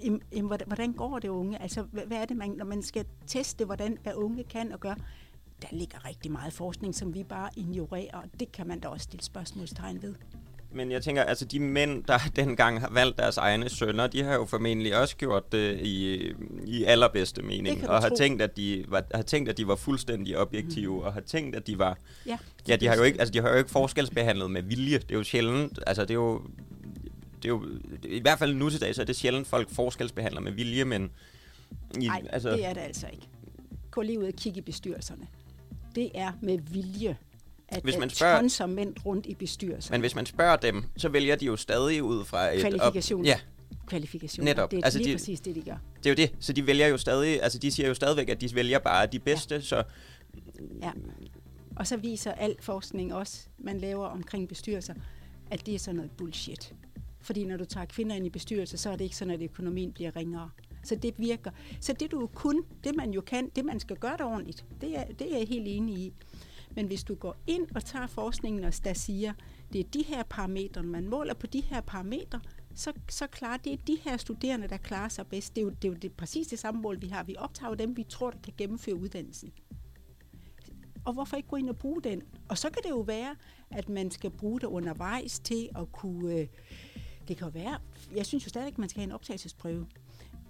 em, 0.00 0.20
hvordan- 0.46 0.66
hvordan 0.66 0.92
går 0.92 1.18
det 1.18 1.28
unge? 1.28 1.62
Altså, 1.62 1.82
hvad, 1.82 2.02
hvad 2.06 2.16
er 2.18 2.24
det, 2.24 2.36
man, 2.36 2.50
når 2.50 2.64
man 2.64 2.82
skal 2.82 3.04
teste, 3.26 3.64
hvordan 3.64 3.98
hvad 4.02 4.14
unge 4.14 4.44
kan 4.44 4.72
og 4.72 4.80
gør? 4.80 4.94
Der 5.62 5.68
ligger 5.72 6.06
rigtig 6.08 6.32
meget 6.32 6.52
forskning, 6.52 6.94
som 6.94 7.14
vi 7.14 7.24
bare 7.24 7.50
ignorerer, 7.56 8.16
og 8.18 8.24
det 8.40 8.52
kan 8.52 8.66
man 8.66 8.80
da 8.80 8.88
også 8.88 9.04
stille 9.04 9.24
spørgsmålstegn 9.24 10.02
ved. 10.02 10.14
Men 10.74 10.90
jeg 10.90 11.02
tænker, 11.02 11.22
altså 11.22 11.44
de 11.44 11.60
mænd, 11.60 12.04
der 12.04 12.18
dengang 12.36 12.80
har 12.80 12.90
valgt 12.90 13.18
deres 13.18 13.36
egne 13.36 13.68
sønner, 13.68 14.06
de 14.06 14.22
har 14.22 14.34
jo 14.34 14.44
formentlig 14.44 14.96
også 14.96 15.16
gjort 15.16 15.52
det 15.52 15.80
i, 15.80 16.32
i 16.64 16.84
allerbedste 16.84 17.42
mening. 17.42 17.88
Og 17.88 18.02
har 18.02 18.08
tro. 18.08 18.16
tænkt, 18.16 18.42
at 18.42 18.56
de 18.56 18.84
var, 18.88 19.04
har 19.14 19.22
tænkt, 19.22 19.48
at 19.48 19.56
de 19.56 19.66
var 19.68 19.76
fuldstændig 19.76 20.38
objektive, 20.38 20.94
mm. 20.94 21.06
og 21.06 21.12
har 21.12 21.20
tænkt, 21.20 21.56
at 21.56 21.66
de 21.66 21.78
var... 21.78 21.98
Ja, 22.26 22.38
Ja, 22.68 22.76
de 22.76 22.86
har 22.86 22.96
jo 22.96 23.02
ikke, 23.02 23.20
altså, 23.20 23.32
de 23.32 23.40
har 23.40 23.50
jo 23.50 23.56
ikke 23.56 23.70
forskelsbehandlet 23.70 24.50
med 24.50 24.62
vilje. 24.62 24.98
Det 24.98 25.10
er 25.10 25.14
jo 25.14 25.22
sjældent, 25.22 25.78
altså 25.86 26.02
det 26.02 26.10
er 26.10 26.14
jo... 26.14 26.42
Det 27.36 27.44
er 27.44 27.48
jo, 27.48 27.64
I 28.04 28.20
hvert 28.20 28.38
fald 28.38 28.54
nu 28.54 28.70
til 28.70 28.80
dag, 28.80 28.94
så 28.94 29.02
er 29.02 29.06
det 29.06 29.16
sjældent, 29.16 29.46
folk 29.46 29.70
forskelsbehandler 29.70 30.40
med 30.40 30.52
vilje, 30.52 30.84
men... 30.84 31.10
Nej, 31.96 32.22
altså, 32.30 32.50
det 32.50 32.66
er 32.66 32.72
det 32.72 32.80
altså 32.80 33.06
ikke. 33.12 33.28
Gå 33.90 34.02
lige 34.02 34.18
ud 34.18 34.24
og 34.24 34.32
kigge 34.32 34.58
i 34.58 34.60
bestyrelserne. 34.60 35.26
Det 35.94 36.10
er 36.14 36.32
med 36.40 36.58
vilje, 36.58 37.16
at 37.72 37.82
Hvis 37.82 37.98
man 37.98 38.10
spørger- 38.10 38.40
tonser 38.40 38.66
mænd 38.66 38.94
rundt 39.06 39.26
i 39.26 39.34
bestyrelser. 39.34 39.92
Men 39.94 40.00
hvis 40.00 40.14
man 40.14 40.26
spørger 40.26 40.56
dem, 40.56 40.84
så 40.96 41.08
vælger 41.08 41.36
de 41.36 41.46
jo 41.46 41.56
stadig 41.56 42.02
ud 42.02 42.24
fra 42.24 42.54
et... 42.54 42.60
Kvalifikationer. 42.60 43.28
ja, 43.28 43.38
Kvalifikationer. 43.86 44.50
Netop. 44.50 44.70
Det 44.70 44.78
er 44.78 44.84
Altså, 44.84 44.98
lige 44.98 45.10
de- 45.10 45.16
præcis 45.16 45.40
det, 45.40 45.54
de 45.54 45.62
gør. 45.62 45.76
det 45.96 46.06
er 46.06 46.10
jo 46.10 46.14
det. 46.16 46.34
Så 46.40 46.52
de 46.52 46.66
vælger 46.66 46.86
jo 46.86 46.98
stadig... 46.98 47.42
Altså, 47.42 47.58
de 47.58 47.70
siger 47.70 47.88
jo 47.88 47.94
stadigvæk, 47.94 48.28
at 48.28 48.40
de 48.40 48.54
vælger 48.54 48.78
bare 48.78 49.06
de 49.06 49.18
bedste, 49.18 49.54
ja. 49.54 49.60
så... 49.60 49.82
Ja. 50.82 50.90
Og 51.76 51.86
så 51.86 51.96
viser 51.96 52.32
al 52.32 52.56
forskning 52.60 53.14
også, 53.14 53.38
man 53.58 53.78
laver 53.78 54.06
omkring 54.06 54.48
bestyrelser, 54.48 54.94
at 55.50 55.66
det 55.66 55.74
er 55.74 55.78
sådan 55.78 55.96
noget 55.96 56.10
bullshit. 56.10 56.74
Fordi 57.20 57.44
når 57.44 57.56
du 57.56 57.64
tager 57.64 57.86
kvinder 57.86 58.16
ind 58.16 58.26
i 58.26 58.30
bestyrelser, 58.30 58.78
så 58.78 58.90
er 58.90 58.96
det 58.96 59.04
ikke 59.04 59.16
sådan, 59.16 59.34
at 59.34 59.42
økonomien 59.42 59.92
bliver 59.92 60.16
ringere. 60.16 60.50
Så 60.84 60.94
det 60.94 61.14
virker. 61.18 61.50
Så 61.80 61.92
det 61.92 62.10
du 62.10 62.26
kun, 62.34 62.62
det 62.84 62.96
man 62.96 63.10
jo 63.10 63.20
kan, 63.20 63.48
det 63.56 63.64
man 63.64 63.80
skal 63.80 63.96
gøre 63.96 64.12
det 64.12 64.20
ordentligt, 64.26 64.64
det 64.80 64.98
er, 64.98 65.04
det 65.18 65.34
er 65.34 65.38
jeg 65.38 65.48
helt 65.48 65.66
enig 65.68 65.98
i. 65.98 66.12
Men 66.74 66.86
hvis 66.86 67.04
du 67.04 67.14
går 67.14 67.36
ind 67.46 67.66
og 67.74 67.84
tager 67.84 68.06
forskningen, 68.06 68.64
og 68.64 68.72
der 68.84 68.92
siger, 68.92 69.32
det 69.72 69.80
er 69.80 69.84
de 69.84 70.02
her 70.02 70.22
parametre, 70.22 70.82
man 70.82 71.08
måler 71.08 71.34
på 71.34 71.46
de 71.46 71.60
her 71.60 71.80
parametre, 71.80 72.40
så, 72.74 72.92
så 73.08 73.26
klarer 73.26 73.56
det 73.56 73.86
de 73.86 73.98
her 74.04 74.16
studerende, 74.16 74.68
der 74.68 74.76
klarer 74.76 75.08
sig 75.08 75.26
bedst. 75.26 75.56
Det 75.56 75.60
er 75.60 75.64
jo, 75.64 75.70
det 75.70 75.84
er 75.84 75.88
jo 75.88 75.94
det, 75.94 76.12
præcis 76.12 76.46
det 76.46 76.58
samme 76.58 76.82
mål, 76.82 77.02
vi 77.02 77.06
har. 77.06 77.24
Vi 77.24 77.36
optager 77.38 77.74
dem, 77.74 77.96
vi 77.96 78.04
tror, 78.04 78.30
der 78.30 78.38
kan 78.44 78.52
gennemføre 78.56 78.94
uddannelsen. 78.94 79.52
Og 81.04 81.12
hvorfor 81.12 81.36
ikke 81.36 81.48
gå 81.48 81.56
ind 81.56 81.68
og 81.68 81.76
bruge 81.76 82.02
den? 82.02 82.22
Og 82.48 82.58
så 82.58 82.70
kan 82.70 82.82
det 82.82 82.90
jo 82.90 83.00
være, 83.00 83.36
at 83.70 83.88
man 83.88 84.10
skal 84.10 84.30
bruge 84.30 84.60
det 84.60 84.66
undervejs 84.66 85.40
til 85.40 85.68
at 85.76 85.92
kunne... 85.92 86.34
Øh, 86.34 86.46
det 87.28 87.36
kan 87.36 87.46
jo 87.46 87.50
være... 87.54 87.78
Jeg 88.16 88.26
synes 88.26 88.44
jo 88.44 88.48
stadig, 88.48 88.68
at 88.68 88.78
man 88.78 88.88
skal 88.88 89.00
have 89.00 89.04
en 89.04 89.12
optagelsesprøve. 89.12 89.86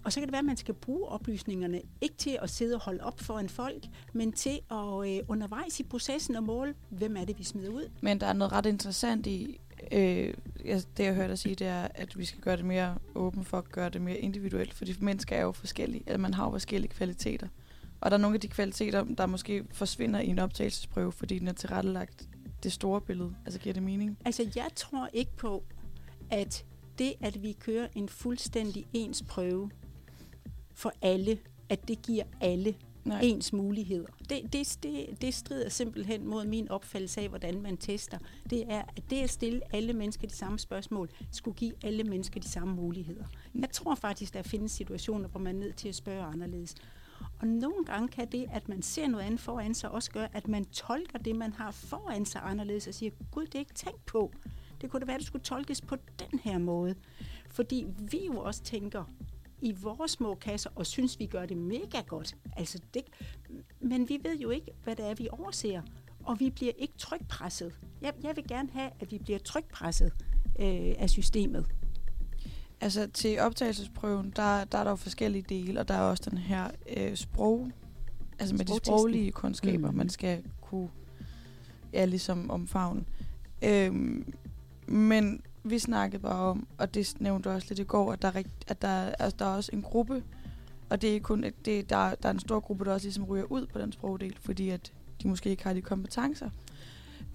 Og 0.04 0.12
så 0.12 0.20
kan 0.20 0.26
det 0.26 0.32
være, 0.32 0.38
at 0.38 0.44
man 0.44 0.56
skal 0.56 0.74
bruge 0.74 1.08
oplysningerne 1.08 1.82
ikke 2.00 2.16
til 2.16 2.38
at 2.42 2.50
sidde 2.50 2.74
og 2.74 2.80
holde 2.80 3.04
op 3.04 3.20
for 3.20 3.38
en 3.38 3.48
folk, 3.48 3.84
men 4.12 4.32
til 4.32 4.60
at 4.70 5.10
øh, 5.10 5.20
undervejs 5.28 5.80
i 5.80 5.82
processen 5.82 6.36
og 6.36 6.42
måle, 6.42 6.74
hvem 6.88 7.16
er 7.16 7.24
det, 7.24 7.38
vi 7.38 7.44
smider 7.44 7.70
ud. 7.70 7.90
Men 8.00 8.20
der 8.20 8.26
er 8.26 8.32
noget 8.32 8.52
ret 8.52 8.66
interessant 8.66 9.26
i, 9.26 9.60
øh, 9.92 10.34
det 10.64 11.04
jeg 11.04 11.14
hørte 11.14 11.28
dig 11.28 11.38
sige, 11.38 11.54
det 11.54 11.66
er, 11.66 11.88
at 11.94 12.18
vi 12.18 12.24
skal 12.24 12.40
gøre 12.40 12.56
det 12.56 12.64
mere 12.64 12.98
åbent 13.14 13.46
for 13.46 13.58
at 13.58 13.72
gøre 13.72 13.88
det 13.88 14.00
mere 14.02 14.16
individuelt, 14.16 14.74
fordi 14.74 14.94
mennesker 15.00 15.36
er 15.36 15.42
jo 15.42 15.52
forskellige, 15.52 16.02
eller 16.06 16.18
man 16.18 16.34
har 16.34 16.44
jo 16.44 16.50
forskellige 16.50 16.92
kvaliteter. 16.92 17.48
Og 18.00 18.10
der 18.10 18.16
er 18.16 18.20
nogle 18.20 18.34
af 18.34 18.40
de 18.40 18.48
kvaliteter, 18.48 19.04
der 19.04 19.26
måske 19.26 19.64
forsvinder 19.72 20.20
i 20.20 20.26
en 20.26 20.38
optagelsesprøve, 20.38 21.12
fordi 21.12 21.38
den 21.38 21.48
er 21.48 21.52
tilrettelagt 21.52 22.28
det 22.62 22.72
store 22.72 23.00
billede. 23.00 23.34
Altså 23.44 23.60
giver 23.60 23.72
det 23.72 23.82
mening? 23.82 24.18
Altså, 24.24 24.50
jeg 24.56 24.68
tror 24.76 25.08
ikke 25.12 25.36
på, 25.36 25.64
at 26.30 26.64
det, 26.98 27.14
at 27.20 27.42
vi 27.42 27.52
kører 27.52 27.88
en 27.94 28.08
fuldstændig 28.08 28.86
ens 28.92 29.22
prøve 29.22 29.70
for 30.74 30.92
alle, 31.02 31.38
at 31.68 31.88
det 31.88 32.02
giver 32.02 32.24
alle 32.40 32.74
Nej. 33.04 33.20
ens 33.22 33.52
muligheder. 33.52 34.06
Det, 34.30 34.52
det, 34.52 34.78
det, 34.82 35.06
det 35.20 35.34
strider 35.34 35.68
simpelthen 35.68 36.26
mod 36.26 36.44
min 36.44 36.68
opfattelse 36.68 37.20
af, 37.20 37.28
hvordan 37.28 37.62
man 37.62 37.76
tester. 37.76 38.18
Det 38.50 38.64
er, 38.68 38.82
at 38.96 39.10
det 39.10 39.22
at 39.22 39.30
stille 39.30 39.60
alle 39.74 39.92
mennesker 39.92 40.28
de 40.28 40.34
samme 40.34 40.58
spørgsmål, 40.58 41.08
skulle 41.30 41.56
give 41.56 41.72
alle 41.84 42.04
mennesker 42.04 42.40
de 42.40 42.48
samme 42.48 42.74
muligheder. 42.74 43.24
Jeg 43.54 43.70
tror 43.70 43.94
faktisk, 43.94 44.34
der 44.34 44.42
findes 44.42 44.72
situationer, 44.72 45.28
hvor 45.28 45.40
man 45.40 45.56
er 45.56 45.60
nødt 45.60 45.76
til 45.76 45.88
at 45.88 45.94
spørge 45.94 46.24
anderledes. 46.24 46.74
Og 47.40 47.46
nogle 47.46 47.84
gange 47.84 48.08
kan 48.08 48.28
det, 48.32 48.46
at 48.52 48.68
man 48.68 48.82
ser 48.82 49.08
noget 49.08 49.24
andet 49.24 49.40
foran 49.40 49.74
sig, 49.74 49.90
også 49.90 50.10
gøre, 50.10 50.36
at 50.36 50.48
man 50.48 50.64
tolker 50.64 51.18
det, 51.18 51.36
man 51.36 51.52
har 51.52 51.70
foran 51.70 52.26
sig 52.26 52.40
anderledes, 52.44 52.86
og 52.86 52.94
siger, 52.94 53.10
gud, 53.30 53.46
det 53.46 53.54
er 53.54 53.58
ikke 53.58 53.74
tænkt 53.74 54.06
på. 54.06 54.32
Det 54.80 54.90
kunne 54.90 55.00
da 55.00 55.06
være, 55.06 55.14
at 55.14 55.20
det 55.20 55.26
skulle 55.26 55.44
tolkes 55.44 55.80
på 55.80 55.96
den 55.96 56.38
her 56.38 56.58
måde. 56.58 56.94
Fordi 57.50 57.86
vi 57.98 58.26
jo 58.26 58.40
også 58.40 58.62
tænker 58.62 59.04
i 59.62 59.72
vores 59.72 60.10
små 60.10 60.34
kasser, 60.34 60.70
og 60.74 60.86
synes, 60.86 61.18
vi 61.18 61.26
gør 61.26 61.46
det 61.46 61.56
mega 61.56 62.00
godt. 62.06 62.36
Altså 62.56 62.78
det, 62.94 63.02
men 63.80 64.08
vi 64.08 64.18
ved 64.24 64.38
jo 64.38 64.50
ikke, 64.50 64.70
hvad 64.84 64.96
det 64.96 65.04
er, 65.10 65.14
vi 65.14 65.28
overser. 65.30 65.82
Og 66.24 66.40
vi 66.40 66.50
bliver 66.50 66.72
ikke 66.78 66.94
trykpresset. 66.98 67.72
Jeg, 68.02 68.12
jeg 68.22 68.36
vil 68.36 68.44
gerne 68.48 68.68
have, 68.72 68.90
at 69.00 69.10
vi 69.12 69.18
bliver 69.18 69.38
trykpresset 69.38 70.12
øh, 70.58 70.94
af 70.98 71.10
systemet. 71.10 71.66
Altså 72.80 73.06
til 73.06 73.40
optagelsesprøven, 73.40 74.32
der, 74.36 74.64
der 74.64 74.78
er 74.78 74.84
der 74.84 74.90
jo 74.90 74.96
forskellige 74.96 75.44
dele, 75.48 75.80
og 75.80 75.88
der 75.88 75.94
er 75.94 76.00
også 76.00 76.30
den 76.30 76.38
her 76.38 76.70
øh, 76.96 77.16
sprog, 77.16 77.70
altså 78.38 78.54
med 78.54 78.64
de 78.64 78.76
sproglige 78.76 79.32
kundskaber, 79.32 79.88
Mhm. 79.88 79.96
man 79.98 80.08
skal 80.08 80.42
kunne, 80.60 80.88
ja, 81.92 82.04
ligesom 82.04 82.50
omfavne. 82.50 83.04
Øhm, 83.64 84.34
men 84.86 85.42
vi 85.64 85.78
snakkede 85.78 86.22
bare 86.22 86.40
om, 86.50 86.66
og 86.78 86.94
det 86.94 87.14
nævnte 87.20 87.48
du 87.48 87.54
også 87.54 87.66
lidt 87.70 87.78
i 87.78 87.84
går, 87.84 88.12
at 88.12 88.22
der 88.22 88.28
er, 88.28 88.34
rigt, 88.34 88.48
at 88.68 88.82
der, 88.82 88.88
altså, 88.88 89.36
der 89.38 89.44
er 89.44 89.56
også 89.56 89.70
en 89.72 89.82
gruppe, 89.82 90.22
og 90.90 91.02
det 91.02 91.10
er 91.10 91.14
ikke 91.14 91.24
kun, 91.24 91.44
et- 91.44 91.64
det, 91.66 91.90
der, 91.90 92.14
der 92.14 92.28
er 92.28 92.32
en 92.32 92.38
stor 92.38 92.60
gruppe, 92.60 92.84
der 92.84 92.92
også 92.92 93.06
ligesom 93.06 93.24
ryger 93.24 93.44
ud 93.44 93.66
på 93.66 93.78
den 93.78 93.92
sprogdel, 93.92 94.36
fordi 94.40 94.68
at 94.68 94.92
de 95.22 95.28
måske 95.28 95.50
ikke 95.50 95.62
har 95.62 95.72
de 95.72 95.82
kompetencer. 95.82 96.50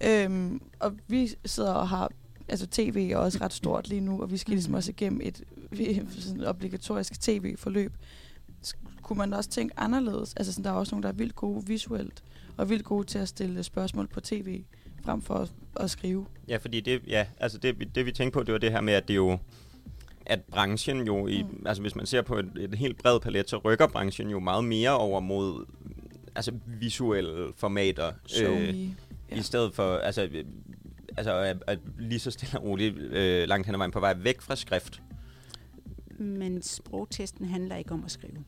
Øhm, 0.06 0.60
og 0.80 0.96
vi 1.06 1.30
sidder 1.44 1.72
og 1.72 1.88
har, 1.88 2.10
altså 2.48 2.66
tv 2.66 3.10
er 3.12 3.16
også 3.16 3.38
ret 3.40 3.52
stort 3.52 3.88
lige 3.88 4.00
nu, 4.00 4.22
og 4.22 4.30
vi 4.30 4.36
skal 4.36 4.50
ligesom 4.52 4.70
Mhm. 4.70 4.76
også 4.76 4.90
igennem 4.90 5.20
et 5.22 5.42
sådan 6.10 6.44
obligatorisk 6.44 7.20
tv-forløb. 7.20 7.92
Kunne 9.02 9.16
man 9.18 9.32
også 9.32 9.50
tænke 9.50 9.74
anderledes? 9.80 10.34
Altså 10.36 10.52
sådan, 10.52 10.64
der 10.64 10.70
er 10.70 10.74
også 10.74 10.94
nogen, 10.94 11.02
der 11.02 11.08
er 11.08 11.12
vildt 11.12 11.34
gode 11.36 11.66
visuelt, 11.66 12.22
og 12.56 12.70
vildt 12.70 12.84
gode 12.84 13.06
til 13.06 13.18
at 13.18 13.28
stille 13.28 13.62
spørgsmål 13.62 14.06
på 14.06 14.20
tv, 14.20 14.62
frem 15.08 15.22
for 15.22 15.34
at, 15.34 15.52
at 15.76 15.90
skrive. 15.90 16.26
Ja, 16.48 16.56
fordi 16.56 16.80
det, 16.80 17.02
ja, 17.06 17.26
altså 17.40 17.58
det, 17.58 17.80
vi- 17.80 17.84
det 17.84 18.06
vi 18.06 18.12
tænkte 18.12 18.38
på, 18.38 18.42
det 18.42 18.52
var 18.52 18.58
det 18.58 18.72
her 18.72 18.80
med, 18.80 18.92
at 18.92 19.08
det 19.08 19.16
jo 19.16 19.38
at 20.26 20.40
branchen 20.42 21.06
jo, 21.06 21.26
i, 21.26 21.42
mm. 21.42 21.66
altså 21.66 21.82
hvis 21.82 21.96
man 21.96 22.06
ser 22.06 22.22
på 22.22 22.38
et, 22.38 22.50
et 22.58 22.74
helt 22.74 22.98
bred 23.02 23.20
palet, 23.20 23.50
så 23.50 23.56
rykker 23.56 23.86
branchen 23.86 24.30
jo 24.30 24.38
meget 24.40 24.64
mere 24.64 24.98
over 24.98 25.20
mod 25.20 25.66
altså 26.34 26.52
visuelle 26.66 27.52
formater. 27.56 28.12
Show 28.26 28.52
øh. 28.54 28.88
Ja. 29.30 29.36
I 29.36 29.42
stedet 29.42 29.74
for, 29.74 29.96
altså, 29.96 30.28
altså 31.16 31.32
at, 31.32 31.56
at 31.66 31.78
lige 31.98 32.18
så 32.18 32.30
stille 32.30 32.58
og 32.60 32.64
roligt 32.64 32.98
øh, 32.98 33.48
langt 33.48 33.66
hen 33.66 33.74
ad 33.74 33.78
vejen 33.78 33.90
på 33.90 34.00
vej 34.00 34.14
væk 34.14 34.40
fra 34.40 34.56
skrift. 34.56 35.02
Men 36.18 36.62
sprogtesten 36.62 37.46
handler 37.46 37.76
ikke 37.76 37.92
om 37.92 38.04
at 38.04 38.10
skrive. 38.10 38.44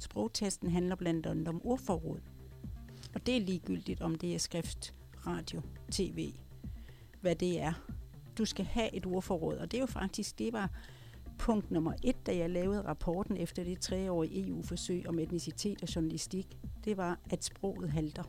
Sprogtesten 0.00 0.70
handler 0.70 0.96
blandt 0.96 1.26
andet 1.26 1.48
om 1.48 1.60
ordforråd. 1.64 2.20
Og 3.14 3.26
det 3.26 3.36
er 3.36 3.40
ligegyldigt, 3.40 4.00
om 4.00 4.14
det 4.14 4.34
er 4.34 4.38
skrift, 4.38 4.94
radio, 5.26 5.62
tv, 5.90 6.32
hvad 7.20 7.34
det 7.34 7.60
er. 7.60 7.72
Du 8.38 8.44
skal 8.44 8.64
have 8.64 8.94
et 8.94 9.06
ordforråd, 9.06 9.56
og 9.56 9.70
det 9.70 9.76
er 9.76 9.80
jo 9.80 9.86
faktisk, 9.86 10.38
det 10.38 10.52
var 10.52 10.70
punkt 11.38 11.70
nummer 11.70 11.92
et, 12.04 12.26
da 12.26 12.36
jeg 12.36 12.50
lavede 12.50 12.82
rapporten 12.82 13.36
efter 13.36 13.64
det 13.64 13.80
treårige 13.80 14.48
EU-forsøg 14.48 15.08
om 15.08 15.18
etnicitet 15.18 15.82
og 15.82 15.96
journalistik. 15.96 16.58
Det 16.84 16.96
var, 16.96 17.18
at 17.30 17.44
sproget 17.44 17.90
halter. 17.90 18.22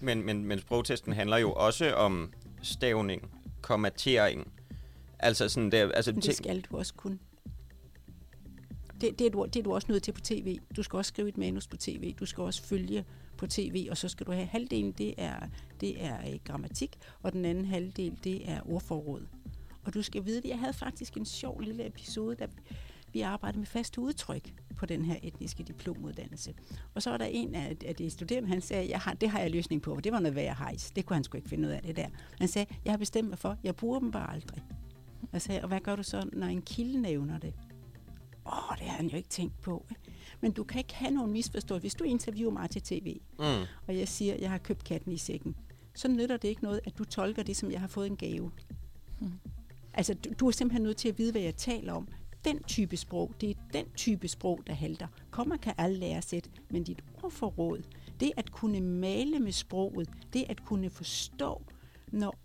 Men, 0.00 0.26
men, 0.26 0.44
men 0.44 0.58
sprogtesten 0.58 1.12
handler 1.12 1.36
jo 1.36 1.52
også 1.52 1.94
om 1.94 2.32
stavning, 2.62 3.30
kommatering. 3.60 4.52
Altså 5.18 5.48
sådan 5.48 5.72
der, 5.72 5.92
altså 5.92 6.12
Men 6.12 6.22
det 6.22 6.36
skal 6.36 6.60
du 6.60 6.76
også 6.76 6.94
kunne. 6.94 7.18
Det, 9.00 9.18
det, 9.18 9.26
er 9.26 9.30
du, 9.30 9.44
det 9.44 9.56
er 9.56 9.62
du 9.62 9.74
også 9.74 9.86
nødt 9.90 10.02
til 10.02 10.12
på 10.12 10.20
tv. 10.20 10.58
Du 10.76 10.82
skal 10.82 10.96
også 10.96 11.08
skrive 11.08 11.28
et 11.28 11.38
manus 11.38 11.66
på 11.66 11.76
tv. 11.76 12.14
Du 12.20 12.26
skal 12.26 12.42
også 12.42 12.62
følge 12.62 13.04
på 13.38 13.46
tv, 13.46 13.86
og 13.90 13.96
så 13.96 14.08
skal 14.08 14.26
du 14.26 14.32
have 14.32 14.46
halvdelen, 14.46 14.92
det 14.92 15.14
er, 15.18 15.36
det 15.80 16.04
er 16.04 16.18
øh, 16.32 16.38
grammatik, 16.44 16.98
og 17.22 17.32
den 17.32 17.44
anden 17.44 17.64
halvdel, 17.64 18.18
det 18.24 18.50
er 18.50 18.60
ordforråd. 18.70 19.26
Og 19.84 19.94
du 19.94 20.02
skal 20.02 20.24
vide 20.24 20.42
det. 20.42 20.48
Jeg 20.48 20.58
havde 20.58 20.72
faktisk 20.72 21.16
en 21.16 21.24
sjov 21.24 21.60
lille 21.60 21.86
episode, 21.86 22.36
da 22.36 22.46
vi 23.12 23.20
arbejdede 23.20 23.58
med 23.58 23.66
faste 23.66 24.00
udtryk 24.00 24.54
på 24.76 24.86
den 24.86 25.04
her 25.04 25.16
etniske 25.22 25.62
diplomuddannelse. 25.62 26.54
Og 26.94 27.02
så 27.02 27.10
var 27.10 27.16
der 27.16 27.24
en 27.24 27.54
af, 27.54 27.76
af 27.86 27.94
de 27.94 28.10
studerende, 28.10 28.48
han 28.48 28.60
sagde, 28.60 28.90
jeg 28.90 29.00
har, 29.00 29.14
det 29.14 29.28
har 29.30 29.40
jeg 29.40 29.50
løsning 29.50 29.82
på, 29.82 29.94
og 29.94 30.04
det 30.04 30.12
var 30.12 30.20
noget 30.20 30.34
værre 30.34 30.54
hejs. 30.54 30.90
Det 30.90 31.06
kunne 31.06 31.14
han 31.14 31.24
sgu 31.24 31.36
ikke 31.36 31.48
finde 31.48 31.68
ud 31.68 31.72
af 31.72 31.82
det 31.82 31.96
der. 31.96 32.08
Han 32.38 32.48
sagde, 32.48 32.74
jeg 32.84 32.92
har 32.92 32.98
bestemt 32.98 33.28
mig 33.28 33.38
for, 33.38 33.56
jeg 33.64 33.76
bruger 33.76 33.98
dem 33.98 34.10
bare 34.10 34.32
aldrig. 34.32 34.62
Jeg 35.32 35.42
sagde, 35.42 35.62
og 35.62 35.68
hvad 35.68 35.80
gør 35.80 35.96
du 35.96 36.02
så, 36.02 36.30
når 36.32 36.46
en 36.46 36.62
kilde 36.62 37.00
nævner 37.00 37.38
det? 37.38 37.54
Åh, 38.46 38.76
det 38.78 38.86
har 38.86 38.96
han 38.96 39.06
jo 39.06 39.16
ikke 39.16 39.28
tænkt 39.28 39.60
på. 39.60 39.86
Men 40.40 40.52
du 40.52 40.64
kan 40.64 40.78
ikke 40.78 40.94
have 40.94 41.10
nogen 41.14 41.32
misforståelse. 41.32 41.80
Hvis 41.80 41.94
du 41.94 42.04
interviewer 42.04 42.52
mig 42.52 42.70
til 42.70 42.82
tv, 42.82 43.20
Mm. 43.38 43.44
og 43.86 43.98
jeg 43.98 44.08
siger, 44.08 44.36
jeg 44.36 44.50
har 44.50 44.58
købt 44.58 44.84
katten 44.84 45.12
i 45.12 45.16
sækken, 45.16 45.56
så 45.94 46.08
nytter 46.08 46.36
det 46.36 46.48
ikke 46.48 46.62
noget, 46.62 46.80
at 46.84 46.98
du 46.98 47.04
tolker 47.04 47.42
det, 47.42 47.56
som 47.56 47.70
jeg 47.70 47.80
har 47.80 47.88
fået 47.88 48.06
en 48.06 48.16
gave. 48.16 48.50
Hmm. 49.20 49.32
Altså, 49.94 50.14
du, 50.14 50.30
du 50.40 50.46
er 50.46 50.50
simpelthen 50.50 50.82
nødt 50.82 50.96
til 50.96 51.08
at 51.08 51.18
vide, 51.18 51.32
hvad 51.32 51.42
jeg 51.42 51.56
taler 51.56 51.92
om. 51.92 52.08
Den 52.44 52.62
type 52.62 52.96
sprog, 52.96 53.32
det 53.40 53.50
er 53.50 53.54
den 53.72 53.84
type 53.96 54.28
sprog, 54.28 54.60
der 54.66 54.72
halter. 54.72 55.06
Kommer 55.30 55.56
kan 55.56 55.74
alle 55.78 55.96
lære 55.98 56.22
sæt, 56.22 56.50
men 56.70 56.82
dit 56.84 57.04
ordforråd, 57.22 57.82
det 58.20 58.32
at 58.36 58.52
kunne 58.52 58.80
male 58.80 59.40
med 59.40 59.52
sproget, 59.52 60.08
det 60.32 60.44
at 60.48 60.64
kunne 60.64 60.90
forstå, 60.90 61.62
når, 62.12 62.38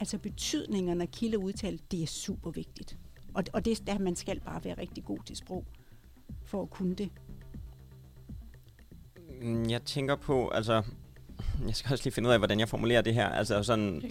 altså 0.00 0.18
betydningerne, 0.18 0.98
når 0.98 1.06
kilder 1.06 1.38
udtale, 1.38 1.78
det 1.90 2.02
er 2.02 2.06
super 2.06 2.50
vigtigt. 2.50 2.98
Og, 3.34 3.44
og 3.52 3.64
det, 3.64 3.86
der, 3.86 3.98
man 3.98 4.16
skal 4.16 4.40
bare 4.40 4.64
være 4.64 4.78
rigtig 4.78 5.04
god 5.04 5.18
til 5.26 5.36
sprog, 5.36 5.64
for 6.44 6.62
at 6.62 6.70
kunne 6.70 6.94
det. 6.94 7.08
Mm, 9.42 9.70
Jeg 9.70 9.82
tænker 9.82 10.16
på, 10.16 10.48
altså, 10.48 10.82
jeg 11.66 11.74
skal 11.76 11.92
også 11.92 12.04
lige 12.04 12.14
finde 12.14 12.28
ud 12.28 12.32
af, 12.32 12.40
hvordan 12.40 12.60
jeg 12.60 12.68
formulerer 12.68 13.02
det 13.02 13.14
her. 13.14 13.28
Altså 13.28 13.62
sådan, 13.62 14.02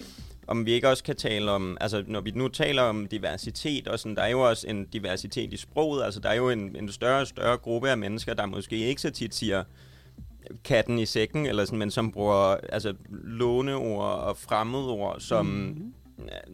om 0.47 0.65
vi 0.65 0.71
ikke 0.71 0.89
også 0.89 1.03
kan 1.03 1.15
tale 1.15 1.51
om, 1.51 1.77
altså 1.81 2.03
når 2.07 2.21
vi 2.21 2.31
nu 2.31 2.47
taler 2.47 2.81
om 2.81 3.07
diversitet, 3.07 3.87
og 3.87 3.99
sådan, 3.99 4.15
der 4.15 4.21
er 4.21 4.27
jo 4.29 4.49
også 4.49 4.67
en 4.67 4.85
diversitet 4.85 5.53
i 5.53 5.57
sproget, 5.57 6.03
altså 6.03 6.19
der 6.19 6.29
er 6.29 6.35
jo 6.35 6.49
en, 6.49 6.75
en 6.75 6.91
større 6.91 7.21
og 7.21 7.27
større 7.27 7.57
gruppe 7.57 7.89
af 7.89 7.97
mennesker, 7.97 8.33
der 8.33 8.45
måske 8.45 8.77
ikke 8.77 9.01
så 9.01 9.09
tit 9.09 9.35
siger 9.35 9.63
katten 10.63 10.99
i 10.99 11.05
sækken, 11.05 11.45
eller 11.45 11.65
sådan, 11.65 11.79
men 11.79 11.91
som 11.91 12.11
bruger 12.11 12.55
altså, 12.69 12.93
låneord 13.09 14.19
og 14.19 14.37
fremmedord, 14.37 15.19
som, 15.19 15.45
mm. 15.45 15.93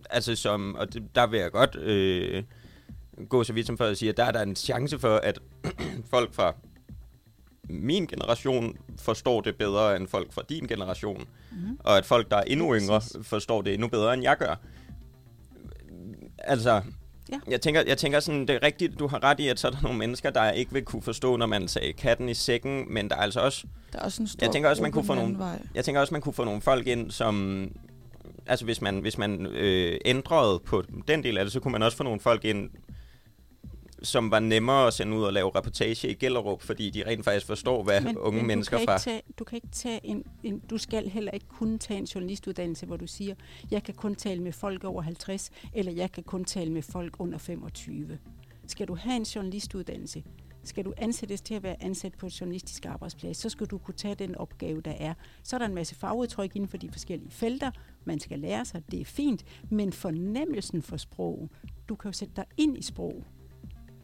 altså 0.09 0.35
som, 0.35 0.75
og 0.75 0.93
det, 0.93 1.15
der 1.15 1.27
vil 1.27 1.39
jeg 1.39 1.51
godt 1.51 1.75
øh, 1.75 2.43
gå 3.29 3.43
så 3.43 3.53
vidt 3.53 3.67
som 3.67 3.77
for 3.77 3.85
at 3.85 3.97
sige, 3.97 4.09
at 4.09 4.17
der 4.17 4.23
er 4.23 4.31
der 4.31 4.41
en 4.41 4.55
chance 4.55 4.99
for, 4.99 5.15
at 5.17 5.39
folk 6.13 6.33
fra 6.33 6.55
min 7.69 8.05
generation 8.05 8.75
forstår 8.97 9.41
det 9.41 9.55
bedre 9.55 9.95
end 9.95 10.07
folk 10.07 10.33
fra 10.33 10.41
din 10.49 10.67
generation. 10.67 11.23
Mm. 11.51 11.57
Og 11.79 11.97
at 11.97 12.05
folk, 12.05 12.31
der 12.31 12.37
er 12.37 12.41
endnu 12.43 12.75
yngre, 12.75 13.01
forstår 13.21 13.61
det 13.61 13.73
endnu 13.73 13.87
bedre, 13.87 14.13
end 14.13 14.23
jeg 14.23 14.37
gør. 14.37 14.55
Altså, 16.37 16.81
Ja. 17.31 17.39
jeg, 17.47 17.61
tænker, 17.61 17.83
jeg 17.87 17.97
tænker 17.97 18.19
sådan, 18.19 18.41
det 18.41 18.49
er 18.49 18.63
rigtigt, 18.63 18.99
du 18.99 19.07
har 19.07 19.23
ret 19.23 19.39
i, 19.39 19.47
at 19.47 19.59
så 19.59 19.67
er 19.67 19.71
der 19.71 19.81
nogle 19.81 19.97
mennesker, 19.97 20.29
der 20.29 20.51
ikke 20.51 20.73
vil 20.73 20.83
kunne 20.85 21.01
forstå, 21.01 21.37
når 21.37 21.45
man 21.45 21.67
sagde 21.67 21.93
katten 21.93 22.29
i 22.29 22.33
sækken, 22.33 22.93
men 22.93 23.09
der 23.09 23.15
er 23.15 23.19
altså 23.19 23.39
også, 23.39 23.67
Der 23.93 23.99
er 23.99 24.03
også 24.03 24.21
en 24.23 24.27
stor 24.27 24.45
Jeg 24.45 24.53
tænker 24.53 24.69
også, 24.69 24.81
man 24.81 24.91
kunne 24.91 25.05
få 25.05 25.13
nogle- 25.13 25.37
Vej. 25.37 25.61
jeg 25.75 25.85
tænker 25.85 26.01
også, 26.01 26.13
man 26.13 26.21
kunne 26.21 26.33
få 26.33 26.43
nogle 26.43 26.61
folk 26.61 26.87
ind, 26.87 27.11
som, 27.11 27.67
altså 28.45 28.65
hvis 28.65 28.81
man, 28.81 28.99
hvis 28.99 29.17
man 29.17 29.45
øh, 29.45 29.99
ændrede 30.05 30.59
på 30.59 30.83
den 31.07 31.23
del 31.23 31.37
af 31.37 31.45
det, 31.45 31.51
så 31.53 31.59
kunne 31.59 31.71
man 31.71 31.83
også 31.83 31.97
få 31.97 32.03
nogle 32.03 32.19
folk 32.19 32.45
ind, 32.45 32.69
som 34.03 34.31
var 34.31 34.39
nemmere 34.39 34.87
at 34.87 34.93
sende 34.93 35.17
ud 35.17 35.23
og 35.23 35.33
lave 35.33 35.51
reportage 35.55 36.09
i 36.09 36.13
Gellerup, 36.13 36.61
fordi 36.61 36.89
de 36.89 37.03
rent 37.05 37.23
faktisk 37.23 37.45
forstår, 37.45 37.83
hvad 37.83 38.01
men, 38.01 38.17
unge 38.17 38.37
men 38.37 38.47
mennesker 38.47 38.77
fra... 38.85 38.97
Tage, 38.97 39.21
du 39.39 39.43
kan 39.43 39.55
ikke 39.55 39.67
tage 39.71 39.99
en, 40.03 40.23
en, 40.43 40.59
du 40.59 40.77
skal 40.77 41.09
heller 41.09 41.31
ikke 41.31 41.47
kunne 41.47 41.77
tage 41.77 41.99
en 41.99 42.05
journalistuddannelse, 42.05 42.85
hvor 42.85 42.97
du 42.97 43.07
siger, 43.07 43.35
jeg 43.71 43.83
kan 43.83 43.93
kun 43.93 44.15
tale 44.15 44.43
med 44.43 44.51
folk 44.51 44.83
over 44.83 45.01
50, 45.01 45.51
eller 45.73 45.91
jeg 45.91 46.11
kan 46.11 46.23
kun 46.23 46.45
tale 46.45 46.71
med 46.71 46.81
folk 46.81 47.15
under 47.19 47.37
25. 47.37 48.17
Skal 48.67 48.87
du 48.87 48.95
have 48.95 49.15
en 49.15 49.23
journalistuddannelse, 49.23 50.23
skal 50.63 50.85
du 50.85 50.93
ansættes 50.97 51.41
til 51.41 51.53
at 51.53 51.63
være 51.63 51.83
ansat 51.83 52.13
på 52.13 52.25
et 52.25 52.41
journalistisk 52.41 52.85
arbejdsplads, 52.85 53.37
så 53.37 53.49
skal 53.49 53.67
du 53.67 53.77
kunne 53.77 53.95
tage 53.95 54.15
den 54.15 54.35
opgave, 54.35 54.81
der 54.81 54.93
er. 54.99 55.13
Så 55.43 55.55
er 55.55 55.57
der 55.57 55.65
en 55.65 55.75
masse 55.75 55.95
fagudtryk 55.95 56.55
inden 56.55 56.69
for 56.69 56.77
de 56.77 56.89
forskellige 56.91 57.31
felter, 57.31 57.71
man 58.05 58.19
skal 58.19 58.39
lære 58.39 58.65
sig, 58.65 58.81
det 58.91 59.01
er 59.01 59.05
fint, 59.05 59.45
men 59.69 59.93
fornemmelsen 59.93 60.81
for 60.81 60.97
sprog, 60.97 61.49
du 61.89 61.95
kan 61.95 62.09
jo 62.09 62.13
sætte 62.13 62.33
dig 62.35 62.45
ind 62.57 62.77
i 62.77 62.81
sprog. 62.81 63.23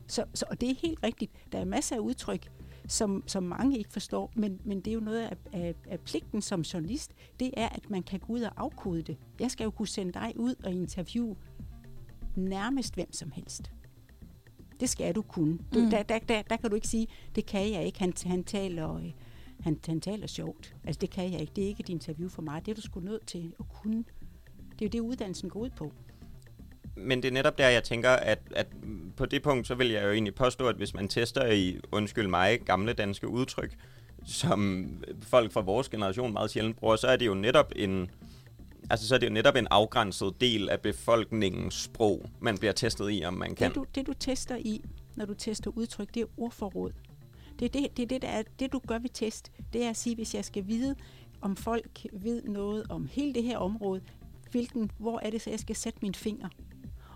Så, 0.07 0.25
så, 0.33 0.45
og 0.49 0.61
det 0.61 0.69
er 0.69 0.75
helt 0.81 0.99
rigtigt. 1.03 1.31
Der 1.51 1.59
er 1.59 1.65
masser 1.65 1.95
af 1.95 1.99
udtryk, 1.99 2.51
som, 2.87 3.23
som 3.27 3.43
mange 3.43 3.77
ikke 3.77 3.89
forstår, 3.93 4.31
men, 4.35 4.59
men 4.65 4.77
det 4.81 4.87
er 4.87 4.93
jo 4.93 4.99
noget 4.99 5.19
af, 5.21 5.37
af, 5.53 5.75
af 5.87 5.99
pligten 5.99 6.41
som 6.41 6.61
journalist, 6.61 7.11
det 7.39 7.51
er, 7.57 7.69
at 7.69 7.89
man 7.89 8.03
kan 8.03 8.19
gå 8.19 8.33
ud 8.33 8.41
og 8.41 8.51
afkode 8.57 9.01
det. 9.01 9.17
Jeg 9.39 9.51
skal 9.51 9.63
jo 9.63 9.71
kunne 9.71 9.87
sende 9.87 10.13
dig 10.13 10.33
ud 10.35 10.55
og 10.63 10.71
interviewe 10.71 11.35
nærmest 12.35 12.93
hvem 12.95 13.13
som 13.13 13.31
helst. 13.31 13.71
Det 14.79 14.89
skal 14.89 15.15
du 15.15 15.21
kunne. 15.21 15.57
Du, 15.73 15.79
Mm. 15.79 15.89
der, 15.89 16.03
der, 16.03 16.19
der, 16.19 16.41
der 16.41 16.57
kan 16.57 16.69
du 16.69 16.75
ikke 16.75 16.87
sige, 16.87 17.07
det 17.35 17.45
kan 17.45 17.71
jeg 17.71 17.85
ikke, 17.85 17.99
han, 17.99 18.13
han 18.25 18.43
taler... 18.43 18.95
Øh, 18.95 19.11
han, 19.59 19.79
han 19.85 20.01
taler 20.01 20.27
sjovt. 20.27 20.75
Altså, 20.83 20.99
det 20.99 21.09
kan 21.09 21.31
jeg 21.31 21.41
ikke. 21.41 21.53
Det 21.55 21.63
er 21.63 21.67
ikke 21.67 21.79
et 21.81 21.89
interview 21.89 22.29
for 22.29 22.41
mig. 22.41 22.65
Det 22.65 22.71
er 22.71 22.75
du 22.75 22.81
sgu 22.81 22.99
nødt 22.99 23.25
til 23.27 23.53
at 23.59 23.65
kunne. 23.69 24.03
Det 24.79 24.81
er 24.81 24.85
jo 24.85 24.87
det, 24.87 24.99
uddannelsen 24.99 25.49
går 25.49 25.59
ud 25.59 25.69
på. 25.69 25.91
Men 26.95 27.23
det 27.23 27.27
er 27.27 27.33
netop 27.33 27.57
der, 27.57 27.67
jeg 27.67 27.83
tænker, 27.83 28.09
at, 28.09 28.39
at 28.55 28.67
på 29.17 29.25
det 29.25 29.43
punkt, 29.43 29.67
så 29.67 29.75
vil 29.75 29.89
jeg 29.89 30.03
jo 30.03 30.11
egentlig 30.11 30.35
påstå, 30.35 30.67
at 30.67 30.75
hvis 30.75 30.93
man 30.93 31.07
tester 31.07 31.45
i, 31.45 31.79
undskyld 31.91 32.27
mig, 32.27 32.59
gamle 32.59 32.93
danske 32.93 33.27
udtryk, 33.27 33.75
som 34.25 34.87
folk 35.21 35.51
fra 35.51 35.61
vores 35.61 35.89
generation 35.89 36.33
meget 36.33 36.51
sjældent 36.51 36.77
bruger, 36.77 36.95
så 36.95 37.07
er 37.07 37.15
det 37.15 37.25
jo 37.25 37.33
netop 37.33 37.71
en, 37.75 38.11
altså 38.89 39.07
så 39.07 39.15
er 39.15 39.19
det 39.19 39.27
jo 39.27 39.33
netop 39.33 39.55
en 39.55 39.67
afgrænset 39.71 40.41
del 40.41 40.69
af 40.69 40.81
befolkningens 40.81 41.73
sprog, 41.73 42.29
man 42.39 42.57
bliver 42.57 42.73
testet 42.73 43.11
i, 43.11 43.25
om 43.25 43.33
man 43.33 43.55
kan. 43.55 43.67
Det 43.67 43.75
du, 43.75 43.85
det 43.95 44.07
du 44.07 44.13
tester 44.13 44.55
i, 44.55 44.81
når 45.15 45.25
du 45.25 45.33
tester 45.33 45.71
udtryk, 45.75 46.13
det 46.13 46.21
er 46.21 46.25
ordforråd. 46.37 46.91
Det 47.59 47.65
er 47.65 47.69
det, 47.69 47.97
det, 47.97 48.03
er 48.03 48.07
det, 48.07 48.21
der 48.21 48.27
er, 48.27 48.43
det 48.59 48.71
du 48.71 48.81
gør 48.87 48.99
ved 48.99 49.09
test, 49.13 49.51
det 49.73 49.83
er 49.83 49.89
at 49.89 49.97
sige, 49.97 50.15
hvis 50.15 50.35
jeg 50.35 50.45
skal 50.45 50.67
vide, 50.67 50.95
om 51.41 51.55
folk 51.55 52.05
ved 52.13 52.43
noget 52.43 52.85
om 52.89 53.09
hele 53.11 53.33
det 53.33 53.43
her 53.43 53.57
område. 53.57 54.01
Hvilken, 54.51 54.91
hvor 54.97 55.19
er 55.19 55.29
det 55.29 55.41
så, 55.41 55.49
jeg 55.49 55.59
skal 55.59 55.75
sætte 55.75 55.99
min 56.01 56.15
finger? 56.15 56.49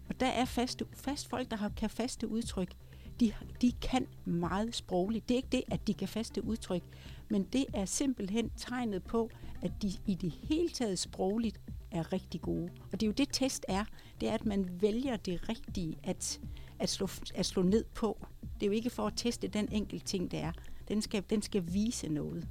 Og 0.09 0.19
der 0.19 0.27
er 0.27 0.45
faste, 0.45 0.85
fast 0.93 1.29
folk, 1.29 1.51
der 1.51 1.57
har, 1.57 1.69
kan 1.69 1.89
faste 1.89 2.27
udtryk. 2.27 2.73
De, 3.19 3.33
de 3.61 3.71
kan 3.71 4.07
meget 4.25 4.75
sprogligt. 4.75 5.29
Det 5.29 5.35
er 5.35 5.37
ikke 5.37 5.49
det, 5.51 5.63
at 5.71 5.87
de 5.87 5.93
kan 5.93 6.07
faste 6.07 6.43
udtryk, 6.43 6.83
men 7.29 7.43
det 7.43 7.65
er 7.73 7.85
simpelthen 7.85 8.49
tegnet 8.57 9.03
på, 9.03 9.29
at 9.61 9.71
de 9.81 9.91
i 10.05 10.15
det 10.15 10.31
hele 10.31 10.69
taget 10.69 10.99
sprogligt 10.99 11.59
er 11.91 12.13
rigtig 12.13 12.41
gode. 12.41 12.69
Og 12.91 12.99
det 12.99 13.03
er 13.03 13.07
jo 13.07 13.13
det, 13.13 13.27
test 13.31 13.65
er. 13.67 13.85
Det 14.21 14.29
er, 14.29 14.33
at 14.33 14.45
man 14.45 14.81
vælger 14.81 15.17
det 15.17 15.49
rigtige 15.49 15.97
at, 16.03 16.39
at, 16.79 16.89
slå, 16.89 17.07
at 17.35 17.45
slå 17.45 17.61
ned 17.61 17.83
på. 17.83 18.27
Det 18.41 18.63
er 18.63 18.67
jo 18.67 18.73
ikke 18.73 18.89
for 18.89 19.07
at 19.07 19.13
teste 19.15 19.47
den 19.47 19.67
enkelte 19.71 20.05
ting, 20.05 20.31
det 20.31 20.39
er. 20.39 20.51
Den 20.87 21.01
skal, 21.01 21.23
den 21.29 21.41
skal 21.41 21.73
vise 21.73 22.07
noget. 22.07 22.47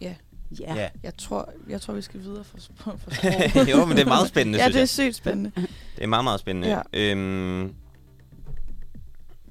Ja. 0.00 0.14
Ja. 0.60 0.74
Ja. 0.74 0.88
Jeg 1.02 1.16
tror, 1.16 1.52
jeg 1.68 1.80
tror 1.80 1.94
vi 1.94 2.02
skal 2.02 2.20
videre 2.22 2.44
for, 2.44 2.58
for, 2.76 2.96
for 2.96 3.10
jo, 3.70 3.84
men 3.84 3.96
det 3.96 4.02
er 4.02 4.08
meget 4.08 4.28
spændende, 4.28 4.58
ja, 4.62 4.68
det 4.68 4.80
er 4.80 4.84
sygt 4.86 5.14
spændende. 5.16 5.52
Det 5.96 6.02
er 6.04 6.06
meget, 6.06 6.24
meget 6.24 6.40
spændende. 6.40 6.68
Ja. 6.68 6.80
Øhm, 6.92 7.74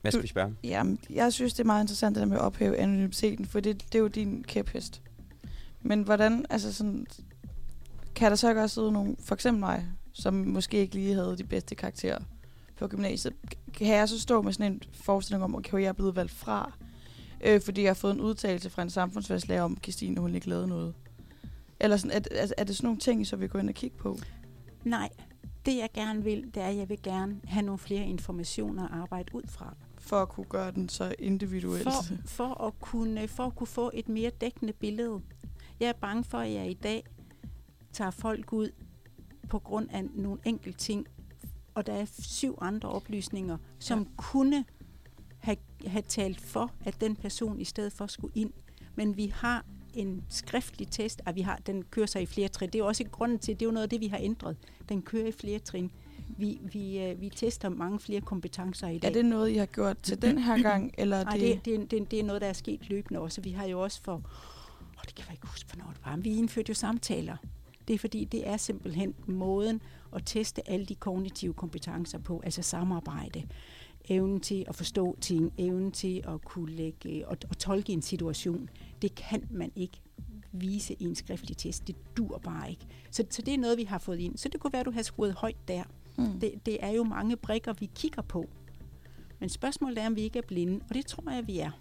hvad 0.02 0.12
skal 0.12 0.20
Du- 0.20 0.22
vi 0.22 0.28
spørge? 0.28 0.56
Jamen, 0.64 1.00
jeg 1.10 1.34
synes, 1.34 1.54
det 1.54 1.60
er 1.60 1.66
meget 1.66 1.84
interessant 1.84 2.16
det 2.16 2.22
der 2.22 2.28
med 2.28 2.38
at 2.38 2.42
ophæve 2.44 2.78
anonymiteten, 2.78 3.46
for 3.46 3.60
det, 3.60 3.84
det 3.92 3.96
er 3.96 4.00
jo 4.00 4.08
din 4.08 4.44
kæphest. 4.48 5.02
Men 5.82 6.02
hvordan, 6.02 6.46
altså 6.50 6.74
sådan, 6.74 7.06
kan 8.16 8.30
der 8.32 8.36
så 8.36 8.50
ikke 8.50 8.62
også 8.62 8.74
sidde 8.74 8.92
nogen, 8.92 9.18
for 9.24 9.36
eksempel 9.36 9.60
mig, 9.60 9.86
som 10.14 10.34
måske 10.34 10.78
ikke 10.78 10.96
lige 10.96 11.14
havde 11.14 11.36
de 11.38 11.44
bedste 11.44 11.76
karakterer 11.76 12.20
på 12.80 12.88
gymnasiet, 12.88 13.34
kan 13.74 13.88
jeg 13.88 14.10
så 14.10 14.20
stå 14.22 14.42
med 14.42 14.54
sådan 14.54 14.72
en 14.74 14.82
forestilling 14.94 15.44
om, 15.44 15.56
okay, 15.56 15.74
jeg 15.82 15.88
er 15.88 15.94
blevet 15.94 16.16
valgt 16.16 16.32
fra, 16.32 16.72
øh, 17.46 17.62
fordi 17.62 17.82
jeg 17.82 17.90
har 17.90 17.94
fået 17.94 18.14
en 18.14 18.22
udtalelse 18.22 18.70
fra 18.70 18.82
en 18.82 18.90
samfundsfagslærer 18.90 19.62
om, 19.62 19.74
at 19.74 19.84
Christine, 19.84 20.22
hun 20.22 20.36
ikke 20.36 20.50
lavede 20.50 20.68
noget? 20.68 20.94
Eller 21.80 21.98
sådan, 21.98 22.24
er, 22.32 22.42
er, 22.42 22.48
er 22.58 22.64
det 22.64 22.76
sådan 22.76 22.88
nogle 22.88 23.00
ting, 23.00 23.28
så 23.28 23.36
vi 23.36 23.48
går 23.48 23.60
ind 23.60 23.70
og 23.70 23.76
kigge 23.76 23.98
på? 23.98 24.18
Nej, 24.84 25.10
det 25.66 25.78
jeg 25.78 25.90
gerne 25.94 26.24
vil, 26.24 26.52
det 26.56 26.64
er, 26.64 26.68
at 26.68 26.78
jeg 26.78 26.90
vil 26.90 27.02
gerne 27.04 27.42
have 27.44 27.66
nogle 27.66 27.80
flere 27.80 28.06
informationer 28.06 28.84
at 28.84 28.92
arbejde 28.92 29.36
ud 29.36 29.44
fra. 29.48 29.76
For 29.98 30.22
at 30.22 30.30
kunne 30.30 30.46
gøre 30.46 30.72
den 30.72 30.90
så 30.90 31.16
individuelt. 31.20 31.84
For, 31.84 32.16
for, 32.26 32.64
at 32.68 32.80
kunne, 32.80 33.28
for 33.28 33.44
at 33.44 33.56
kunne 33.56 33.68
få 33.68 33.92
et 33.94 34.10
mere 34.10 34.30
dækkende 34.30 34.74
billede. 34.74 35.22
Jeg 35.80 35.90
er 35.90 35.94
bange 35.94 36.24
for, 36.24 36.38
at 36.38 36.54
jeg 36.54 36.70
i 36.70 36.74
dag 36.74 37.04
tager 37.94 38.12
folk 38.12 38.54
ud 38.54 38.70
på 39.50 39.60
grund 39.60 39.90
af 39.92 40.04
nogle 40.14 40.40
enkelte 40.46 40.80
ting, 40.80 41.08
og 41.74 41.86
der 41.86 41.94
er 41.94 42.06
syv 42.20 42.58
andre 42.62 42.90
oplysninger, 42.90 43.58
som 43.80 44.00
ja. 44.00 44.06
kunne 44.18 44.66
have, 45.44 45.58
have 45.88 46.02
talt 46.02 46.42
for, 46.42 46.72
at 46.86 47.02
den 47.02 47.16
person 47.16 47.60
i 47.60 47.64
stedet 47.64 47.94
for 47.94 48.08
skulle 48.08 48.32
ind. 48.36 48.54
Men 48.96 49.18
vi 49.18 49.34
har 49.36 49.66
en 49.94 50.24
skriftlig 50.30 50.88
test, 50.92 51.22
og 51.26 51.36
vi 51.36 51.42
har, 51.42 51.60
den 51.68 51.84
kører 51.84 52.06
sig 52.06 52.22
i 52.22 52.26
flere 52.26 52.48
trin. 52.48 52.70
Det 52.70 52.76
er 52.76 52.80
jo 52.80 52.88
også 52.88 53.04
grunden 53.12 53.40
til, 53.40 53.54
det 53.54 53.62
er 53.62 53.66
jo 53.66 53.72
noget 53.72 53.84
af 53.84 53.90
det, 53.90 54.02
vi 54.02 54.08
har 54.08 54.18
ændret. 54.22 54.58
Den 54.90 55.02
kører 55.02 55.28
i 55.28 55.32
flere 55.32 55.60
trin. 55.60 55.92
Vi, 56.38 56.60
vi, 56.62 57.00
øh, 57.00 57.22
vi 57.22 57.30
tester 57.30 57.70
mange 57.70 58.00
flere 58.00 58.22
kompetencer 58.22 58.88
i 58.88 58.98
dag. 58.98 59.10
Er 59.10 59.14
det 59.14 59.26
noget, 59.26 59.50
I 59.50 59.56
har 59.56 59.66
gjort 59.66 59.98
til 60.04 60.22
den 60.22 60.38
her 60.38 60.62
gang? 60.62 60.92
Eller 60.98 61.18
er 61.18 61.24
Nej, 61.24 61.38
det, 61.38 61.66
det, 61.66 61.92
det, 61.92 62.12
det, 62.12 62.20
er 62.20 62.24
noget, 62.24 62.42
der 62.42 62.48
er 62.48 62.54
sket 62.54 62.90
løbende 62.90 63.20
også. 63.20 63.42
Vi 63.42 63.52
har 63.52 63.66
jo 63.66 63.82
også 63.82 64.02
for... 64.02 64.14
Oh, 64.14 65.04
det 65.06 65.16
kan 65.16 65.26
jeg 65.28 65.34
ikke 65.34 65.48
huske, 65.48 65.74
hvornår 65.74 65.92
det 65.92 66.02
var. 66.06 66.16
Men 66.16 66.24
vi 66.24 66.38
indførte 66.38 66.70
jo 66.70 66.74
samtaler. 66.74 67.38
Det 67.88 67.94
er 67.94 67.98
fordi, 67.98 68.26
det 68.26 68.48
er 68.48 68.58
simpelthen 68.58 69.16
måden 69.28 69.82
at 70.16 70.22
teste 70.26 70.70
alle 70.70 70.86
de 70.86 70.96
kognitive 70.96 71.54
kompetencer 71.54 72.20
på, 72.20 72.42
altså 72.46 72.62
samarbejde, 72.62 73.44
evnen 74.10 74.40
til 74.40 74.66
at 74.68 74.76
forstå 74.76 75.18
ting, 75.22 75.54
evnen 75.58 75.92
til 75.92 76.24
at 76.28 76.42
kunne 76.46 76.72
lægge 76.72 77.28
og, 77.28 77.38
og 77.50 77.58
tolke 77.58 77.94
en 77.94 78.02
situation. 78.02 78.70
Det 79.02 79.16
kan 79.16 79.48
man 79.52 79.72
ikke 79.76 80.02
vise 80.52 80.94
i 81.00 81.04
en 81.04 81.16
skriftlig 81.16 81.58
test. 81.58 81.88
Det 81.88 81.96
dur 82.18 82.38
bare 82.38 82.70
ikke. 82.70 82.86
Så, 83.12 83.26
så 83.30 83.42
det 83.42 83.54
er 83.54 83.58
noget, 83.58 83.78
vi 83.78 83.84
har 83.84 83.98
fået 83.98 84.20
ind. 84.20 84.38
Så 84.38 84.50
det 84.50 84.60
kunne 84.60 84.74
være, 84.74 84.80
at 84.80 84.86
du 84.86 84.92
har 84.92 85.02
skruet 85.02 85.34
højt 85.34 85.68
der. 85.68 85.84
Mm. 86.18 86.40
Det, 86.40 86.66
det 86.66 86.78
er 86.80 86.92
jo 86.92 87.04
mange 87.04 87.38
brikker, 87.38 87.74
vi 87.74 87.90
kigger 87.96 88.22
på. 88.22 88.50
Men 89.40 89.50
spørgsmålet 89.50 89.98
er, 89.98 90.08
om 90.08 90.16
vi 90.16 90.22
ikke 90.22 90.40
er 90.40 90.44
blinde, 90.48 90.80
og 90.90 90.96
det 90.96 91.06
tror 91.06 91.32
jeg, 91.32 91.48
vi 91.48 91.60
er. 91.60 91.72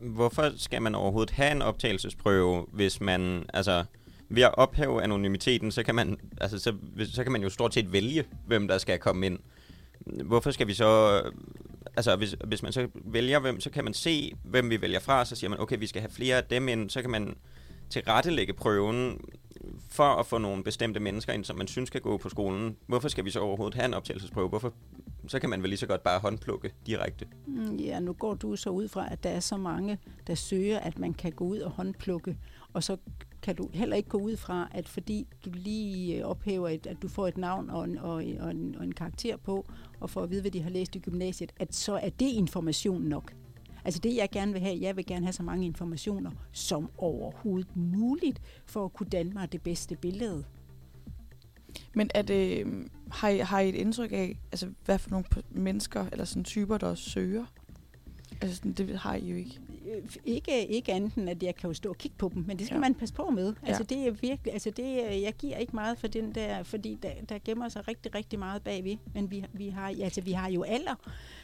Hvorfor 0.00 0.52
skal 0.56 0.82
man 0.82 0.94
overhovedet 0.94 1.30
have 1.30 1.52
en 1.52 1.62
optagelsesprøve, 1.62 2.66
hvis 2.72 3.00
man, 3.00 3.44
altså, 3.54 3.84
ved 4.28 4.42
at 4.42 4.54
ophæve 4.54 5.02
anonymiteten, 5.02 5.70
så 5.70 5.82
kan 5.82 5.94
man, 5.94 6.18
altså, 6.40 6.58
så, 6.58 6.74
så 7.04 7.22
kan 7.22 7.32
man 7.32 7.42
jo 7.42 7.50
stort 7.50 7.74
set 7.74 7.92
vælge, 7.92 8.24
hvem 8.46 8.68
der 8.68 8.78
skal 8.78 8.98
komme 8.98 9.26
ind. 9.26 9.38
Hvorfor 10.06 10.50
skal 10.50 10.66
vi 10.66 10.74
så, 10.74 11.22
altså, 11.96 12.16
hvis, 12.16 12.36
hvis 12.44 12.62
man 12.62 12.72
så 12.72 12.88
vælger 12.94 13.38
hvem, 13.40 13.60
så 13.60 13.70
kan 13.70 13.84
man 13.84 13.94
se, 13.94 14.32
hvem 14.44 14.70
vi 14.70 14.80
vælger 14.80 15.00
fra, 15.00 15.24
så 15.24 15.36
siger 15.36 15.50
man, 15.50 15.60
okay, 15.60 15.78
vi 15.78 15.86
skal 15.86 16.02
have 16.02 16.10
flere 16.10 16.36
af 16.36 16.44
dem 16.44 16.68
ind, 16.68 16.90
så 16.90 17.00
kan 17.00 17.10
man 17.10 17.36
tilrettelægge 17.90 18.52
prøven 18.52 19.20
for 19.88 20.04
at 20.04 20.26
få 20.26 20.38
nogle 20.38 20.64
bestemte 20.64 21.00
mennesker 21.00 21.32
ind, 21.32 21.44
som 21.44 21.56
man 21.58 21.66
synes 21.66 21.86
skal 21.86 22.00
gå 22.00 22.16
på 22.16 22.28
skolen. 22.28 22.76
Hvorfor 22.86 23.08
skal 23.08 23.24
vi 23.24 23.30
så 23.30 23.40
overhovedet 23.40 23.74
have 23.74 23.84
en 23.84 23.94
optagelsesprøve? 23.94 24.48
Hvorfor? 24.48 24.72
Så 25.28 25.38
kan 25.38 25.50
man 25.50 25.62
vel 25.62 25.68
lige 25.68 25.78
så 25.78 25.86
godt 25.86 26.02
bare 26.02 26.20
håndplukke 26.20 26.72
direkte. 26.86 27.26
Mm, 27.46 27.76
ja, 27.76 28.00
nu 28.00 28.12
går 28.12 28.34
du 28.34 28.56
så 28.56 28.70
ud 28.70 28.88
fra, 28.88 29.12
at 29.12 29.22
der 29.22 29.30
er 29.30 29.40
så 29.40 29.56
mange, 29.56 29.98
der 30.26 30.34
søger, 30.34 30.78
at 30.78 30.98
man 30.98 31.14
kan 31.14 31.32
gå 31.32 31.44
ud 31.44 31.58
og 31.58 31.70
håndplukke, 31.70 32.36
og 32.72 32.82
så 32.82 32.96
kan 33.42 33.56
du 33.56 33.68
heller 33.72 33.96
ikke 33.96 34.08
gå 34.08 34.18
ud 34.18 34.36
fra, 34.36 34.68
at 34.70 34.88
fordi 34.88 35.26
du 35.44 35.50
lige 35.54 36.26
ophæver, 36.26 36.68
et, 36.68 36.86
at 36.86 36.96
du 37.02 37.08
får 37.08 37.28
et 37.28 37.38
navn 37.38 37.70
og 37.70 37.84
en, 37.84 37.98
og, 37.98 38.24
en, 38.24 38.40
og, 38.40 38.50
en, 38.50 38.76
og 38.78 38.84
en 38.84 38.92
karakter 38.92 39.36
på, 39.36 39.66
og 40.02 40.10
får 40.10 40.22
at 40.22 40.30
vide, 40.30 40.40
hvad 40.40 40.50
de 40.50 40.62
har 40.62 40.70
læst 40.70 40.96
i 40.96 40.98
gymnasiet, 40.98 41.52
at 41.58 41.74
så 41.74 41.92
er 41.92 42.08
det 42.08 42.28
information 42.28 43.02
nok. 43.02 43.34
Altså 43.84 44.00
det, 44.00 44.16
jeg 44.16 44.28
gerne 44.32 44.52
vil 44.52 44.60
have, 44.60 44.78
jeg 44.80 44.96
vil 44.96 45.06
gerne 45.06 45.26
have 45.26 45.32
så 45.32 45.42
mange 45.42 45.66
informationer 45.66 46.30
som 46.52 46.90
overhovedet 46.98 47.76
muligt, 47.76 48.40
for 48.66 48.84
at 48.84 48.92
kunne 48.92 49.08
danne 49.08 49.32
mig 49.32 49.52
det 49.52 49.62
bedste 49.62 49.96
billede. 49.96 50.44
Men 51.94 52.10
er 52.14 52.22
det, 52.22 52.66
har, 53.10 53.28
I, 53.28 53.38
har 53.38 53.60
I 53.60 53.68
et 53.68 53.74
indtryk 53.74 54.12
af, 54.12 54.38
altså, 54.52 54.68
hvad 54.84 54.98
for 54.98 55.10
nogle 55.10 55.24
mennesker 55.50 56.06
eller 56.12 56.24
sådan 56.24 56.44
typer, 56.44 56.78
der 56.78 56.86
også 56.86 57.10
søger? 57.10 57.44
Altså, 58.40 58.56
sådan, 58.56 58.72
det 58.72 58.98
har 58.98 59.14
I 59.14 59.30
jo 59.30 59.36
ikke. 59.36 59.60
Øh, 59.86 60.02
ikke, 60.24 60.66
ikke 60.66 60.92
andet 60.92 61.14
end, 61.14 61.30
at 61.30 61.42
jeg 61.42 61.54
kan 61.54 61.68
jo 61.70 61.74
stå 61.74 61.88
og 61.88 61.98
kigge 61.98 62.16
på 62.16 62.30
dem, 62.34 62.44
men 62.46 62.58
det 62.58 62.66
skal 62.66 62.74
Ja. 62.74 62.78
ja. 62.78 62.80
man 62.80 62.94
passe 62.94 63.14
på 63.14 63.30
med. 63.30 63.46
Ja. 63.62 63.68
Altså 63.68 63.82
det 63.84 64.06
er 64.06 64.10
virkelig, 64.10 64.52
altså 64.52 64.70
det, 64.70 65.06
er- 65.12 65.20
jeg 65.20 65.32
giver 65.32 65.56
ikke 65.56 65.72
meget 65.76 65.98
for 65.98 66.06
den 66.06 66.34
der, 66.34 66.62
fordi 66.62 66.98
der, 67.02 67.10
der 67.28 67.38
gemmer 67.44 67.68
sig 67.68 67.88
rigtig, 67.88 68.14
rigtig 68.14 68.38
meget 68.38 68.62
bagved. 68.62 68.96
Men 69.14 69.30
vi, 69.30 69.44
vi, 69.52 69.68
har, 69.68 69.94
altså 70.02 70.20
vi 70.20 70.32
har 70.32 70.48
jo 70.50 70.62
alder. 70.62 70.94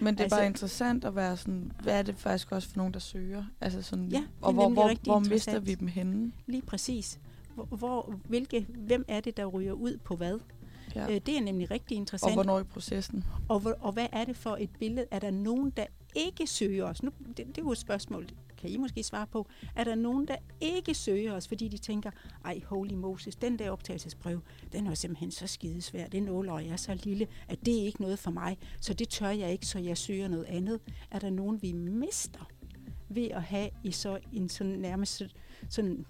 Men 0.01 0.15
det 0.15 0.21
er 0.21 0.25
altså, 0.25 0.37
bare 0.37 0.47
interessant 0.47 1.05
at 1.05 1.17
være 1.17 1.37
sådan, 1.37 1.73
hvad 1.83 1.99
er 1.99 2.03
det 2.03 2.15
faktisk 2.19 2.53
også 2.53 2.69
for 2.69 2.77
nogen, 2.77 2.95
der 2.95 3.01
søger? 3.01 3.45
Altså 3.61 3.83
sådan, 3.83 4.09
Ja, 4.09 4.25
og 4.41 4.53
hvor, 4.53 4.69
hvor, 4.69 4.91
hvor 5.05 5.19
mister 5.19 5.59
vi 5.59 5.75
dem 5.75 5.89
henne? 5.89 6.33
Lige 6.47 6.63
præcis. 6.63 7.21
Hvor, 7.55 7.65
hvor, 7.65 8.15
hvilke, 8.25 8.67
hvem 8.69 9.05
er 9.09 9.21
det, 9.21 9.37
der 9.37 9.47
ryger 9.47 9.73
ud 9.73 9.97
på 10.05 10.17
hvad? 10.17 10.39
Ja. 10.95 11.01
Ja. 11.05 11.15
Øh, 11.15 11.21
det 11.27 11.37
er 11.37 11.41
nemlig 11.41 11.71
rigtig 11.71 11.95
Og 11.97 11.99
interessant. 12.01 12.35
hvornår 12.35 12.61
i 12.61 12.63
processen? 12.65 13.25
Og, 13.49 13.61
hvor, 13.61 13.77
og 13.81 13.93
hvad 13.93 14.07
er 14.13 14.25
det 14.25 14.37
for 14.37 14.57
et 14.61 14.71
billede? 14.81 15.07
Er 15.11 15.19
der 15.19 15.31
nogen, 15.31 15.71
der 15.77 15.85
ikke 16.17 16.47
søger 16.47 16.85
os? 16.85 17.03
Nu, 17.03 17.11
det, 17.27 17.37
det 17.37 17.59
er 17.59 17.63
jo 17.63 17.73
et 17.73 17.79
spørgsmål, 17.79 18.27
kan 18.59 18.71
I 18.71 18.77
måske 18.77 19.03
svare 19.03 19.27
på. 19.27 19.47
Er 19.77 19.85
der 19.85 19.95
nogen, 19.95 20.29
der 20.29 20.37
ikke 20.61 20.95
søger 20.95 21.33
os, 21.33 21.49
fordi 21.49 21.69
de 21.69 21.79
tænker, 21.79 22.11
ej, 22.45 22.61
holy 22.67 22.93
Moses, 22.93 23.37
den 23.37 23.59
der 23.59 23.71
optagelsesprøve, 23.71 24.41
den 24.73 24.87
er 24.87 24.95
simpelthen 24.95 25.31
så 25.31 25.47
skidesvær. 25.47 26.07
Den 26.07 26.23
nåløj 26.23 26.65
er 26.67 26.77
så 26.77 26.95
lille, 27.05 27.27
at 27.49 27.67
det 27.67 27.81
er 27.81 27.87
ikke 27.87 28.01
noget 28.01 28.19
for 28.19 28.31
mig. 28.31 28.59
Så 28.81 28.95
det 28.95 29.09
tør 29.09 29.29
jeg 29.29 29.53
ikke, 29.53 29.67
så 29.67 29.79
jeg 29.79 29.99
søger 29.99 30.29
noget 30.29 30.45
andet. 30.45 30.81
Er 31.11 31.19
der 31.19 31.31
nogen, 31.31 31.63
vi 31.63 31.73
mister 31.73 32.51
ved 33.09 33.29
at 33.29 33.43
have 33.43 33.71
i 33.85 33.91
så 33.91 34.19
en 34.33 34.49
sådan 34.49 34.73
nærmest 34.73 35.23
sådan 35.69 36.07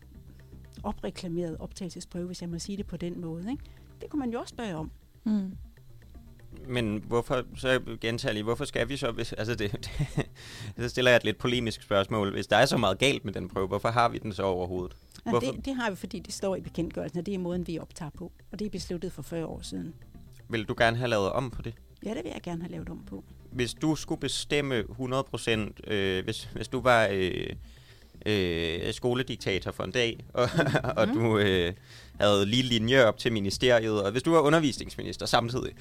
opreklameret 0.83 1.57
optagelsesprøve, 1.59 2.27
hvis 2.27 2.43
jeg 2.43 2.51
må 2.51 2.59
sige 2.59 2.77
det 2.77 2.87
på 2.87 2.97
den 2.97 3.21
måde. 3.21 3.51
Ikke? 3.51 3.65
Det 4.01 4.11
kunne 4.11 4.21
man 4.21 4.31
jo 4.31 4.41
også 4.41 4.53
spørge 4.53 4.75
om. 4.75 4.91
Mm. 5.25 5.53
Men 6.69 7.05
hvorfor, 7.07 7.45
så 7.57 7.81
gentager 8.01 8.33
lige, 8.33 8.43
hvorfor 8.43 8.65
skal 8.65 8.89
vi 8.89 8.97
så, 8.97 9.11
hvis, 9.11 9.33
altså 9.33 9.55
det, 9.55 9.73
det, 10.17 10.27
så 10.79 10.89
stiller 10.89 11.11
jeg 11.11 11.17
et 11.17 11.25
lidt 11.25 11.39
polemisk 11.39 11.83
spørgsmål. 11.83 12.33
Hvis 12.33 12.47
der 12.47 12.57
er 12.57 12.67
så 12.67 12.77
meget 12.77 12.99
galt 12.99 13.25
med 13.25 13.33
den 13.33 13.49
prøve, 13.49 13.67
hvorfor 13.67 13.89
har 13.89 14.09
vi 14.09 14.19
den 14.19 14.33
så 14.33 14.43
overhovedet? 14.43 14.97
Ja, 15.27 15.33
det, 15.33 15.65
det 15.65 15.75
har 15.75 15.91
vi, 15.91 15.97
fordi 15.97 16.19
det 16.19 16.35
står 16.35 16.57
i 16.57 16.61
bekendtgørelsen, 16.61 17.19
og 17.19 17.27
det 17.27 17.35
er 17.35 17.39
måden, 17.39 17.67
vi 17.67 17.79
optager 17.79 18.11
på. 18.11 18.33
Og 18.53 18.59
det 18.59 18.67
er 18.67 18.71
besluttet 18.71 19.13
for 19.13 19.23
40 19.23 19.47
år 19.47 19.61
siden. 19.63 19.95
Vil 20.49 20.65
du 20.65 20.75
gerne 20.79 20.97
have 20.97 21.09
lavet 21.09 21.31
om 21.31 21.51
på 21.51 21.63
det? 21.63 21.75
Ja, 22.05 22.15
det 22.15 22.25
vil 22.25 22.33
jeg 22.35 22.43
gerne 22.43 22.63
have 22.63 22.71
lavet 22.73 22.89
om 22.89 23.05
på. 23.07 23.25
Hvis 23.53 23.75
du 23.75 23.95
skulle 23.95 24.21
bestemme 24.21 24.81
100%, 24.81 25.91
øh, 25.93 26.25
hvis, 26.25 26.45
hvis 26.45 26.69
du 26.69 26.81
var 26.81 27.09
øh, 27.13 27.47
øh, 28.29 28.93
skolediktator 28.95 29.71
for 29.71 29.85
en 29.85 29.91
dag, 29.91 30.25
og, 30.35 30.49
og 30.97 31.09
du 31.09 31.39
øh, 31.39 31.73
havde 32.21 32.47
lige 32.47 32.63
linje 32.63 33.05
op 33.05 33.19
til 33.19 33.33
ministeriet, 33.33 34.03
og 34.03 34.13
hvis 34.13 34.23
du 34.23 34.31
var 34.31 34.41
undervisningsminister 34.41 35.27
samtidig, 35.27 35.73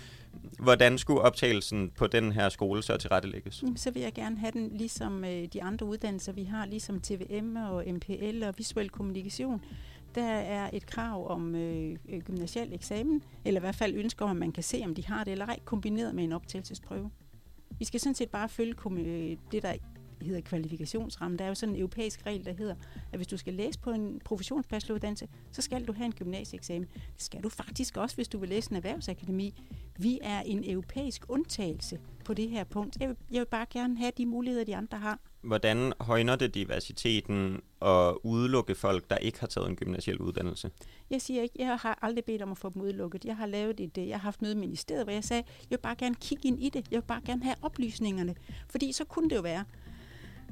hvordan 0.59 0.97
skulle 0.97 1.21
optagelsen 1.21 1.91
på 1.97 2.07
den 2.07 2.31
her 2.31 2.49
skole 2.49 2.83
så 2.83 2.97
tilrettelægges? 2.97 3.61
Jamen, 3.61 3.77
så 3.77 3.91
vil 3.91 4.01
jeg 4.01 4.13
gerne 4.13 4.37
have 4.37 4.51
den 4.51 4.69
ligesom 4.73 5.23
øh, 5.23 5.47
de 5.53 5.63
andre 5.63 5.85
uddannelser, 5.85 6.31
vi 6.31 6.43
har, 6.43 6.65
ligesom 6.65 6.99
TVM 7.01 7.55
og 7.55 7.83
MPL 7.87 8.43
og 8.43 8.53
visuel 8.57 8.89
kommunikation. 8.89 9.61
Der 10.15 10.27
er 10.33 10.69
et 10.73 10.85
krav 10.85 11.31
om 11.31 11.55
øh, 11.55 11.95
øh, 12.09 12.19
gymnasial 12.21 12.73
eksamen, 12.73 13.23
eller 13.45 13.59
i 13.59 13.63
hvert 13.63 13.75
fald 13.75 13.95
ønsker 13.95 14.25
om, 14.25 14.31
at 14.31 14.37
man 14.37 14.51
kan 14.51 14.63
se, 14.63 14.81
om 14.85 14.95
de 14.95 15.05
har 15.05 15.23
det 15.23 15.31
eller 15.31 15.45
ej, 15.45 15.59
kombineret 15.65 16.15
med 16.15 16.23
en 16.23 16.31
optagelsesprøve. 16.31 17.09
Vi 17.79 17.85
skal 17.85 17.99
sådan 17.99 18.15
set 18.15 18.29
bare 18.29 18.49
følge 18.49 18.73
øh, 18.91 19.37
det, 19.51 19.63
der 19.63 19.73
hedder 20.21 20.41
kvalifikationsramme. 20.41 21.37
Der 21.37 21.43
er 21.43 21.49
jo 21.49 21.55
sådan 21.55 21.75
en 21.75 21.79
europæisk 21.79 22.25
regel, 22.25 22.45
der 22.45 22.53
hedder, 22.53 22.75
at 23.11 23.19
hvis 23.19 23.27
du 23.27 23.37
skal 23.37 23.53
læse 23.53 23.79
på 23.79 23.91
en 23.91 24.21
professionsbacheloruddannelse, 24.25 25.27
så 25.51 25.61
skal 25.61 25.85
du 25.87 25.93
have 25.93 26.05
en 26.05 26.13
gymnasieeksamen. 26.13 26.87
Det 26.93 27.21
skal 27.23 27.43
du 27.43 27.49
faktisk 27.49 27.97
også, 27.97 28.15
hvis 28.15 28.27
du 28.27 28.37
vil 28.37 28.49
læse 28.49 28.71
en 28.71 28.77
erhvervsakademi. 28.77 29.53
Vi 29.97 30.19
er 30.21 30.41
en 30.41 30.71
europæisk 30.71 31.25
undtagelse 31.29 31.99
på 32.25 32.33
det 32.33 32.49
her 32.49 32.63
punkt. 32.63 32.97
Jeg 32.99 33.09
vil, 33.09 33.17
jeg 33.31 33.39
vil 33.39 33.45
bare 33.45 33.65
gerne 33.69 33.97
have 33.97 34.11
de 34.17 34.25
muligheder, 34.25 34.65
de 34.65 34.75
andre 34.75 34.97
har. 34.97 35.19
Hvordan 35.41 35.93
højner 35.99 36.35
det 36.35 36.55
diversiteten 36.55 37.61
og 37.79 38.25
udelukke 38.25 38.75
folk, 38.75 39.09
der 39.09 39.17
ikke 39.17 39.39
har 39.39 39.47
taget 39.47 39.69
en 39.69 39.75
gymnasiel 39.75 40.17
uddannelse? 40.17 40.71
Jeg 41.09 41.21
siger 41.21 41.41
ikke, 41.41 41.55
jeg 41.59 41.77
har 41.77 41.99
aldrig 42.01 42.25
bedt 42.25 42.41
om 42.41 42.51
at 42.51 42.57
få 42.57 42.69
dem 42.69 42.81
udelukket. 42.81 43.25
Jeg 43.25 43.37
har 43.37 43.45
lavet 43.45 43.79
et, 43.79 43.97
øh, 43.97 44.07
jeg 44.07 44.17
har 44.17 44.23
haft 44.23 44.41
møde 44.41 44.55
med 44.55 44.61
ministeriet, 44.61 45.03
hvor 45.05 45.13
jeg 45.13 45.23
sagde, 45.23 45.43
jeg 45.47 45.77
vil 45.77 45.81
bare 45.81 45.95
gerne 45.95 46.15
kigge 46.15 46.47
ind 46.47 46.63
i 46.63 46.69
det. 46.69 46.85
Jeg 46.91 47.01
vil 47.01 47.07
bare 47.07 47.21
gerne 47.25 47.43
have 47.43 47.55
oplysningerne. 47.61 48.35
Fordi 48.69 48.91
så 48.91 49.05
kunne 49.05 49.29
det 49.29 49.35
jo 49.35 49.41
være, 49.41 49.63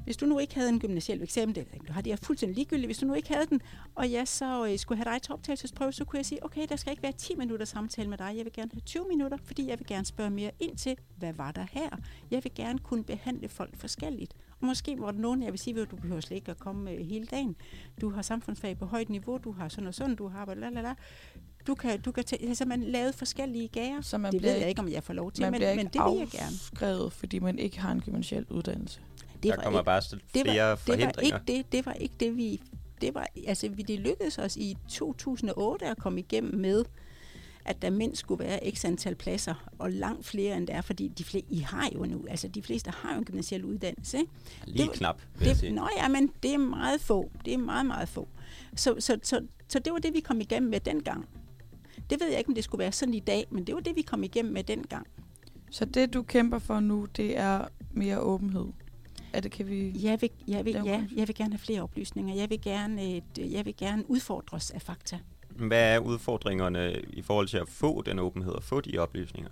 hvis 0.06 0.16
du 0.16 0.26
nu 0.26 0.38
ikke 0.38 0.54
havde 0.54 0.68
en 0.68 0.80
gymnasiel 0.80 1.22
eksamen, 1.22 1.54
det, 1.54 1.66
du 1.88 1.92
har 1.92 2.00
det 2.00 2.12
er 2.12 2.16
fuldstændig 2.16 2.56
ligegyldigt, 2.56 2.86
hvis 2.88 2.98
du 2.98 3.06
nu 3.06 3.14
ikke 3.14 3.28
havde 3.34 3.46
den, 3.46 3.60
og 3.94 4.12
jeg 4.12 4.28
så 4.28 4.66
øh, 4.66 4.78
skulle 4.78 5.04
have 5.04 5.14
dig 5.14 5.22
til 5.22 5.32
optagelsesprøve, 5.32 5.92
så 5.92 6.04
kunne 6.04 6.18
jeg 6.18 6.26
sige, 6.26 6.44
okay, 6.44 6.66
der 6.68 6.76
skal 6.76 6.90
ikke 6.90 7.02
være 7.02 7.12
10 7.12 7.34
minutter 7.34 7.66
samtale 7.66 8.08
med 8.10 8.18
dig, 8.18 8.34
jeg 8.36 8.44
vil 8.44 8.52
gerne 8.52 8.70
have 8.72 8.80
20 8.80 9.04
minutter, 9.08 9.38
fordi 9.44 9.68
jeg 9.68 9.78
vil 9.78 9.86
gerne 9.86 10.04
spørge 10.06 10.30
mere 10.30 10.50
ind 10.60 10.76
til, 10.76 10.96
hvad 11.16 11.32
var 11.32 11.52
der 11.52 11.66
her? 11.72 11.88
Jeg 12.30 12.44
vil 12.44 12.52
gerne 12.54 12.78
kunne 12.78 13.04
behandle 13.04 13.48
folk 13.48 13.76
forskelligt. 13.76 14.34
Og 14.60 14.66
måske 14.66 14.96
var 14.98 15.10
der 15.10 15.18
nogen, 15.18 15.42
jeg 15.42 15.52
vil 15.52 15.58
sige, 15.58 15.80
at 15.80 15.90
du 15.90 15.96
behøver 15.96 16.20
slet 16.20 16.36
ikke 16.36 16.50
at 16.50 16.58
komme 16.58 16.90
øh, 16.90 17.06
hele 17.06 17.26
dagen. 17.26 17.56
Du 18.00 18.10
har 18.10 18.22
samfundsfag 18.22 18.78
på 18.78 18.86
højt 18.86 19.08
niveau, 19.08 19.38
du 19.38 19.52
har 19.52 19.68
sådan 19.68 19.86
og 19.88 19.94
sådan, 19.94 20.14
du 20.16 20.28
har 20.28 20.54
la 20.54 20.94
Du 21.66 21.74
kan, 21.74 22.00
du 22.00 22.12
kan 22.12 22.24
tage, 22.24 22.48
altså 22.48 22.64
man 22.64 22.82
lavet 22.82 23.14
forskellige 23.14 23.68
gager. 23.68 24.00
Så 24.00 24.18
man 24.18 24.32
det 24.32 24.40
bliver 24.40 24.52
ved 24.52 24.58
jeg 24.60 24.68
ikke- 24.68 24.80
ikke, 24.80 24.80
om 24.80 24.88
jeg 24.88 25.02
får 25.02 25.14
lov 25.14 25.32
til, 25.32 25.42
Man 25.42 25.50
men, 25.52 25.58
bliver 25.58 25.70
men 25.74 25.78
ikke 25.86 25.92
det 25.98 26.04
vil 26.12 26.18
jeg 26.18 26.28
gerne. 26.28 26.46
afskrevet, 26.46 27.12
fordi 27.12 27.38
man 27.38 27.58
ikke 27.58 27.80
har 27.80 27.92
en 27.92 28.00
gymnasiel 28.00 28.46
uddannelse. 28.50 29.00
Det 29.42 29.50
der 29.50 29.56
var 29.56 29.62
kommer 29.62 29.80
ikke- 29.80 29.84
bare 29.84 29.98
st- 30.00 30.10
det 30.34 30.46
var, 30.46 30.52
flere 30.52 30.54
det 30.64 30.68
var 30.70 30.76
forhindringer. 30.76 31.38
ikke 31.38 31.52
det, 31.58 31.72
det 31.72 31.86
var 31.86 31.92
ikke 31.92 32.14
det, 32.20 32.36
vi... 32.36 32.60
Det, 33.00 33.14
var, 33.14 33.26
altså, 33.46 33.68
vi, 33.68 33.82
det 33.82 33.98
lykkedes 34.00 34.38
os 34.38 34.56
i 34.56 34.76
2008 34.88 35.86
at 35.86 35.96
komme 35.98 36.20
igennem 36.20 36.54
med, 36.60 36.84
at 37.64 37.82
der 37.82 37.90
mindst 37.90 38.20
skulle 38.20 38.44
være 38.44 38.70
x 38.74 38.84
antal 38.84 39.14
pladser, 39.14 39.54
og 39.78 39.90
langt 39.92 40.26
flere 40.26 40.56
end 40.56 40.66
der 40.66 40.74
er, 40.74 40.80
fordi 40.80 41.08
de 41.08 41.24
flere, 41.24 41.44
I 41.48 41.58
har 41.58 41.88
jo 41.94 42.04
nu, 42.04 42.24
altså 42.30 42.48
de 42.48 42.62
fleste 42.62 42.90
har 42.90 43.12
jo 43.12 43.18
en 43.18 43.24
gymnasiel 43.24 43.64
uddannelse, 43.64 44.18
ikke? 44.18 44.30
Lige 44.66 44.84
det 44.86 44.92
knap, 44.92 45.20
vil 45.38 45.46
jeg 45.46 45.48
Det, 45.54 45.60
sige. 45.60 45.72
nå 45.72 45.88
ja, 45.98 46.08
men 46.08 46.30
det 46.42 46.54
er 46.54 46.58
meget 46.58 47.00
få. 47.00 47.30
Det 47.44 47.54
er 47.54 47.58
meget, 47.58 47.86
meget 47.86 48.08
få. 48.08 48.28
Så, 48.76 48.94
så, 48.98 49.18
så, 49.22 49.40
så 49.68 49.78
det 49.78 49.92
var 49.92 49.98
det, 49.98 50.14
vi 50.14 50.20
kom 50.20 50.40
igennem 50.40 50.70
med 50.70 50.80
dengang. 50.80 51.28
Det 52.10 52.20
ved 52.20 52.28
jeg 52.28 52.38
ikke, 52.38 52.48
om 52.48 52.54
det 52.54 52.64
skulle 52.64 52.78
være 52.78 52.92
sådan 52.92 53.14
i 53.14 53.20
dag, 53.20 53.46
men 53.50 53.64
det 53.64 53.74
var 53.74 53.80
det, 53.80 53.96
vi 53.96 54.02
kom 54.02 54.22
igennem 54.24 54.52
med 54.52 54.64
dengang. 54.64 55.06
Så 55.70 55.84
det, 55.84 56.14
du 56.14 56.22
kæmper 56.22 56.58
for 56.58 56.80
nu, 56.80 57.04
det 57.16 57.38
er 57.38 57.64
mere 57.92 58.20
åbenhed. 58.20 58.66
Er 59.36 59.40
det, 59.40 59.50
kan 59.50 59.68
vi... 59.68 59.92
Jeg 60.02 60.22
vil, 60.22 60.30
jeg 60.48 60.64
vil, 60.64 60.72
ja, 60.84 61.04
jeg 61.16 61.28
vil 61.28 61.34
gerne 61.34 61.52
have 61.52 61.58
flere 61.58 61.82
oplysninger. 61.82 62.34
Jeg 62.34 62.50
vil 62.50 62.60
gerne, 62.60 63.16
et, 63.16 63.24
jeg 63.38 63.66
vil 63.66 63.76
gerne 63.76 64.10
udfordres 64.10 64.70
af 64.70 64.82
fakta. 64.82 65.18
Hvad 65.48 65.94
er 65.94 65.98
udfordringerne 65.98 67.00
i 67.10 67.22
forhold 67.22 67.48
til 67.48 67.56
at 67.56 67.68
få 67.68 68.02
den 68.02 68.18
åbenhed 68.18 68.52
og 68.52 68.62
få 68.62 68.80
de 68.80 68.98
oplysninger? 68.98 69.50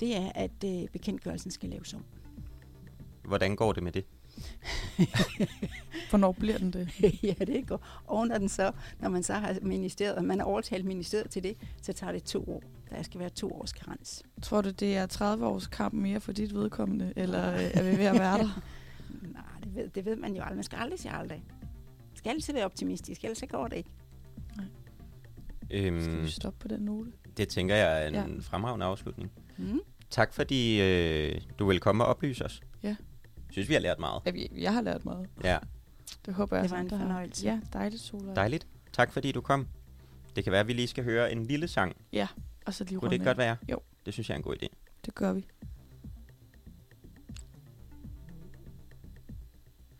Det 0.00 0.16
er, 0.16 0.32
at 0.34 0.64
øh, 0.64 0.88
bekendtgørelsen 0.92 1.50
skal 1.50 1.68
laves 1.68 1.94
om. 1.94 2.04
Hvordan 3.24 3.56
går 3.56 3.72
det 3.72 3.82
med 3.82 3.92
det? 3.92 4.04
Hvornår 6.10 6.32
bliver 6.32 6.58
den 6.58 6.72
det? 6.72 6.88
ja, 7.22 7.34
det 7.46 7.66
går. 7.66 7.86
Og 8.06 8.26
når, 8.26 8.38
den 8.38 8.48
så, 8.48 8.72
når 9.00 9.08
man 9.08 9.22
så 9.22 9.34
har 9.34 9.56
ministeriet, 9.62 10.14
og 10.14 10.24
man 10.24 10.38
har 10.38 10.46
overtalt 10.46 10.84
ministeriet 10.84 11.30
til 11.30 11.42
det, 11.42 11.56
så 11.82 11.92
tager 11.92 12.12
det 12.12 12.24
to 12.24 12.44
år. 12.48 12.62
Der 12.90 13.02
skal 13.02 13.20
være 13.20 13.30
to 13.30 13.52
års 13.60 13.72
karens. 13.72 14.22
Tror 14.42 14.60
du, 14.60 14.70
det 14.70 14.96
er 14.96 15.06
30 15.06 15.46
års 15.46 15.66
kamp 15.66 15.94
mere 15.94 16.20
for 16.20 16.32
dit 16.32 16.54
vedkommende, 16.54 17.12
eller 17.16 17.54
øh, 17.54 17.70
er 17.74 17.82
vi 17.82 17.98
ved 17.98 18.04
at 18.04 18.18
være 18.18 18.38
der? 18.44 18.62
Nej, 19.22 19.42
det 19.64 19.74
ved, 19.74 19.88
det 19.88 20.04
ved 20.04 20.16
man 20.16 20.34
jo 20.36 20.42
aldrig. 20.42 20.56
Man 20.56 20.64
skal 20.64 20.78
aldrig 20.78 20.98
sige 20.98 21.12
aldrig. 21.12 21.42
Man 22.08 22.16
skal 22.16 22.30
altid 22.30 22.52
være 22.52 22.64
optimistisk, 22.64 23.24
ellers 23.24 23.38
så 23.38 23.46
går 23.46 23.68
det 23.68 23.76
ikke. 23.76 23.90
Øhm, 25.70 26.02
Skal 26.02 26.22
vi 26.22 26.28
stoppe 26.30 26.58
på 26.58 26.68
den 26.68 26.80
note? 26.80 27.12
det 27.36 27.48
tænker 27.48 27.74
jeg 27.76 28.02
er 28.04 28.08
en 28.08 28.14
Ja. 28.14 28.24
fremragende 28.40 28.86
afslutning. 28.86 29.30
Mm. 29.56 29.80
Tak 30.10 30.32
fordi 30.32 30.80
øh, 30.82 31.40
du 31.58 31.66
vil 31.66 31.80
komme 31.80 32.04
og 32.04 32.10
oplyse 32.10 32.44
os. 32.44 32.60
Ja. 32.82 32.96
Synes 33.50 33.68
vi 33.68 33.74
har 33.74 33.80
lært 33.80 33.98
meget. 33.98 34.22
Ja, 34.26 34.30
vi- 34.30 34.50
Jeg 34.56 34.72
har 34.74 34.82
lært 34.82 35.04
meget. 35.04 35.28
Ja, 35.44 35.58
Det 36.26 36.34
håber 36.34 36.56
jeg. 36.56 36.62
Det 36.62 36.70
var 36.70 36.78
også, 36.82 36.94
en 36.94 37.00
fornøjelse. 37.00 37.46
Ja, 37.46 37.60
dejligt, 37.72 38.02
Solvej. 38.02 38.34
dejligt. 38.34 38.66
Tak 38.92 39.12
fordi 39.12 39.32
du 39.32 39.40
kom. 39.40 39.68
Det 40.36 40.44
kan 40.44 40.50
være, 40.50 40.60
at 40.60 40.68
vi 40.68 40.72
lige 40.72 40.88
skal 40.88 41.04
høre 41.04 41.32
en 41.32 41.44
lille 41.46 41.68
sang. 41.68 41.96
Og 42.66 42.74
så 42.74 42.84
lige 42.84 42.98
Kunne 42.98 43.08
det 43.08 43.12
ikke 43.14 43.24
godt 43.24 43.38
være? 43.38 43.56
Jo. 43.70 43.78
Det 44.06 44.12
synes 44.14 44.28
jeg 44.28 44.34
er 44.34 44.38
en 44.38 44.42
god 44.42 44.54
idé. 44.62 44.66
Det 45.06 45.14
gør 45.14 45.32
vi. 45.32 45.46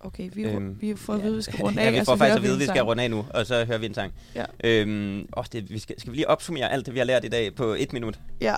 Okay, 0.01 0.31
vi, 0.33 0.43
Øhm, 0.43 0.77
vi 0.81 0.97
får 1.07 1.13
at 1.15 1.23
vide, 1.23 1.31
at 1.33 1.37
vi 1.37 1.43
skal 1.43 1.63
runde 1.63 1.81
af. 1.81 1.93
ja, 1.93 1.99
vi 1.99 2.05
får 2.05 2.17
faktisk 2.17 2.37
at 2.37 2.43
vide, 2.43 2.55
at 2.55 2.61
vi 2.61 2.65
skal 2.67 2.83
runde 2.83 3.03
af 3.03 3.11
nu, 3.11 3.27
og 3.31 3.47
så 3.47 3.65
hører 3.65 3.79
vi 3.79 3.87
en 3.87 3.95
sang. 3.95 4.13
Ja. 4.35 4.45
Øhm, 4.65 5.29
åh, 5.37 5.45
det, 5.53 5.71
vi 5.71 5.79
skal, 5.79 6.01
skal 6.01 6.13
vi 6.13 6.17
lige 6.17 6.29
opsummere 6.29 6.73
alt 6.73 6.87
det, 6.87 6.95
vi 6.95 6.99
har 6.99 7.07
lært 7.07 7.25
i 7.25 7.29
dag 7.29 7.55
på 7.55 7.65
et 7.65 7.93
minut? 7.93 8.19
Ja. 8.41 8.55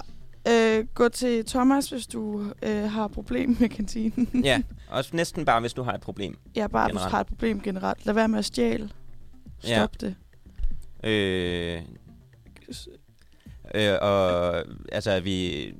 Øh, 0.48 0.84
gå 0.94 1.08
til 1.08 1.44
Thomas, 1.44 1.90
hvis 1.90 2.06
du 2.06 2.52
øh, 2.62 2.90
har 2.90 3.08
problem 3.08 3.56
med 3.60 3.68
kantinen. 3.68 4.28
ja, 4.44 4.62
også 4.88 5.16
næsten 5.16 5.44
bare, 5.44 5.60
hvis 5.60 5.72
du 5.72 5.82
har 5.82 5.92
et 5.92 6.00
problem. 6.00 6.38
ja, 6.56 6.66
bare 6.66 6.86
hvis 6.86 6.92
Generelt. 6.92 7.10
du 7.10 7.14
har 7.16 7.20
et 7.20 7.26
problem 7.26 7.60
generelt. 7.60 8.06
Lad 8.06 8.14
være 8.14 8.28
med 8.28 8.38
at 8.38 8.44
stjæle. 8.44 8.90
Stop 9.62 10.00
det. 10.00 10.14
Øh, 11.04 11.82
øh, 13.74 13.92
og 14.00 14.54
altså, 14.92 15.20
vi 15.20 15.72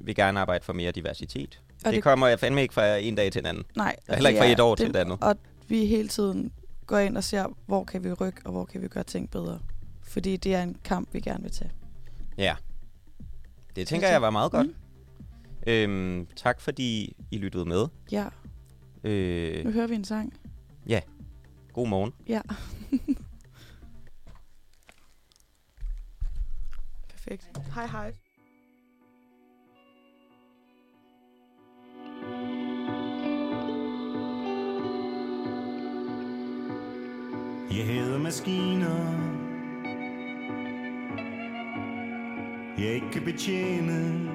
vil 0.00 0.14
gerne 0.14 0.40
arbejde 0.40 0.64
for 0.64 0.72
mere 0.72 0.90
diversitet. 0.92 1.60
Og 1.84 1.90
det, 1.90 1.94
det 1.94 2.02
kommer 2.02 2.26
jeg 2.26 2.40
fandme 2.40 2.62
ikke 2.62 2.74
fra 2.74 2.96
en 2.96 3.14
dag 3.14 3.32
til 3.32 3.38
en 3.40 3.46
anden. 3.46 3.64
Nej. 3.76 3.96
Og 4.08 4.14
heller 4.14 4.30
ikke 4.30 4.40
fra 4.40 4.46
et 4.46 4.60
år 4.60 4.74
til 4.74 4.86
det- 4.86 4.96
et 4.96 5.00
andet. 5.00 5.18
Og 5.22 5.36
vi 5.68 5.86
hele 5.86 6.08
tiden 6.08 6.52
går 6.86 6.98
ind 6.98 7.16
og 7.16 7.24
ser, 7.24 7.46
hvor 7.66 7.84
kan 7.84 8.04
vi 8.04 8.12
rykke, 8.12 8.40
og 8.44 8.52
hvor 8.52 8.64
kan 8.64 8.82
vi 8.82 8.88
gøre 8.88 9.04
ting 9.04 9.30
bedre. 9.30 9.58
Fordi 10.02 10.36
det 10.36 10.54
er 10.54 10.62
en 10.62 10.76
kamp, 10.84 11.08
vi 11.14 11.20
gerne 11.20 11.42
vil 11.42 11.52
tage. 11.52 11.70
Ja. 12.38 12.56
Det 13.76 13.88
tænker 13.88 14.08
jeg 14.08 14.22
var 14.22 14.30
meget 14.30 14.50
godt. 14.52 14.66
Mm. 14.66 14.74
Øhm, 15.66 16.26
tak 16.36 16.60
fordi 16.60 17.16
I 17.30 17.38
lyttede 17.38 17.64
med. 17.64 17.86
Ja, 18.12 18.24
nu 19.04 19.10
Øh, 19.10 19.72
hører 19.74 19.86
vi 19.86 19.94
en 19.94 20.04
sang. 20.04 20.32
god 21.72 21.88
morgen. 21.88 22.12
Ja. 22.28 22.40
Perfekt. 27.10 27.50
Hej 27.74 27.86
hej. 27.86 28.12
Jeg 37.76 37.86
hader 37.86 38.18
maskiner 38.18 39.34
Jeg 42.78 42.94
ikke 42.94 43.10
kan 43.12 43.22
betjene. 43.22 44.30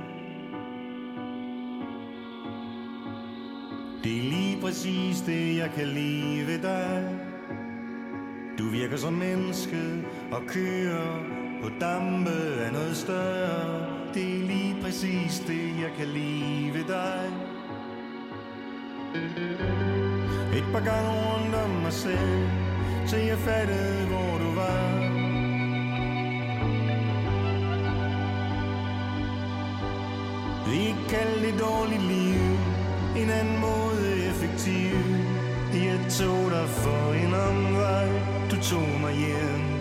Det 4.04 4.18
er 4.18 4.22
lige 4.22 4.62
præcis 4.62 5.22
det 5.22 5.58
jeg 5.58 5.72
kan 5.76 5.88
lide 5.88 6.48
ved 6.48 6.60
dig. 6.62 7.20
Du 8.58 8.64
virker 8.64 8.98
som 8.98 9.14
menneske 9.14 10.04
og 10.32 10.42
kører 10.48 11.24
på 11.64 11.70
dampe 11.80 12.64
af 12.66 12.74
noget 12.74 12.96
større. 12.98 13.86
Det 14.14 14.24
er 14.24 14.48
lige 14.48 14.76
præcis 14.82 15.40
det 15.48 15.82
jeg 15.82 15.92
kan 15.98 16.08
lide 16.08 16.74
ved 16.74 16.84
dig. 16.88 17.32
Et 20.58 20.66
par 20.72 20.84
gange 20.86 21.10
rundt 21.10 21.56
om 21.56 21.70
mig 21.70 21.94
selv. 21.94 22.69
Til 23.08 23.20
jeg 23.20 23.38
fattede, 23.38 24.06
hvor 24.08 24.38
du 24.44 24.50
var. 24.56 25.10
Vi 30.68 30.96
kaldte 31.10 31.46
det 31.46 31.60
dårligt 31.60 32.04
liv 32.04 32.42
En 33.22 33.30
anden 33.30 33.60
måde 33.60 34.26
effektiv. 34.30 34.96
Jeg 35.74 36.00
tog 36.10 36.52
dig 36.52 36.68
for 36.68 37.14
en 37.14 37.34
omvej 37.34 38.10
Du 38.52 38.56
tog 38.62 39.00
mig 39.02 39.14
hjem. 39.14 39.79